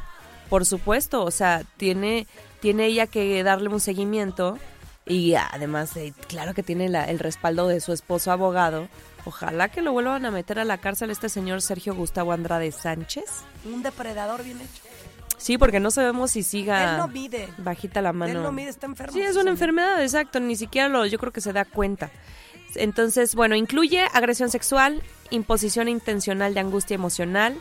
Por 0.50 0.66
supuesto, 0.66 1.24
o 1.24 1.32
sea, 1.32 1.64
tiene, 1.78 2.28
tiene 2.60 2.86
ella 2.88 3.08
que 3.08 3.42
darle 3.44 3.70
un 3.70 3.80
seguimiento 3.80 4.58
y 5.06 5.36
además, 5.36 5.96
eh, 5.98 6.14
claro 6.28 6.54
que 6.54 6.64
tiene 6.64 6.90
la- 6.90 7.06
el 7.06 7.20
respaldo 7.20 7.68
de 7.68 7.80
su 7.82 7.94
esposo 7.94 8.32
abogado. 8.32 8.88
Ojalá 9.26 9.70
que 9.70 9.82
lo 9.82 9.92
vuelvan 9.92 10.26
a 10.26 10.32
meter 10.32 10.60
a 10.60 10.66
la 10.66 10.78
cárcel 10.80 11.10
este 11.12 11.30
señor 11.30 11.62
Sergio 11.62 11.94
Gustavo 11.96 12.32
Andrade 12.34 12.72
Sánchez. 12.72 13.26
Un 13.66 13.84
depredador 13.84 14.44
bien 14.44 14.58
hecho. 14.60 14.82
Sí, 15.38 15.58
porque 15.58 15.80
no 15.80 15.90
sabemos 15.90 16.32
si 16.32 16.44
siga 16.44 16.92
Él 16.92 16.98
no 16.98 17.08
mide. 17.08 17.50
bajita 17.58 18.02
la 18.02 18.14
mano. 18.14 18.32
Él 18.32 18.44
no 18.44 18.52
mide, 18.52 18.70
está 18.70 18.86
enfermo. 18.86 19.14
Sí, 19.14 19.22
es 19.22 19.36
una 19.38 19.50
enfermedad, 19.52 20.02
exacto, 20.04 20.40
ni 20.40 20.56
siquiera 20.56 20.88
lo, 20.88 21.06
yo 21.06 21.18
creo 21.18 21.32
que 21.32 21.42
se 21.42 21.52
da 21.54 21.66
cuenta. 21.66 22.12
Entonces, 22.76 23.36
bueno, 23.36 23.56
incluye 23.56 24.02
agresión 24.14 24.50
sexual, 24.50 25.02
imposición 25.30 25.88
intencional 25.88 26.54
de 26.54 26.60
angustia 26.60 26.96
emocional. 26.96 27.56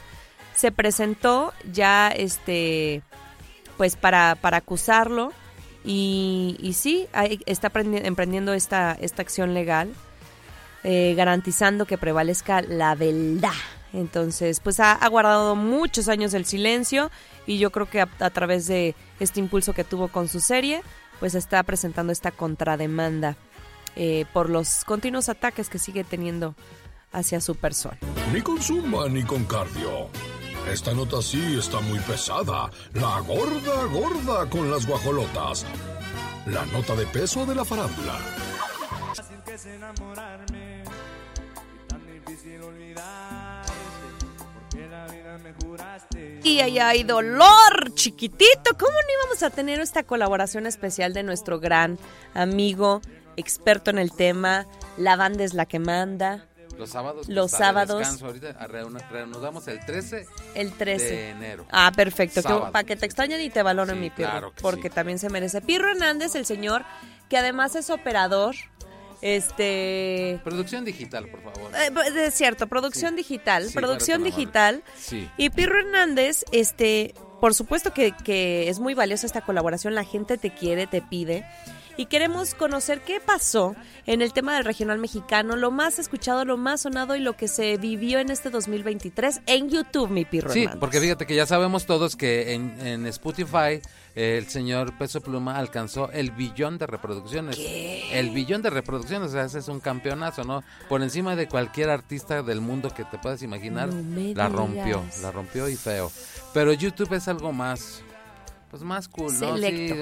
Se 0.54 0.72
presentó 0.72 1.52
ya, 1.72 2.08
este, 2.08 3.02
pues 3.76 3.96
para, 3.96 4.34
para 4.34 4.58
acusarlo 4.58 5.32
y, 5.84 6.56
y 6.60 6.74
sí, 6.74 7.08
está 7.46 7.72
prendi- 7.72 8.04
emprendiendo 8.04 8.52
esta, 8.52 8.96
esta 9.00 9.22
acción 9.22 9.54
legal, 9.54 9.92
eh, 10.84 11.14
garantizando 11.16 11.86
que 11.86 11.96
prevalezca 11.98 12.62
la 12.62 12.94
verdad. 12.94 13.52
Entonces, 13.92 14.60
pues 14.60 14.80
ha, 14.80 14.92
ha 14.92 15.08
guardado 15.08 15.56
muchos 15.56 16.08
años 16.08 16.34
el 16.34 16.44
silencio 16.44 17.10
y 17.46 17.58
yo 17.58 17.70
creo 17.70 17.88
que 17.88 18.00
a, 18.00 18.08
a 18.20 18.30
través 18.30 18.66
de 18.66 18.94
este 19.18 19.40
impulso 19.40 19.72
que 19.72 19.84
tuvo 19.84 20.08
con 20.08 20.28
su 20.28 20.40
serie, 20.40 20.82
pues 21.18 21.34
está 21.34 21.62
presentando 21.62 22.12
esta 22.12 22.30
contrademanda 22.30 23.36
eh, 23.96 24.24
por 24.32 24.50
los 24.50 24.84
continuos 24.84 25.28
ataques 25.28 25.68
que 25.68 25.78
sigue 25.78 26.04
teniendo 26.04 26.54
hacia 27.12 27.40
su 27.40 27.54
persona. 27.54 27.98
Ni 28.32 28.40
con 28.40 28.60
zumba 28.62 29.08
ni 29.08 29.22
con 29.22 29.44
cardio. 29.44 30.08
Esta 30.68 30.92
nota 30.94 31.20
sí 31.22 31.58
está 31.58 31.80
muy 31.80 31.98
pesada. 32.00 32.70
La 32.94 33.20
gorda 33.20 33.84
gorda 33.86 34.48
con 34.48 34.70
las 34.70 34.86
guajolotas. 34.86 35.66
La 36.46 36.64
nota 36.66 36.94
de 36.94 37.06
peso 37.06 37.44
de 37.46 37.54
la 37.54 37.64
farándula. 37.64 38.14
Fácil 39.14 39.36
que 39.44 39.54
es 39.54 39.66
enamorarme 39.66 40.84
y 40.84 41.88
tan 41.88 42.06
difícil 42.06 42.62
olvidarte, 42.62 43.72
porque 44.54 44.88
la 44.88 45.06
vida 45.06 45.38
me 45.38 45.52
juraste. 45.54 46.40
Y 46.44 46.60
ahí 46.60 46.78
hay 46.78 47.02
dolor, 47.02 47.94
chiquitito. 47.94 48.76
¿Cómo 48.78 48.92
no 48.92 49.22
íbamos 49.22 49.42
a 49.42 49.50
tener 49.50 49.80
esta 49.80 50.04
colaboración 50.04 50.66
especial 50.66 51.12
de 51.14 51.22
nuestro 51.24 51.58
gran 51.58 51.98
amigo, 52.34 53.02
experto 53.40 53.90
en 53.90 53.98
el 53.98 54.12
tema? 54.12 54.66
La 54.96 55.16
banda 55.16 55.42
es 55.44 55.54
la 55.54 55.66
que 55.66 55.78
manda. 55.78 56.46
Los 56.78 56.90
sábados. 56.90 57.28
Los 57.28 57.52
está 57.52 57.58
de 57.58 57.64
sábados. 57.64 57.98
descanso. 57.98 58.26
Ahorita 58.26 58.52
reanudamos 59.10 59.68
el 59.68 59.84
13 59.84 60.26
El 60.54 60.72
13. 60.72 61.04
de 61.04 61.30
enero. 61.30 61.66
Ah, 61.70 61.92
perfecto. 61.94 62.42
que- 62.42 62.48
para 62.72 62.84
que 62.84 62.96
te 62.96 63.04
extrañen 63.04 63.40
y 63.42 63.50
te 63.50 63.62
valoren 63.62 63.96
Sí, 63.96 64.00
mi 64.00 64.10
Pirro. 64.10 64.30
claro 64.30 64.52
que 64.54 64.62
porque 64.62 64.88
sí. 64.88 64.94
también 64.94 65.18
se 65.18 65.28
merece. 65.28 65.60
Pirro 65.60 65.90
Hernández, 65.90 66.34
el 66.36 66.46
señor, 66.46 66.84
que 67.28 67.36
además 67.36 67.74
es 67.76 67.90
operador. 67.90 68.54
Este. 69.20 70.40
Producción 70.44 70.84
digital, 70.84 71.28
por 71.28 71.42
favor. 71.42 71.70
eh, 71.76 71.90
es 72.26 72.34
cierto, 72.34 72.66
producción 72.66 73.10
Sí. 73.10 73.16
digital. 73.16 73.68
Producción 73.74 74.22
digital. 74.24 74.82
Sí. 74.98 75.28
Y 75.36 75.50
Pirro 75.50 75.78
Hernández, 75.78 76.44
este, 76.52 77.14
por 77.40 77.54
supuesto 77.54 77.92
que, 77.92 78.12
que 78.24 78.68
es 78.68 78.78
muy 78.80 78.94
valiosa 78.94 79.26
esta 79.26 79.42
colaboración, 79.42 79.94
la 79.94 80.04
gente 80.04 80.38
te 80.38 80.50
quiere, 80.54 80.86
te 80.86 81.02
pide. 81.02 81.44
Y 82.00 82.06
queremos 82.06 82.54
conocer 82.54 83.02
qué 83.02 83.20
pasó 83.20 83.76
en 84.06 84.22
el 84.22 84.32
tema 84.32 84.54
del 84.54 84.64
regional 84.64 84.98
mexicano, 84.98 85.54
lo 85.54 85.70
más 85.70 85.98
escuchado, 85.98 86.46
lo 86.46 86.56
más 86.56 86.80
sonado 86.80 87.14
y 87.14 87.20
lo 87.20 87.36
que 87.36 87.46
se 87.46 87.76
vivió 87.76 88.18
en 88.20 88.30
este 88.30 88.48
2023 88.48 89.42
en 89.44 89.68
YouTube, 89.68 90.08
mi 90.08 90.24
Pirro 90.24 90.50
Sí, 90.50 90.60
Hernández. 90.60 90.80
porque 90.80 90.98
fíjate 90.98 91.26
que 91.26 91.34
ya 91.34 91.44
sabemos 91.44 91.84
todos 91.84 92.16
que 92.16 92.54
en, 92.54 92.80
en 92.80 93.06
Spotify 93.08 93.82
eh, 94.14 94.38
el 94.38 94.48
señor 94.48 94.96
Peso 94.96 95.20
Pluma 95.20 95.58
alcanzó 95.58 96.10
el 96.10 96.30
billón 96.30 96.78
de 96.78 96.86
reproducciones. 96.86 97.58
El 97.58 98.30
billón 98.30 98.62
de 98.62 98.70
reproducciones, 98.70 99.28
o 99.28 99.32
sea, 99.32 99.44
ese 99.44 99.58
es 99.58 99.68
un 99.68 99.80
campeonazo, 99.80 100.42
¿no? 100.44 100.64
Por 100.88 101.02
encima 101.02 101.36
de 101.36 101.48
cualquier 101.48 101.90
artista 101.90 102.42
del 102.42 102.62
mundo 102.62 102.94
que 102.94 103.04
te 103.04 103.18
puedas 103.18 103.42
imaginar, 103.42 103.92
No 103.92 104.34
la 104.34 104.48
rompió, 104.48 105.04
la 105.20 105.32
rompió 105.32 105.68
y 105.68 105.76
feo. 105.76 106.10
Pero 106.54 106.72
YouTube 106.72 107.12
es 107.12 107.28
algo 107.28 107.52
más, 107.52 108.02
pues 108.70 108.82
más 108.82 109.08
cool. 109.08 109.30
Sí, 109.30 109.44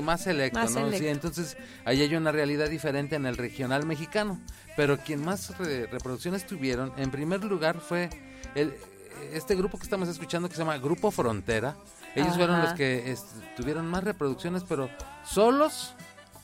más 0.03 0.23
selecto, 0.23 0.59
Más 0.61 0.71
¿no? 0.73 0.81
selecto. 0.81 0.99
Sí, 0.99 1.07
entonces 1.09 1.57
ahí 1.85 2.03
hay 2.03 2.15
una 2.15 2.31
realidad 2.33 2.69
diferente 2.69 3.17
en 3.17 3.25
el 3.27 3.37
regional 3.37 3.87
mexicano. 3.87 4.41
Pero 4.77 4.99
quien 4.99 5.25
más 5.25 5.57
re- 5.59 5.87
reproducciones 5.87 6.47
tuvieron, 6.47 6.93
en 6.99 7.11
primer 7.11 7.43
lugar 7.45 7.81
fue 7.81 8.11
el, 8.55 8.75
este 9.33 9.57
grupo 9.57 9.79
que 9.79 9.85
estamos 9.85 10.09
escuchando 10.09 10.49
que 10.49 10.55
se 10.55 10.61
llama 10.61 10.79
Grupo 10.79 11.11
Frontera. 11.11 11.77
Ellos 12.15 12.37
fueron 12.37 12.61
los 12.63 12.73
que 12.75 13.17
tuvieron 13.57 13.87
más 13.87 14.05
reproducciones, 14.05 14.65
pero 14.69 14.89
solos 15.25 15.95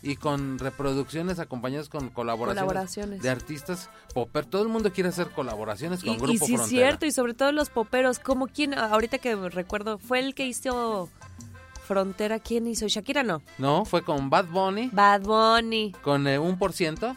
y 0.02 0.16
con 0.16 0.58
reproducciones 0.58 1.38
acompañadas 1.38 1.88
con 1.88 2.10
colaboraciones, 2.10 2.62
Colaboraciones. 2.64 3.22
de 3.22 3.30
artistas 3.30 3.88
popper. 4.12 4.44
Todo 4.44 4.62
el 4.62 4.68
mundo 4.68 4.92
quiere 4.92 5.08
hacer 5.08 5.30
colaboraciones 5.30 6.00
con 6.04 6.12
Y, 6.12 6.16
Grupo 6.16 6.32
y 6.32 6.38
sí 6.38 6.56
Frontera. 6.56 6.66
cierto, 6.66 7.06
y 7.06 7.10
sobre 7.12 7.32
todo 7.34 7.52
los 7.52 7.70
poperos, 7.70 8.18
como 8.18 8.46
quien, 8.46 8.74
ahorita 8.74 9.16
que 9.18 9.34
recuerdo, 9.34 9.96
fue 9.98 10.18
el 10.18 10.34
que 10.34 10.46
hizo 10.46 11.08
Frontera, 11.84 12.38
¿quién 12.40 12.66
hizo? 12.66 12.88
Shakira 12.88 13.22
no. 13.22 13.42
No, 13.58 13.84
fue 13.84 14.02
con 14.02 14.30
Bad 14.30 14.46
Bunny, 14.46 14.90
Bad 14.92 15.22
Bunny. 15.22 15.92
con 16.02 16.26
eh, 16.26 16.38
un 16.38 16.58
por 16.58 16.72
ciento. 16.72 17.14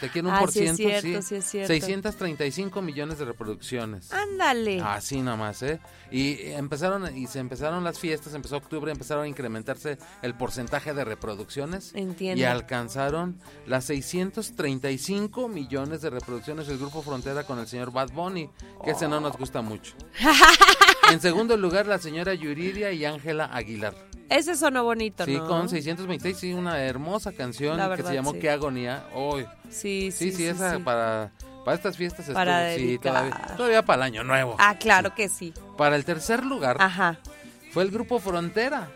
Te 0.00 0.10
quiero 0.10 0.28
un 0.28 0.34
Ah, 0.34 0.40
por 0.40 0.52
sí 0.52 0.62
es 0.66 0.76
cierto, 0.76 1.22
sí 1.22 1.36
es 1.36 1.44
cierto. 1.46 1.68
635 1.68 2.82
millones 2.82 3.18
de 3.18 3.24
reproducciones. 3.24 4.12
Ándale. 4.12 4.78
Así 4.82 5.22
nomás, 5.22 5.62
¿eh? 5.62 5.80
Y 6.10 6.36
empezaron 6.50 7.16
y 7.16 7.26
se 7.28 7.38
empezaron 7.38 7.82
las 7.82 7.98
fiestas, 7.98 8.34
empezó 8.34 8.58
octubre, 8.58 8.92
empezaron 8.92 9.24
a 9.24 9.28
incrementarse 9.28 9.96
el 10.20 10.34
porcentaje 10.34 10.92
de 10.92 11.02
reproducciones 11.04 11.92
Entiendo. 11.94 12.38
y 12.38 12.44
alcanzaron 12.44 13.40
las 13.66 13.86
635 13.86 15.48
millones 15.48 16.02
de 16.02 16.10
reproducciones 16.10 16.68
el 16.68 16.76
grupo 16.76 17.00
Frontera 17.00 17.44
con 17.44 17.58
el 17.58 17.66
señor 17.66 17.90
Bad 17.90 18.10
Bunny, 18.12 18.50
que 18.84 18.90
ese 18.90 19.08
no 19.08 19.18
nos 19.20 19.36
gusta 19.38 19.62
mucho. 19.62 19.94
en 21.12 21.20
segundo 21.20 21.56
lugar, 21.56 21.86
la 21.86 21.98
señora 21.98 22.34
Yuridia 22.34 22.92
y 22.92 23.04
Ángela 23.04 23.46
Aguilar. 23.52 23.94
Ese 24.28 24.56
sonó 24.56 24.82
bonito, 24.82 25.24
Sí, 25.24 25.36
¿no? 25.36 25.46
con 25.46 25.68
626, 25.68 26.36
sí, 26.36 26.52
una 26.52 26.82
hermosa 26.82 27.32
canción 27.32 27.78
que 27.94 28.02
se 28.02 28.14
llamó 28.14 28.32
sí. 28.32 28.40
Qué 28.40 28.50
agonía. 28.50 29.04
Hoy. 29.14 29.46
Sí, 29.70 30.10
Sí, 30.10 30.32
sí, 30.32 30.46
esa 30.46 30.76
sí. 30.76 30.82
para 30.82 31.30
para 31.64 31.76
estas 31.76 31.96
fiestas 31.96 32.26
Para 32.30 32.72
estuvo- 32.74 32.88
sí, 32.90 32.98
todavía, 32.98 33.54
todavía 33.56 33.82
para 33.84 33.96
el 33.96 34.02
año 34.14 34.22
nuevo. 34.24 34.54
Ah, 34.58 34.76
claro 34.78 35.14
que 35.16 35.28
sí. 35.28 35.52
Para 35.76 35.96
el 35.96 36.04
tercer 36.04 36.44
lugar 36.44 36.76
Ajá. 36.80 37.18
fue 37.72 37.82
el 37.82 37.90
grupo 37.90 38.18
Frontera. 38.20 38.88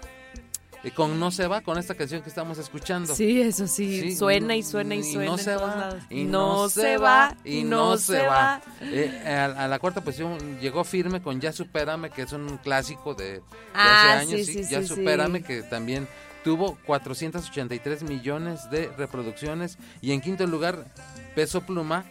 Y 0.82 0.90
con 0.92 1.20
No 1.20 1.30
se 1.30 1.46
va, 1.46 1.60
con 1.60 1.76
esta 1.78 1.94
canción 1.94 2.22
que 2.22 2.28
estamos 2.30 2.56
escuchando. 2.58 3.14
Sí, 3.14 3.40
eso 3.42 3.66
sí. 3.66 4.00
Sí, 4.00 4.16
suena 4.16 4.56
y 4.56 4.62
suena 4.62 4.94
y 4.94 5.00
y 5.00 5.12
suena 5.12 5.26
no 5.26 5.32
en 5.38 5.38
se 5.44 5.56
va, 5.56 5.96
y 6.08 6.24
no 6.24 6.68
se 6.70 6.96
va, 6.96 7.36
y 7.44 7.62
no 7.64 7.98
se 7.98 8.22
va. 8.26 8.62
Eh, 8.80 9.22
a, 9.26 9.64
a 9.64 9.68
la 9.68 9.78
cuarta 9.78 10.00
posición 10.02 10.58
llegó 10.60 10.82
firme 10.84 11.20
con 11.20 11.38
Ya 11.40 11.52
Supérame, 11.52 12.08
que 12.10 12.22
es 12.22 12.32
un 12.32 12.56
clásico 12.58 13.14
de, 13.14 13.32
de 13.34 13.42
Ah, 13.74 14.20
hace 14.20 14.34
años. 14.34 14.46
sí, 14.46 14.64
sí, 14.64 14.70
ya 14.70 14.82
Supérame, 14.82 15.42
que 15.42 15.62
también 15.62 16.08
tuvo 16.44 16.78
483 16.86 18.02
millones 18.04 18.70
de 18.70 18.88
reproducciones. 18.96 19.76
Y 20.00 20.12
en 20.12 20.20
quinto 20.22 20.46
lugar, 20.46 20.86
Peso 21.34 21.60
Pluma 21.60 22.04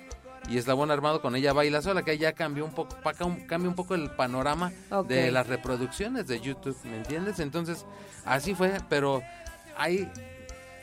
y 0.47 0.57
Eslabón 0.57 0.89
Armado 0.91 1.21
con 1.21 1.35
ella 1.35 1.53
Baila 1.53 1.81
Sola, 1.81 2.03
que 2.03 2.17
ya 2.17 2.33
cambió 2.33 2.65
un 2.65 2.71
poco, 2.71 2.95
cambia 3.47 3.69
un 3.69 3.75
poco 3.75 3.95
el 3.95 4.09
panorama 4.11 4.71
de 5.07 5.31
las 5.31 5.47
reproducciones 5.47 6.27
de 6.27 6.39
YouTube, 6.39 6.77
¿me 6.85 6.97
entiendes? 6.97 7.39
Entonces, 7.39 7.85
así 8.25 8.55
fue, 8.55 8.73
pero 8.89 9.21
hay 9.77 10.09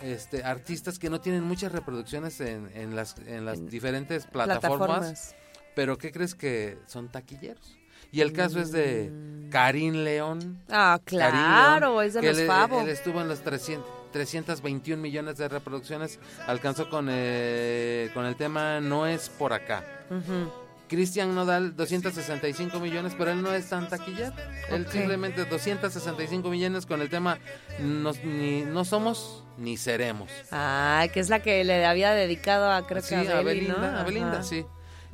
este 0.02 0.44
artistas 0.44 0.98
que 0.98 1.08
no 1.10 1.20
tienen 1.20 1.42
muchas 1.44 1.72
reproducciones 1.72 2.40
en, 2.40 2.70
en 2.74 2.94
las, 2.94 3.16
en 3.26 3.44
las 3.46 3.58
En 3.58 3.68
diferentes 3.68 4.26
plataformas, 4.26 4.78
Plataformas. 4.78 5.34
pero 5.74 5.96
¿qué 5.98 6.12
crees 6.12 6.34
que 6.34 6.78
son 6.86 7.08
taquilleros? 7.08 7.78
Y 8.12 8.20
el 8.20 8.32
caso 8.32 8.60
es 8.60 8.70
de 8.72 9.10
Karim 9.50 10.04
León. 10.04 10.62
Ah, 10.70 10.98
Mm. 11.00 11.04
claro, 11.04 11.90
León, 11.94 12.04
es 12.04 12.14
de 12.14 12.20
los 12.22 12.38
él 12.38 12.88
estuvo 12.88 13.20
en 13.20 13.28
los 13.28 13.40
300 13.40 13.84
321 14.20 15.00
millones 15.02 15.36
de 15.36 15.46
reproducciones, 15.48 16.18
alcanzó 16.46 16.88
con, 16.88 17.08
eh, 17.10 18.10
con 18.14 18.24
el 18.24 18.34
tema 18.36 18.80
No 18.80 19.06
es 19.06 19.28
por 19.28 19.52
acá. 19.52 19.84
Ujú. 20.10 20.50
Cristian 20.88 21.34
Nodal 21.34 21.74
265 21.76 22.78
millones, 22.78 23.14
pero 23.18 23.32
él 23.32 23.42
no 23.42 23.52
es 23.52 23.68
tan 23.68 23.88
taquillero. 23.88 24.32
Él 24.70 24.86
simplemente 24.88 25.44
265 25.44 26.48
millones 26.48 26.86
con 26.86 27.02
el 27.02 27.10
tema 27.10 27.38
nos- 27.80 28.22
ni, 28.24 28.62
No 28.62 28.84
somos 28.84 29.42
ni 29.58 29.76
seremos. 29.76 30.30
Ah, 30.52 31.06
que 31.12 31.18
es 31.20 31.28
la 31.28 31.40
que 31.42 31.64
le 31.64 31.84
había 31.84 32.12
dedicado 32.12 32.70
a 32.70 32.86
creo 32.86 33.02
Sí, 33.02 33.16
que 33.16 33.16
a 33.32 33.38
a 33.38 33.42
Beli, 33.42 33.60
Belinda, 33.66 33.90
¿no? 33.92 33.98
a 33.98 34.02
Belinda, 34.04 34.42
sí. 34.44 34.64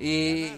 Y 0.05 0.51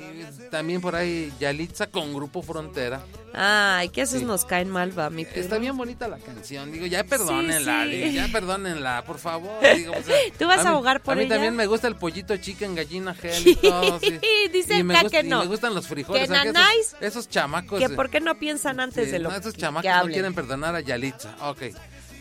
también 0.51 0.81
por 0.81 0.97
ahí 0.97 1.31
Yalitza 1.39 1.89
con 1.89 2.15
Grupo 2.15 2.41
Frontera. 2.41 3.03
Ay, 3.35 3.91
que 3.91 4.01
esos 4.01 4.21
Sí. 4.21 4.25
nos 4.25 4.47
caen 4.47 4.71
mal, 4.71 4.99
va, 4.99 5.11
mi. 5.11 5.27
Está 5.35 5.59
bien 5.59 5.77
bonita 5.77 6.09
la 6.09 6.17
canción. 6.17 6.73
Digo, 6.73 6.87
ya 6.87 7.05
perdónenla, 7.05 7.85
sí. 7.85 7.91
digo, 7.91 8.07
ya 8.13 8.29
perdónenla, 8.33 9.05
por 9.05 9.19
favor. 9.19 9.53
Digo, 9.77 9.93
o 9.93 10.03
sea, 10.03 10.17
¿Tú 10.39 10.47
vas 10.47 10.65
a 10.65 10.71
abogar 10.71 11.03
por 11.03 11.13
A 11.13 11.17
mí 11.17 11.25
ella? 11.25 11.35
también 11.35 11.55
me 11.55 11.67
gusta 11.67 11.89
el 11.89 11.97
pollito 11.97 12.35
chicken, 12.39 12.75
gallina 12.75 13.13
gel 13.15 13.47
y 13.49 13.57
todo. 13.57 14.01
sí. 14.01 14.19
Dice 14.53 14.79
y 14.79 14.83
me, 14.83 14.95
gusta- 15.03 15.21
que 15.21 15.27
y 15.27 15.29
no. 15.31 15.41
me 15.41 15.47
gustan 15.47 15.75
los 15.75 15.87
frijoles. 15.89 16.27
Que 16.27 16.33
o 16.33 16.35
sea, 16.35 16.51
esos- 16.81 16.97
esos, 17.03 17.29
chamacos. 17.29 17.79
Que 17.79 17.91
por 17.91 18.09
qué 18.09 18.21
no 18.21 18.39
piensan 18.39 18.81
antes 18.81 19.05
sí, 19.07 19.11
de 19.11 19.19
lo 19.19 19.29
no, 19.31 19.37
esos 19.37 19.55
chamacos 19.55 19.91
que 19.91 20.07
no 20.07 20.11
quieren 20.13 20.35
perdonar 20.35 20.75
a 20.75 20.81
Yalitza. 20.81 21.37
Ok. 21.43 21.65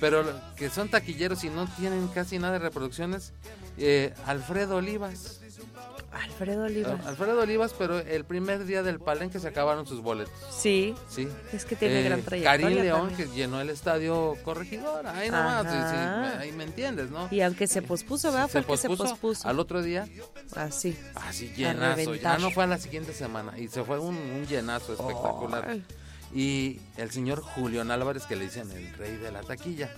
Pero 0.01 0.25
que 0.57 0.69
son 0.69 0.89
taquilleros 0.89 1.41
y 1.45 1.49
no 1.49 1.67
tienen 1.77 2.09
casi 2.09 2.37
nada 2.37 2.53
de 2.53 2.59
reproducciones. 2.59 3.31
eh, 3.77 4.13
Alfredo 4.25 4.75
Olivas. 4.77 5.39
Alfredo 6.13 6.63
Oliva. 6.65 6.99
Alfredo 7.05 7.41
Olivas, 7.41 7.73
pero 7.77 7.97
el 7.99 8.23
primer 8.23 8.65
día 8.65 8.83
del 8.83 8.99
palenque 8.99 9.39
se 9.39 9.47
acabaron 9.47 9.87
sus 9.87 10.01
boletos. 10.01 10.33
Sí. 10.51 10.93
Sí. 11.09 11.27
Es 11.51 11.65
que 11.65 11.75
tiene 11.75 12.01
Eh, 12.01 12.03
gran 12.03 12.21
trayectoria. 12.21 12.65
Karim 12.67 12.83
León, 12.83 13.07
también. 13.09 13.29
que 13.29 13.35
llenó 13.35 13.59
el 13.61 13.69
estadio 13.69 14.35
Corregidor. 14.43 15.07
Ahí 15.07 15.29
nomás, 15.31 15.63
sí, 15.63 15.77
sí, 15.89 16.37
ahí 16.39 16.51
me 16.51 16.65
entiendes, 16.65 17.09
¿no? 17.09 17.27
Y 17.31 17.41
aunque 17.41 17.65
se 17.67 17.81
pospuso, 17.81 18.31
¿verdad? 18.31 18.43
Fue 18.47 18.51
se 18.51 18.57
el 18.59 18.65
que 18.65 18.77
se 18.77 18.87
pospuso 18.89 19.47
al 19.47 19.59
otro 19.59 19.81
día, 19.81 20.07
Así. 20.55 20.97
así 21.15 21.49
A 21.49 21.55
llenazo. 21.57 22.15
Ya 22.15 22.37
no 22.37 22.51
fue 22.51 22.63
a 22.63 22.67
la 22.67 22.77
siguiente 22.77 23.13
semana 23.13 23.57
y 23.57 23.67
se 23.67 23.83
fue 23.83 23.97
un, 23.99 24.15
un 24.15 24.45
llenazo 24.47 24.93
espectacular. 24.93 25.77
Y 26.33 26.79
el 26.97 27.11
señor 27.11 27.41
Julián 27.41 27.91
Álvarez, 27.91 28.23
que 28.25 28.35
le 28.35 28.45
dicen 28.45 28.71
el 28.71 28.93
rey 28.95 29.17
de 29.17 29.31
la 29.31 29.41
taquilla. 29.41 29.89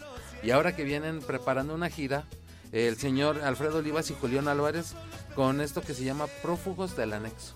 Y 0.44 0.52
ahora 0.52 0.76
que 0.76 0.84
vienen 0.84 1.22
preparando 1.22 1.74
una 1.74 1.90
gira, 1.90 2.26
el 2.72 2.98
señor 2.98 3.42
Alfredo 3.44 3.80
Olivas 3.80 4.10
y 4.12 4.16
Julián 4.16 4.48
Álvarez 4.48 4.94
con 5.36 5.62
esto 5.62 5.82
que 5.82 5.94
se 5.94 6.04
llama 6.04 6.28
Prófugos 6.42 6.96
del 6.96 7.14
Anexo. 7.14 7.54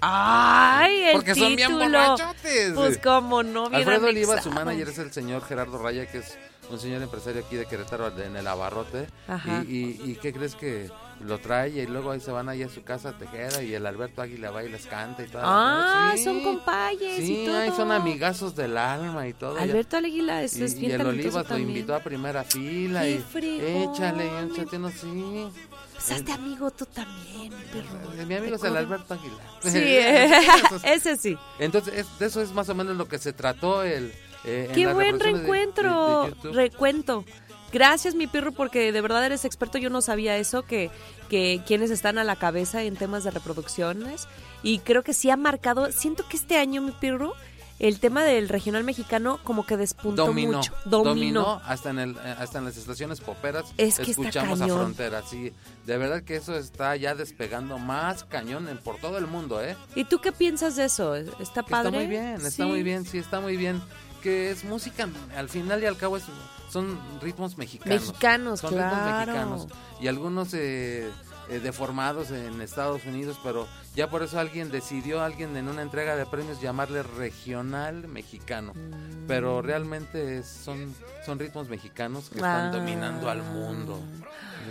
¡Ay, 0.00 1.02
el 1.08 1.12
Porque 1.12 1.34
son 1.34 1.56
bien 1.56 1.68
título! 1.68 1.86
borrachotes. 2.16 2.72
Pues 2.74 2.98
cómo 2.98 3.42
no, 3.42 3.68
bien 3.68 3.80
Alfredo 3.80 4.06
Olivas, 4.08 4.42
su 4.42 4.48
anexado. 4.48 4.64
manager 4.66 4.88
es 4.88 4.98
el 4.98 5.12
señor 5.12 5.42
Gerardo 5.44 5.78
Raya, 5.78 6.06
que 6.10 6.18
es 6.18 6.38
un 6.70 6.78
señor 6.78 7.02
empresario 7.02 7.44
aquí 7.44 7.56
de 7.56 7.66
Querétaro, 7.66 8.08
en 8.20 8.36
el 8.36 8.46
Abarrote. 8.46 9.08
Ajá. 9.28 9.62
Y, 9.68 9.98
y, 10.04 10.10
y 10.12 10.14
¿qué 10.16 10.32
crees 10.32 10.54
que 10.54 10.90
lo 11.24 11.38
trae? 11.38 11.68
Y 11.70 11.86
luego 11.86 12.10
ahí 12.10 12.20
se 12.20 12.30
van 12.32 12.48
ahí 12.48 12.62
a 12.62 12.68
su 12.68 12.82
casa 12.82 13.10
a 13.10 13.18
Tejera 13.18 13.62
y 13.62 13.74
el 13.74 13.86
Alberto 13.86 14.22
Águila 14.22 14.50
va 14.50 14.64
y 14.64 14.68
les 14.68 14.86
canta 14.86 15.22
y 15.22 15.28
todo. 15.28 15.42
Ah, 15.44 16.14
son 16.22 16.42
compayes 16.42 17.16
Sí, 17.16 17.42
y 17.42 17.46
todo. 17.46 17.58
ahí 17.58 17.70
son 17.76 17.92
amigazos 17.92 18.56
del 18.56 18.76
alma 18.78 19.26
y 19.28 19.32
todo. 19.34 19.58
Alberto 19.58 19.96
Aguila 19.98 20.42
es, 20.42 20.56
y, 20.56 20.64
es 20.64 20.74
y 20.74 20.78
bien 20.80 20.92
el 20.92 20.98
talentoso 20.98 21.38
Olivas 21.38 21.50
lo 21.50 21.58
invitó 21.58 21.94
a 21.94 22.00
primera 22.00 22.44
fila 22.44 23.02
¡Qué 23.02 23.10
y 23.10 23.18
fregón! 23.18 23.92
échale, 23.94 24.24
y 24.26 24.52
échate 24.52 24.76
uno 24.76 24.90
sí. 24.90 25.46
Pues 25.94 26.12
hazte 26.12 26.32
amigo 26.32 26.70
tú 26.70 26.86
también, 26.86 27.52
perro. 27.72 28.26
Mi 28.26 28.34
amigo 28.34 28.56
es 28.56 28.64
el. 28.64 28.76
Alberto 28.76 29.14
Águila. 29.14 29.34
Sí, 29.62 29.76
eh, 29.76 30.24
Entonces, 30.62 30.80
ese 30.84 31.16
sí. 31.18 31.36
entonces, 31.58 31.94
es- 31.94 32.18
de 32.18 32.26
eso 32.26 32.40
es 32.40 32.52
más 32.52 32.66
o 32.70 32.74
menos 32.74 32.96
lo 32.96 33.06
que 33.06 33.18
se 33.18 33.34
trató 33.34 33.82
el... 33.82 34.10
eh, 34.44 34.70
Qué 34.74 34.90
buen 34.90 35.20
reencuentro, 35.20 36.30
de- 36.42 36.52
recuento. 36.52 37.24
Gracias, 37.72 38.14
mi 38.14 38.26
pirro, 38.26 38.52
porque 38.52 38.92
de 38.92 39.00
verdad 39.00 39.24
eres 39.24 39.44
experto. 39.44 39.78
Yo 39.78 39.90
no 39.90 40.00
sabía 40.00 40.36
eso, 40.36 40.62
que, 40.62 40.90
que 41.28 41.62
quienes 41.66 41.90
están 41.90 42.18
a 42.18 42.24
la 42.24 42.36
cabeza 42.36 42.82
en 42.82 42.96
temas 42.96 43.24
de 43.24 43.30
reproducciones. 43.30 44.26
Y 44.62 44.80
creo 44.80 45.02
que 45.02 45.14
sí 45.14 45.30
ha 45.30 45.36
marcado. 45.36 45.90
Siento 45.92 46.26
que 46.28 46.36
este 46.36 46.58
año, 46.58 46.82
mi 46.82 46.90
pirro, 46.92 47.32
el 47.78 47.98
tema 47.98 48.24
del 48.24 48.48
regional 48.50 48.84
mexicano 48.84 49.38
como 49.42 49.64
que 49.64 49.76
despuntó 49.78 50.26
dominó, 50.26 50.58
mucho. 50.58 50.74
dominó, 50.84 51.04
Dominó. 51.44 51.62
hasta 51.64 51.88
en 51.90 51.98
el 51.98 52.10
eh, 52.16 52.34
hasta 52.38 52.58
en 52.58 52.66
las 52.66 52.76
estaciones 52.76 53.20
poperas 53.22 53.64
Es 53.78 53.98
que 53.98 54.10
escuchamos 54.10 54.60
a. 54.60 54.66
Frontera, 54.66 55.22
sí, 55.26 55.50
de 55.86 55.96
verdad 55.96 56.22
que 56.22 56.36
eso 56.36 56.56
está 56.56 56.94
ya 56.96 57.14
despegando 57.14 57.78
más 57.78 58.24
cañón 58.24 58.68
en, 58.68 58.76
por 58.76 58.98
todo 58.98 59.16
el 59.16 59.26
mundo, 59.26 59.62
¿eh? 59.62 59.76
¿Y 59.94 60.04
tú 60.04 60.18
qué 60.20 60.30
piensas 60.30 60.76
de 60.76 60.84
eso? 60.84 61.14
¿Está 61.16 61.62
Que 61.62 61.70
padre? 61.70 61.88
Está 61.88 61.98
muy 62.00 62.06
bien, 62.06 62.34
está 62.34 62.50
Sí. 62.50 62.62
muy 62.64 62.82
bien, 62.82 63.06
sí, 63.06 63.16
está 63.16 63.40
muy 63.40 63.56
bien. 63.56 63.80
Que 64.22 64.50
es 64.50 64.64
música, 64.64 65.08
al 65.34 65.48
final 65.48 65.82
y 65.82 65.86
al 65.86 65.96
cabo 65.96 66.18
es, 66.18 66.24
son 66.70 66.98
ritmos 67.20 67.58
mexicanos. 67.58 68.06
Mexicanos, 68.06 68.60
son 68.60 68.70
claro. 68.74 68.96
ritmos 69.32 69.66
mexicanos. 69.66 69.66
Y 70.00 70.08
algunos 70.08 70.54
eh, 70.54 71.10
eh, 71.48 71.58
deformados 71.60 72.30
en 72.30 72.60
Estados 72.60 73.04
Unidos, 73.04 73.38
pero 73.42 73.66
ya 73.96 74.08
por 74.08 74.22
eso 74.22 74.38
alguien 74.38 74.70
decidió, 74.70 75.20
alguien 75.22 75.56
en 75.56 75.68
una 75.68 75.82
entrega 75.82 76.14
de 76.16 76.24
premios, 76.26 76.60
llamarle 76.60 77.02
regional 77.02 78.06
mexicano. 78.06 78.72
Mm. 78.74 79.26
Pero 79.26 79.60
realmente 79.62 80.42
son, 80.44 80.94
son 81.26 81.38
ritmos 81.40 81.68
mexicanos 81.68 82.28
que 82.28 82.36
están 82.36 82.68
Ah. 82.68 82.70
dominando 82.70 83.28
al 83.28 83.42
mundo. 83.42 84.00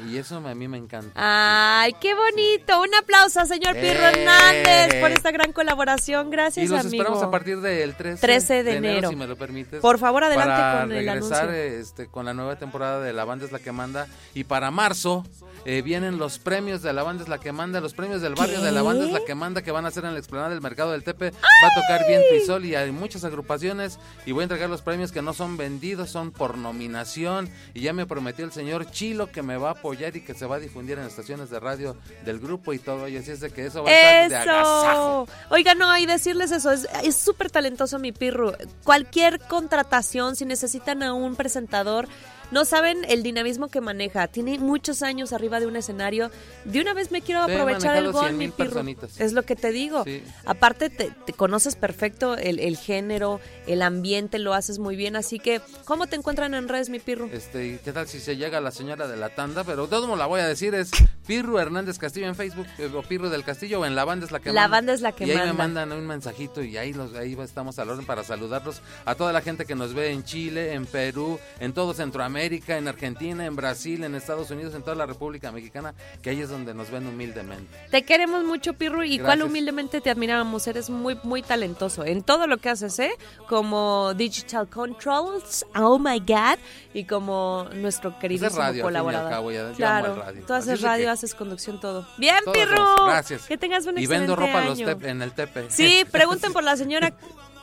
Y 0.07 0.17
eso 0.17 0.37
a 0.37 0.55
mí 0.55 0.67
me 0.67 0.77
encanta. 0.77 1.11
Ay, 1.15 1.93
qué 1.99 2.13
bonito. 2.15 2.81
Un 2.81 2.93
aplauso, 2.95 3.45
señor 3.45 3.73
Pirro 3.75 4.03
¡Eh! 4.07 4.11
Hernández, 4.13 5.01
por 5.01 5.11
esta 5.11 5.31
gran 5.31 5.51
colaboración. 5.51 6.29
Gracias, 6.29 6.65
y 6.65 6.69
los 6.69 6.79
amigo. 6.79 6.95
esperamos 7.03 7.23
a 7.23 7.31
partir 7.31 7.59
del 7.61 7.95
13, 7.95 8.21
13 8.21 8.63
de 8.63 8.75
enero. 8.75 9.09
si 9.09 9.15
me 9.15 9.27
lo 9.27 9.35
permites. 9.35 9.81
Por 9.81 9.99
favor, 9.99 10.23
adelante 10.23 10.53
para 10.53 10.81
con 10.81 10.91
el 10.91 10.97
regresar 11.05 11.49
anuncio. 11.49 11.63
este, 11.63 12.07
con 12.07 12.25
la 12.25 12.33
nueva 12.33 12.57
temporada 12.57 12.99
de 13.01 13.13
La 13.13 13.25
Banda 13.25 13.45
es 13.45 13.51
la 13.51 13.59
que 13.59 13.71
manda. 13.71 14.07
Y 14.33 14.43
para 14.45 14.71
marzo 14.71 15.25
eh, 15.65 15.81
vienen 15.81 16.17
los 16.17 16.39
premios 16.39 16.81
de 16.81 16.93
La 16.93 17.03
Banda 17.03 17.23
es 17.23 17.29
la 17.29 17.39
que 17.39 17.51
manda, 17.51 17.81
los 17.81 17.93
premios 17.93 18.21
del 18.21 18.35
barrio 18.35 18.59
¿Qué? 18.59 18.65
de 18.65 18.71
La 18.71 18.81
Banda 18.81 19.05
es 19.05 19.11
la 19.11 19.23
que 19.25 19.35
manda, 19.35 19.61
que 19.61 19.71
van 19.71 19.85
a 19.85 19.91
ser 19.91 20.05
en 20.05 20.13
la 20.13 20.19
explanada 20.19 20.49
del 20.49 20.61
Mercado 20.61 20.91
del 20.91 21.03
Tepe. 21.03 21.31
Va 21.31 21.67
a 21.67 21.81
tocar 21.81 22.07
Viento 22.07 22.35
y 22.35 22.45
Sol 22.45 22.65
y 22.65 22.75
hay 22.75 22.91
muchas 22.91 23.23
agrupaciones. 23.23 23.99
Y 24.25 24.31
voy 24.31 24.41
a 24.41 24.43
entregar 24.43 24.69
los 24.69 24.81
premios 24.81 25.11
que 25.11 25.21
no 25.21 25.33
son 25.33 25.57
vendidos, 25.57 26.09
son 26.09 26.31
por 26.31 26.57
nominación. 26.57 27.49
Y 27.73 27.81
ya 27.81 27.93
me 27.93 28.05
prometió 28.05 28.45
el 28.45 28.51
señor 28.51 28.89
Chilo 28.91 29.31
que 29.31 29.41
me 29.41 29.57
va 29.57 29.69
a 29.69 29.71
apoyar 29.71 30.15
y 30.15 30.21
que 30.21 30.33
se 30.33 30.45
va 30.45 30.57
a 30.57 30.59
difundir 30.59 30.97
en 30.99 31.05
estaciones 31.05 31.49
de 31.49 31.59
radio 31.59 31.97
del 32.25 32.39
grupo 32.39 32.73
y 32.73 32.79
todo. 32.79 33.07
Y 33.07 33.17
así 33.17 33.31
es 33.31 33.39
de 33.39 33.49
que 33.51 33.65
eso 33.65 33.83
va 33.83 33.89
a 33.89 34.23
estar 34.23 34.29
de 34.29 34.35
agasajo. 34.51 35.27
Oiga, 35.49 35.75
no, 35.75 35.97
y 35.97 36.05
decirles 36.05 36.51
eso, 36.51 36.71
es 36.71 36.87
es 37.03 37.15
súper 37.15 37.49
talentoso 37.49 37.99
mi 37.99 38.11
pirro. 38.11 38.53
Cualquier 38.83 39.39
contratación, 39.39 40.35
si 40.35 40.45
necesitan 40.45 41.03
a 41.03 41.13
un 41.13 41.35
presentador, 41.35 42.07
no 42.51 42.65
saben 42.65 43.05
el 43.07 43.23
dinamismo 43.23 43.67
que 43.67 43.81
maneja. 43.81 44.27
Tiene 44.27 44.57
muchos 44.59 45.01
años 45.01 45.33
arriba 45.33 45.59
de 45.59 45.67
un 45.67 45.75
escenario. 45.75 46.31
De 46.65 46.81
una 46.81 46.93
vez 46.93 47.11
me 47.11 47.21
quiero 47.21 47.41
aprovechar 47.41 47.95
el 47.97 48.11
gol, 48.11 48.27
100,000 48.29 48.37
mi 48.37 48.51
pirro. 48.51 48.83
Es 49.17 49.33
lo 49.33 49.43
que 49.43 49.55
te 49.55 49.71
digo. 49.71 50.03
Sí. 50.03 50.23
Aparte, 50.45 50.89
te, 50.89 51.11
te 51.25 51.33
conoces 51.33 51.75
perfecto 51.75 52.35
el, 52.35 52.59
el 52.59 52.77
género, 52.77 53.39
el 53.67 53.81
ambiente, 53.81 54.39
lo 54.39 54.53
haces 54.53 54.79
muy 54.79 54.95
bien. 54.95 55.15
Así 55.15 55.39
que, 55.39 55.61
¿cómo 55.85 56.07
te 56.07 56.15
encuentran 56.15 56.53
en 56.53 56.67
redes, 56.67 56.89
mi 56.89 56.99
pirro? 56.99 57.29
Este, 57.31 57.67
¿y 57.67 57.77
¿qué 57.77 57.93
tal 57.93 58.07
si 58.07 58.19
se 58.19 58.37
llega 58.37 58.59
la 58.61 58.71
señora 58.71 59.07
de 59.07 59.17
la 59.17 59.29
tanda? 59.29 59.63
Pero 59.63 59.87
todo 59.87 60.07
modo 60.07 60.17
la 60.17 60.25
voy 60.25 60.41
a 60.41 60.47
decir, 60.47 60.73
es 60.73 60.91
Pirru 61.27 61.59
Hernández 61.59 61.99
Castillo 61.99 62.27
en 62.27 62.35
Facebook, 62.35 62.65
eh, 62.79 62.89
o 62.93 63.01
Pirru 63.03 63.29
del 63.29 63.43
Castillo, 63.43 63.79
o 63.81 63.85
en 63.85 63.95
La 63.95 64.05
Banda 64.05 64.25
es 64.25 64.31
la 64.31 64.39
que 64.39 64.51
La 64.51 64.61
manda. 64.61 64.77
Banda 64.77 64.93
es 64.93 65.01
la 65.01 65.11
que 65.11 65.25
y 65.25 65.31
ahí 65.31 65.37
me 65.37 65.53
manda. 65.53 65.81
mandan 65.81 65.91
un 65.91 66.07
mensajito 66.07 66.63
y 66.63 66.77
ahí, 66.77 66.93
los, 66.93 67.13
ahí 67.13 67.37
estamos 67.39 67.77
al 67.79 67.89
orden 67.89 68.05
para 68.05 68.23
saludarlos. 68.23 68.81
A 69.05 69.15
toda 69.15 69.31
la 69.33 69.41
gente 69.41 69.65
que 69.65 69.75
nos 69.75 69.93
ve 69.93 70.11
en 70.11 70.23
Chile, 70.23 70.73
en 70.73 70.85
Perú, 70.85 71.39
en 71.59 71.73
todo 71.73 71.93
Centroamérica, 71.93 72.38
en 72.43 72.87
Argentina, 72.87 73.45
en 73.45 73.55
Brasil, 73.55 74.03
en 74.03 74.15
Estados 74.15 74.49
Unidos, 74.51 74.73
en 74.75 74.81
toda 74.83 74.95
la 74.95 75.05
República 75.05 75.51
Mexicana, 75.51 75.93
que 76.21 76.29
ahí 76.29 76.41
es 76.41 76.49
donde 76.49 76.73
nos 76.73 76.89
ven 76.89 77.05
humildemente. 77.07 77.67
Te 77.91 78.03
queremos 78.03 78.43
mucho, 78.43 78.73
Pirru, 78.73 79.03
y 79.03 79.17
cuál 79.17 79.25
Gracias. 79.39 79.47
humildemente 79.49 80.01
te 80.01 80.09
admiramos. 80.09 80.65
Eres 80.67 80.89
muy, 80.89 81.17
muy 81.23 81.41
talentoso 81.41 82.05
en 82.05 82.23
todo 82.23 82.47
lo 82.47 82.57
que 82.57 82.69
haces, 82.69 82.97
¿eh? 82.99 83.11
Como 83.47 84.13
Digital 84.13 84.67
Controls, 84.69 85.65
oh 85.75 85.99
my 85.99 86.19
God, 86.19 86.57
y 86.93 87.03
como 87.05 87.67
nuestro 87.73 88.11
radio, 88.11 88.45
al 88.45 88.49
fin 88.51 88.75
y 88.75 88.79
al 88.79 88.81
colaborador. 88.81 89.29
cabo, 89.29 89.51
ya- 89.51 89.71
claro, 89.73 90.15
radio. 90.15 90.43
tú 90.45 90.53
Así 90.53 90.61
haces 90.69 90.73
es 90.75 90.81
de 90.81 90.87
radio, 90.87 91.05
que- 91.05 91.09
haces 91.11 91.35
conducción, 91.35 91.79
todo. 91.79 92.07
Bien, 92.17 92.35
Todos 92.45 92.57
Pirru. 92.57 92.75
los- 92.75 93.05
Gracias. 93.05 93.41
Que 93.47 93.57
tengas 93.57 93.85
un 93.85 93.97
Y 93.97 94.01
excelente 94.03 94.27
vendo 94.27 94.35
ropa 94.35 94.65
los 94.65 94.77
año. 94.79 94.87
tep- 94.87 95.05
en 95.05 95.21
el 95.21 95.31
Tepe. 95.33 95.65
Sí, 95.69 96.05
pregunten 96.11 96.53
por 96.53 96.63
la 96.63 96.75
señora 96.77 97.13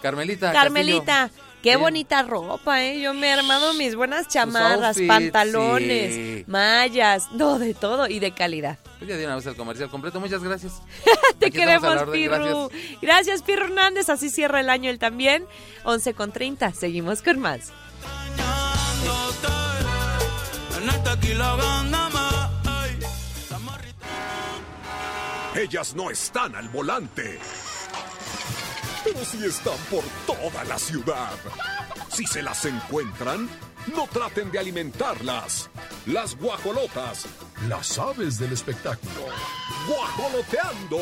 Carmelita. 0.02 0.52
Carmelita. 0.52 1.28
Castillo. 1.28 1.45
Qué 1.62 1.76
bonita 1.76 2.22
ropa, 2.22 2.82
¿eh? 2.84 3.00
Yo 3.00 3.12
me 3.12 3.28
he 3.28 3.32
armado 3.32 3.74
mis 3.74 3.96
buenas 3.96 4.28
chamarras, 4.28 4.96
outfits, 4.96 5.08
pantalones, 5.08 6.14
sí. 6.14 6.44
mallas, 6.46 7.30
no, 7.32 7.58
de 7.58 7.74
todo 7.74 8.06
y 8.08 8.20
de 8.20 8.32
calidad. 8.32 8.78
Pues 8.98 9.10
ya 9.10 9.16
de 9.16 9.26
una 9.26 9.36
vez 9.36 9.46
el 9.46 9.56
comercial 9.56 9.90
completo. 9.90 10.20
Muchas 10.20 10.42
gracias. 10.42 10.80
Te 11.38 11.46
Aquí 11.46 11.58
queremos, 11.58 12.04
Pirru. 12.10 12.68
gracias. 12.70 13.00
Gracias. 13.02 13.42
Pirru 13.42 13.64
Hernández. 13.64 14.08
Así 14.08 14.30
cierra 14.30 14.60
el 14.60 14.70
año 14.70 14.90
él 14.90 14.98
también. 14.98 15.44
11 15.84 16.14
con 16.14 16.32
30. 16.32 16.72
Seguimos 16.72 17.22
con 17.22 17.38
más. 17.40 17.72
Ellas 25.54 25.94
no 25.94 26.10
están 26.10 26.54
al 26.54 26.68
volante. 26.68 27.38
Pero 29.06 29.24
sí 29.24 29.44
están 29.44 29.78
por 29.90 30.02
toda 30.26 30.64
la 30.64 30.78
ciudad. 30.78 31.30
Si 32.08 32.26
se 32.26 32.42
las 32.42 32.64
encuentran, 32.64 33.48
no 33.94 34.06
traten 34.08 34.50
de 34.50 34.58
alimentarlas. 34.58 35.70
Las 36.06 36.36
guajolotas, 36.36 37.26
Las 37.68 37.98
aves 37.98 38.38
del 38.38 38.52
espectáculo. 38.52 39.26
guajoloteando. 39.88 40.98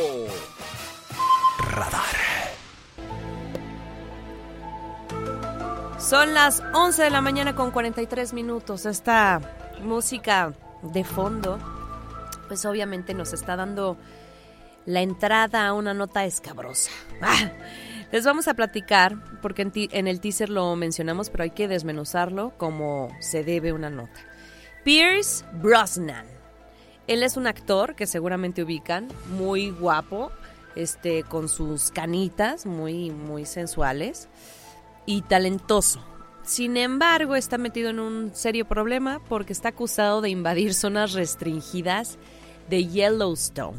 Son 5.99 6.35
las 6.35 6.63
11 6.75 7.03
de 7.05 7.11
la 7.11 7.21
mañana 7.21 7.55
con 7.55 7.71
43 7.71 8.33
minutos. 8.35 8.85
Esta 8.87 9.41
música 9.83 10.53
de 10.83 11.05
fondo, 11.05 11.59
pues 12.49 12.65
obviamente 12.67 13.15
nos 13.15 13.33
está 13.33 13.57
dando 13.57 13.97
la 14.87 15.01
entrada 15.01 15.67
a 15.67 15.73
una 15.73 15.95
nota 15.95 16.25
escabrosa. 16.25 16.91
Ah, 17.23 17.51
les 18.15 18.25
vamos 18.25 18.47
a 18.47 18.55
platicar, 18.55 19.17
porque 19.43 19.69
en, 19.91 20.07
el 20.07 20.21
teaser 20.21 20.49
lo 20.49 20.77
mencionamos, 20.77 21.31
pero 21.31 21.43
hay 21.43 21.51
que 21.51 21.67
desmenuzarlo 21.67 22.53
como 22.57 23.09
se 23.19 23.43
debe 23.43 23.73
una 23.73 23.91
nota. 23.91 24.21
Pierce 24.85 25.45
Brosnan. 25.55 26.25
Él 27.09 27.25
es 27.25 27.37
un 27.37 27.49
actor 27.49 27.97
que 27.97 28.07
seguramente 28.07 28.63
ubican, 28.63 29.09
muy 29.31 29.71
guapo, 29.71 30.31
este, 30.77 31.25
con 31.25 31.49
sus 31.49 31.91
canitas 31.91 32.67
muy, 32.67 33.11
muy 33.11 33.47
sensuales 33.47 34.29
y 35.07 35.23
talentoso. 35.23 36.01
Sin 36.45 36.77
embargo, 36.77 37.35
está 37.35 37.59
metido 37.59 37.91
en 37.91 37.99
un 37.99 38.33
serio 38.33 38.65
problema 38.65 39.21
porque 39.29 39.53
está 39.53 39.71
acusado 39.71 40.21
de 40.21 40.31
invadir 40.31 40.75
zonas 40.75 41.15
restringidas 41.15 42.17
de 42.71 42.87
Yellowstone. 42.87 43.79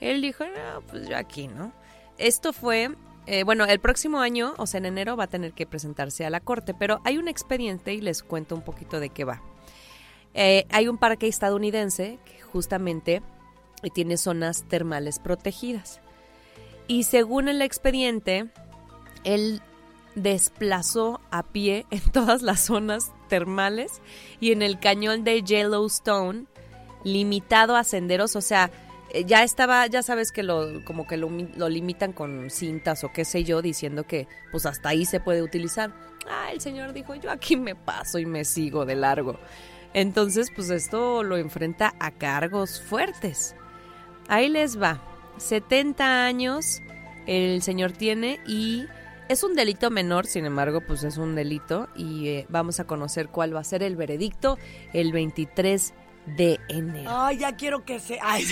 Él 0.00 0.22
dijo, 0.22 0.44
no, 0.44 0.80
pues 0.88 1.06
yo 1.10 1.14
aquí, 1.18 1.46
¿no? 1.46 1.74
Esto 2.16 2.54
fue, 2.54 2.90
eh, 3.32 3.44
bueno, 3.44 3.64
el 3.64 3.78
próximo 3.78 4.18
año, 4.18 4.54
o 4.58 4.66
sea, 4.66 4.78
en 4.78 4.86
enero, 4.86 5.16
va 5.16 5.24
a 5.24 5.28
tener 5.28 5.52
que 5.52 5.64
presentarse 5.64 6.26
a 6.26 6.30
la 6.30 6.40
corte, 6.40 6.74
pero 6.74 7.00
hay 7.04 7.16
un 7.16 7.28
expediente 7.28 7.94
y 7.94 8.00
les 8.00 8.24
cuento 8.24 8.56
un 8.56 8.62
poquito 8.62 8.98
de 8.98 9.10
qué 9.10 9.22
va. 9.22 9.40
Eh, 10.34 10.66
hay 10.68 10.88
un 10.88 10.98
parque 10.98 11.28
estadounidense 11.28 12.18
que 12.24 12.40
justamente 12.40 13.22
tiene 13.94 14.16
zonas 14.16 14.64
termales 14.64 15.20
protegidas. 15.20 16.00
Y 16.88 17.04
según 17.04 17.46
el 17.46 17.62
expediente, 17.62 18.50
él 19.22 19.62
desplazó 20.16 21.20
a 21.30 21.44
pie 21.44 21.86
en 21.92 22.10
todas 22.10 22.42
las 22.42 22.58
zonas 22.58 23.12
termales 23.28 24.02
y 24.40 24.50
en 24.50 24.60
el 24.60 24.80
cañón 24.80 25.22
de 25.22 25.44
Yellowstone, 25.44 26.46
limitado 27.04 27.76
a 27.76 27.84
senderos, 27.84 28.34
o 28.34 28.40
sea, 28.40 28.72
eh, 28.72 28.72
ya 29.26 29.42
estaba, 29.42 29.86
ya 29.86 30.02
sabes 30.02 30.32
que 30.32 30.42
lo, 30.42 30.84
como 30.84 31.06
que 31.06 31.16
lo, 31.16 31.30
lo 31.56 31.68
limitan 31.68 32.12
con 32.12 32.50
cintas 32.50 33.04
o 33.04 33.12
qué 33.12 33.24
sé 33.24 33.44
yo, 33.44 33.62
diciendo 33.62 34.04
que 34.04 34.28
pues 34.50 34.66
hasta 34.66 34.90
ahí 34.90 35.04
se 35.04 35.20
puede 35.20 35.42
utilizar. 35.42 35.92
Ah, 36.28 36.50
el 36.52 36.60
señor 36.60 36.92
dijo, 36.92 37.14
yo 37.14 37.30
aquí 37.30 37.56
me 37.56 37.74
paso 37.74 38.18
y 38.18 38.26
me 38.26 38.44
sigo 38.44 38.84
de 38.84 38.94
largo. 38.94 39.38
Entonces, 39.92 40.50
pues 40.54 40.70
esto 40.70 41.22
lo 41.24 41.36
enfrenta 41.36 41.94
a 41.98 42.12
cargos 42.12 42.80
fuertes. 42.80 43.56
Ahí 44.28 44.48
les 44.48 44.80
va. 44.80 45.02
70 45.38 46.24
años 46.26 46.82
el 47.26 47.62
señor 47.62 47.92
tiene 47.92 48.40
y 48.46 48.86
es 49.28 49.44
un 49.44 49.54
delito 49.54 49.90
menor, 49.90 50.26
sin 50.26 50.44
embargo, 50.44 50.80
pues 50.80 51.04
es 51.04 51.16
un 51.16 51.34
delito 51.34 51.88
y 51.94 52.28
eh, 52.28 52.46
vamos 52.48 52.80
a 52.80 52.84
conocer 52.84 53.28
cuál 53.28 53.54
va 53.54 53.60
a 53.60 53.64
ser 53.64 53.82
el 53.82 53.96
veredicto 53.96 54.58
el 54.92 55.12
23 55.12 55.94
de 56.26 56.60
enero. 56.68 57.10
Ay, 57.12 57.38
ya 57.38 57.56
quiero 57.56 57.84
que 57.84 57.98
se. 57.98 58.18
Ay, 58.22 58.44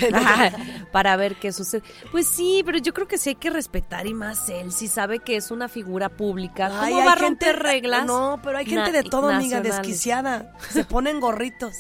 para 0.93 1.17
ver 1.17 1.37
qué 1.37 1.53
sucede. 1.53 1.83
Pues 2.11 2.27
sí, 2.27 2.63
pero 2.65 2.79
yo 2.79 2.93
creo 2.95 3.07
que 3.07 3.19
sí 3.19 3.31
hay 3.31 3.35
que 3.37 3.51
respetar 3.51 4.07
y 4.07 4.15
más 4.15 4.49
él, 4.49 4.73
si 4.73 4.89
sabe 4.89 5.19
que 5.21 5.37
es 5.37 5.51
una 5.51 5.69
figura 5.69 6.09
pública. 6.09 6.69
¿Cómo 6.69 6.81
Ay, 6.83 6.95
va 6.95 7.13
a 7.13 7.15
romper 7.17 7.49
gente- 7.49 7.53
reglas? 7.53 8.07
No, 8.07 8.41
pero 8.43 8.59
hay 8.59 8.67
gente 8.67 8.91
de 8.91 9.03
todo, 9.05 9.29
amiga, 9.31 9.61
desquiciada. 9.61 10.53
Se 10.71 10.85
ponen 10.87 11.21
gorritos 11.21 11.75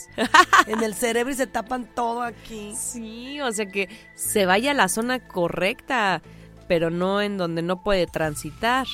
en 0.67 0.83
el 0.83 0.95
cerebro 0.95 1.33
y 1.33 1.37
se 1.37 1.47
tapan 1.47 1.87
todo 1.95 2.23
aquí. 2.23 2.75
Sí, 2.77 3.41
o 3.41 3.51
sea 3.51 3.67
que 3.67 3.89
se 4.15 4.47
vaya 4.47 4.73
a 4.73 4.75
la 4.75 4.89
zona 4.89 5.27
correcta, 5.27 6.23
pero 6.69 6.91
no 6.91 7.23
en 7.23 7.39
donde 7.39 7.63
no 7.63 7.83
puede 7.83 8.07
transitar. 8.07 8.87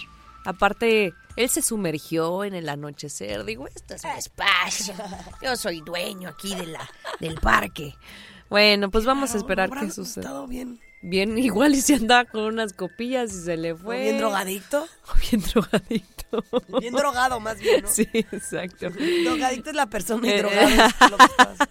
Aparte, 0.47 1.13
él 1.37 1.49
se 1.49 1.63
sumergió 1.63 2.45
en 2.45 2.55
el 2.55 2.69
anochecer. 2.69 3.45
Digo, 3.45 3.67
esto 3.67 3.95
es 3.95 4.05
mi 4.05 4.11
espacio. 4.11 4.95
Yo 5.43 5.57
soy 5.57 5.81
dueño 5.81 6.29
aquí 6.29 6.55
de 6.55 6.67
la, 6.67 6.89
del 7.21 7.41
parque. 7.41 7.95
Bueno, 8.51 8.91
pues 8.91 9.05
vamos 9.05 9.35
a 9.35 9.39
esperar 9.39 9.71
sucede. 9.91 10.21
estado 10.23 10.47
bien. 10.47 10.81
Bien, 11.03 11.37
igual 11.39 11.75
y 11.75 11.81
se 11.81 11.95
andaba 11.95 12.25
con 12.25 12.43
unas 12.43 12.73
copillas 12.73 13.33
y 13.33 13.43
se 13.43 13.57
le 13.57 13.75
fue. 13.75 14.01
Bien 14.01 14.19
drogadicto. 14.19 14.87
Bien 15.31 15.43
drogadito. 15.43 16.15
Bien 16.81 16.95
drogado, 16.95 17.39
más 17.39 17.59
bien, 17.59 17.83
¿no? 17.83 17.89
Sí, 17.89 18.09
exacto. 18.13 18.91
Drogadicto 18.91 19.71
es 19.71 19.77
la 19.77 19.87
persona 19.87 20.27
y 20.27 20.31
Eh, 20.31 20.39
drogado 20.39 20.69
es 20.69 21.11
lo 21.11 21.17
que 21.17 21.29
pasa. 21.37 21.69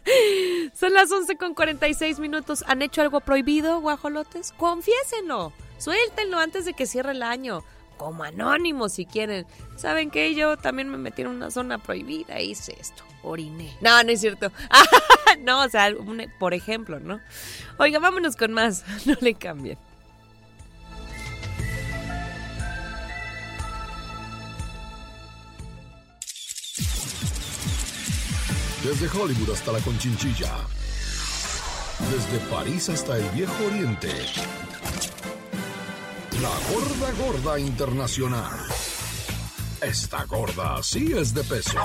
Son 0.74 0.94
las 0.94 1.12
11 1.12 1.36
con 1.36 1.54
46 1.54 2.20
minutos. 2.20 2.64
¿Han 2.68 2.82
hecho 2.82 3.02
algo 3.02 3.20
prohibido, 3.20 3.82
guajolotes? 3.82 4.54
Confiésenlo. 4.54 5.52
Suéltenlo 5.80 6.40
antes 6.40 6.64
de 6.66 6.74
que 6.74 6.86
cierre 6.86 7.12
el 7.12 7.24
año. 7.24 7.64
Como 7.98 8.24
anónimos 8.24 8.94
si 8.94 9.06
quieren. 9.06 9.46
¿Saben 9.76 10.12
qué? 10.12 10.36
Yo 10.36 10.58
también 10.58 10.90
me 10.90 10.98
metí 10.98 11.22
en 11.22 11.30
una 11.30 11.52
zona 11.52 11.78
prohibida 11.78 12.38
e 12.38 12.46
hice 12.46 12.76
esto. 12.80 13.04
Oriné. 13.24 13.76
No, 13.82 14.04
no 14.04 14.10
es 14.10 14.20
cierto. 14.20 14.52
no, 15.42 15.64
o 15.64 15.70
sea, 15.70 15.94
por 16.40 16.54
ejemplo, 16.54 17.00
¿no? 17.00 17.22
Oiga, 17.78 18.00
vámonos 18.00 18.36
con 18.36 18.52
más. 18.54 18.84
No 19.06 19.16
le 19.22 19.34
cambien. 19.34 19.78
Desde 28.84 29.08
Hollywood 29.08 29.52
hasta 29.52 29.72
la 29.72 29.80
Conchinchilla. 29.80 30.52
Desde 32.12 32.38
París 32.52 32.90
hasta 32.90 33.18
el 33.18 33.24
Viejo 33.30 33.66
Oriente. 33.66 34.10
La 36.44 36.50
gorda 36.74 37.12
gorda 37.24 37.58
internacional. 37.58 38.52
Esta 39.82 40.26
gorda 40.26 40.84
sí 40.84 41.14
es 41.14 41.34
de 41.34 41.42
peso. 41.42 41.80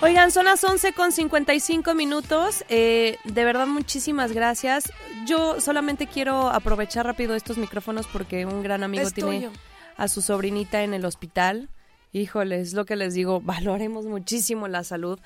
Oigan, 0.00 0.30
son 0.30 0.46
las 0.46 0.64
11 0.64 0.94
con 0.94 1.12
55 1.12 1.94
minutos. 1.94 2.64
Eh, 2.70 3.18
de 3.24 3.44
verdad, 3.44 3.66
muchísimas 3.66 4.32
gracias. 4.32 4.90
Yo 5.26 5.60
solamente 5.60 6.06
quiero 6.06 6.48
aprovechar 6.48 7.04
rápido 7.04 7.34
estos 7.34 7.58
micrófonos 7.58 8.06
porque 8.06 8.46
un 8.46 8.62
gran 8.62 8.82
amigo 8.82 9.06
Es 9.06 9.12
tiene 9.12 9.36
tuyo. 9.36 9.52
a 9.98 10.08
su 10.08 10.22
sobrinita 10.22 10.82
en 10.82 10.94
el 10.94 11.04
hospital. 11.04 11.68
Híjole, 12.12 12.60
es 12.62 12.72
lo 12.72 12.86
que 12.86 12.96
les 12.96 13.12
digo, 13.12 13.40
valoremos 13.44 14.06
muchísimo 14.06 14.68
la 14.68 14.84
salud. 14.84 15.18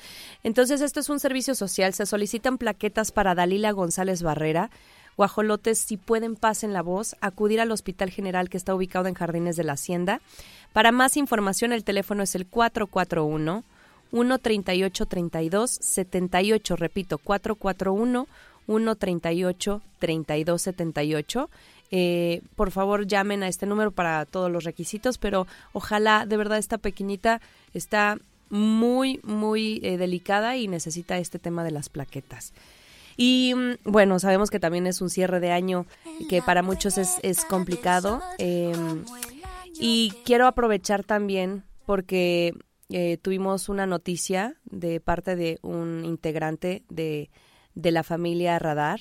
Entonces, 0.43 0.81
esto 0.81 0.99
es 0.99 1.09
un 1.09 1.21
servicio 1.21 1.55
social. 1.55 1.95
Se 1.95 2.05
solicitan 2.05 2.59
plaquetas 2.59 3.12
para 3.12 3.37
Dalila 3.37 3.71
González 3.71 4.25
Barrera. 4.25 4.71
Guajolotes, 5.17 5.79
si 5.79 5.97
pueden, 5.97 6.37
pasen 6.37 6.73
la 6.73 6.83
voz. 6.83 7.17
Acudir 7.21 7.61
al 7.61 7.73
Hospital 7.73 8.11
General 8.11 8.49
que 8.49 8.57
está 8.57 8.75
ubicado 8.75 9.09
en 9.09 9.15
Jardines 9.15 9.57
de 9.57 9.65
la 9.65 9.75
Hacienda. 9.75 10.21
Para 10.73 10.93
más 10.93 11.17
información, 11.17 11.73
el 11.73 11.85
teléfono 11.85 12.23
es 12.23 12.35
el 12.35 12.47
441 12.47 13.65
138 14.11 15.07
32 15.07 15.71
78, 15.71 16.77
repito, 16.77 17.19
441 17.19 18.27
138 18.67 19.83
32 19.99 20.62
78. 20.62 21.51
Eh, 21.91 22.43
por 22.57 22.71
favor, 22.71 23.07
llamen 23.07 23.43
a 23.43 23.49
este 23.49 23.67
número 23.67 23.91
para 23.91 24.25
todos 24.25 24.51
los 24.51 24.65
requisitos, 24.65 25.19
pero 25.19 25.47
ojalá, 25.73 26.27
de 26.27 26.37
verdad, 26.37 26.59
esta 26.59 26.79
pequeñita 26.79 27.41
está 27.73 28.19
muy, 28.51 29.21
muy 29.23 29.81
eh, 29.83 29.97
delicada 29.97 30.57
y 30.57 30.69
necesita 30.69 31.19
este 31.19 31.39
tema 31.39 31.65
de 31.65 31.71
las 31.71 31.89
plaquetas. 31.89 32.53
Y 33.17 33.55
mm, 33.55 33.91
bueno, 33.91 34.19
sabemos 34.19 34.51
que 34.51 34.61
también 34.61 34.87
es 34.87 35.01
un 35.01 35.11
cierre 35.11 35.41
de 35.41 35.53
año 35.53 35.87
que 36.29 36.43
para 36.43 36.62
muchos 36.62 36.99
es, 36.99 37.19
es 37.23 37.45
complicado. 37.45 38.21
em, 38.39 39.05
y 39.75 40.12
quiero 40.25 40.47
aprovechar 40.47 41.05
también 41.05 41.65
porque 41.87 42.55
eh, 42.91 43.19
tuvimos 43.19 43.69
una 43.69 43.87
noticia 43.87 44.57
de 44.65 45.01
parte 45.01 45.37
de 45.37 45.59
un 45.62 46.05
integrante 46.05 46.85
de, 46.89 47.31
de 47.75 47.91
la 47.91 48.03
familia 48.03 48.59
Radar, 48.59 49.01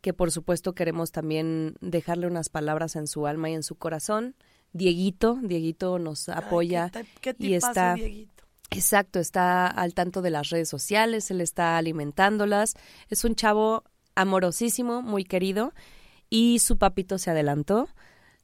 que 0.00 0.12
por 0.12 0.30
supuesto 0.30 0.74
queremos 0.74 1.12
también 1.12 1.76
dejarle 1.80 2.26
unas 2.26 2.48
palabras 2.48 2.96
en 2.96 3.06
su 3.06 3.26
alma 3.26 3.50
y 3.50 3.54
en 3.54 3.62
su 3.62 3.76
corazón. 3.76 4.36
Dieguito, 4.72 5.38
Dieguito 5.42 5.98
nos 5.98 6.28
apoya 6.28 6.90
Ay, 6.92 7.06
qué, 7.20 7.34
qué 7.34 7.46
y 7.46 7.54
está 7.54 7.94
Dieguito. 7.94 8.33
Exacto, 8.70 9.20
está 9.20 9.66
al 9.66 9.94
tanto 9.94 10.20
de 10.20 10.30
las 10.30 10.50
redes 10.50 10.68
sociales, 10.68 11.30
él 11.30 11.40
está 11.40 11.76
alimentándolas. 11.76 12.74
Es 13.08 13.24
un 13.24 13.36
chavo 13.36 13.84
amorosísimo, 14.14 15.02
muy 15.02 15.24
querido, 15.24 15.72
y 16.28 16.58
su 16.58 16.78
papito 16.78 17.18
se 17.18 17.30
adelantó. 17.30 17.88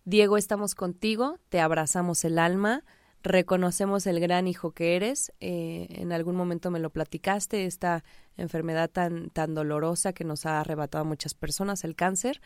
Diego, 0.05 0.37
estamos 0.37 0.75
contigo, 0.75 1.39
te 1.49 1.61
abrazamos 1.61 2.25
el 2.25 2.39
alma, 2.39 2.85
reconocemos 3.23 4.07
el 4.07 4.21
gran 4.21 4.47
hijo 4.47 4.73
que 4.73 4.97
eres. 4.97 5.33
eh, 5.41 5.87
en 5.91 6.13
algún 6.13 6.37
momento 6.37 6.71
me 6.71 6.79
lo 6.81 6.91
platicaste, 6.91 7.67
esta 7.67 8.05
enfermedad 8.37 8.89
tan, 8.91 9.31
tan 9.31 9.55
dolorosa 9.55 10.13
que 10.13 10.25
nos 10.25 10.47
ha 10.47 10.61
arrebatado 10.61 11.03
a 11.03 11.09
muchas 11.09 11.35
personas, 11.35 11.85
el 11.85 11.95
cáncer. 11.97 12.41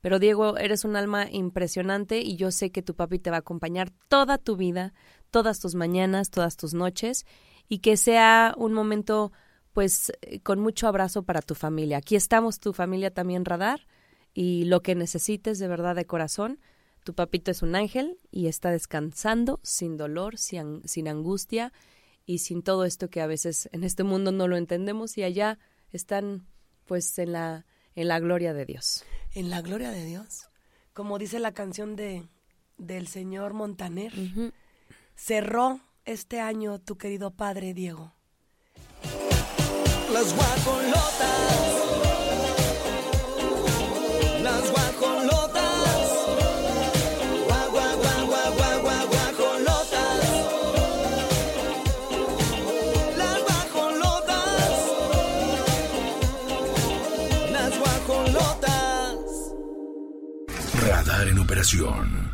Pero 0.00 0.18
Diego, 0.18 0.56
eres 0.56 0.84
un 0.84 0.96
alma 0.96 1.26
impresionante 1.30 2.20
y 2.20 2.36
yo 2.36 2.50
sé 2.50 2.70
que 2.70 2.82
tu 2.82 2.94
papi 2.94 3.18
te 3.18 3.30
va 3.30 3.36
a 3.36 3.40
acompañar 3.40 3.90
toda 4.08 4.38
tu 4.38 4.56
vida, 4.56 4.94
todas 5.30 5.60
tus 5.60 5.74
mañanas, 5.74 6.30
todas 6.30 6.56
tus 6.56 6.74
noches 6.74 7.26
y 7.68 7.78
que 7.78 7.96
sea 7.96 8.54
un 8.56 8.72
momento 8.72 9.32
pues 9.72 10.12
eh, 10.22 10.40
con 10.40 10.60
mucho 10.60 10.88
abrazo 10.88 11.22
para 11.22 11.42
tu 11.42 11.54
familia. 11.54 11.98
Aquí 11.98 12.16
estamos, 12.16 12.58
tu 12.58 12.72
familia 12.72 13.12
también 13.12 13.44
radar 13.44 13.86
y 14.34 14.64
lo 14.64 14.82
que 14.82 14.94
necesites 14.94 15.58
de 15.58 15.68
verdad 15.68 15.94
de 15.94 16.06
corazón. 16.06 16.60
Tu 17.04 17.14
papito 17.14 17.50
es 17.50 17.62
un 17.62 17.76
ángel 17.76 18.18
y 18.30 18.48
está 18.48 18.70
descansando 18.70 19.60
sin 19.62 19.96
dolor, 19.96 20.36
sin, 20.36 20.86
sin 20.86 21.08
angustia 21.08 21.72
y 22.26 22.38
sin 22.38 22.62
todo 22.62 22.84
esto 22.84 23.08
que 23.08 23.20
a 23.20 23.26
veces 23.26 23.68
en 23.72 23.84
este 23.84 24.02
mundo 24.02 24.32
no 24.32 24.48
lo 24.48 24.56
entendemos 24.56 25.16
y 25.16 25.22
allá 25.22 25.58
están 25.92 26.46
pues 26.84 27.18
en 27.18 27.32
la, 27.32 27.66
en 27.94 28.08
la 28.08 28.18
gloria 28.20 28.52
de 28.52 28.66
Dios. 28.66 29.04
En 29.34 29.48
la 29.48 29.62
gloria 29.62 29.90
de 29.90 30.04
Dios. 30.04 30.48
Como 30.92 31.18
dice 31.18 31.38
la 31.38 31.52
canción 31.52 31.96
de 31.96 32.28
del 32.80 33.06
señor 33.06 33.52
Montaner. 33.52 34.12
Cerró 35.22 35.80
este 36.06 36.40
año 36.40 36.80
tu 36.80 36.96
querido 36.96 37.30
padre 37.30 37.74
Diego. 37.74 38.14
Las 40.10 40.34
guajolotas. 40.34 41.30
Las 44.42 44.70
guajolotas. 44.72 46.08
Gua, 47.46 47.66
gua, 47.68 47.94
gua, 47.96 48.14
gua, 48.24 48.50
gua, 48.56 48.78
gua, 48.80 49.04
guajolotas. 49.10 50.20
Las 53.18 53.42
guajolotas. 53.44 54.72
Las 57.52 57.78
guajolotas. 57.78 59.16
Radar 60.88 61.28
en 61.28 61.38
operación. 61.38 62.29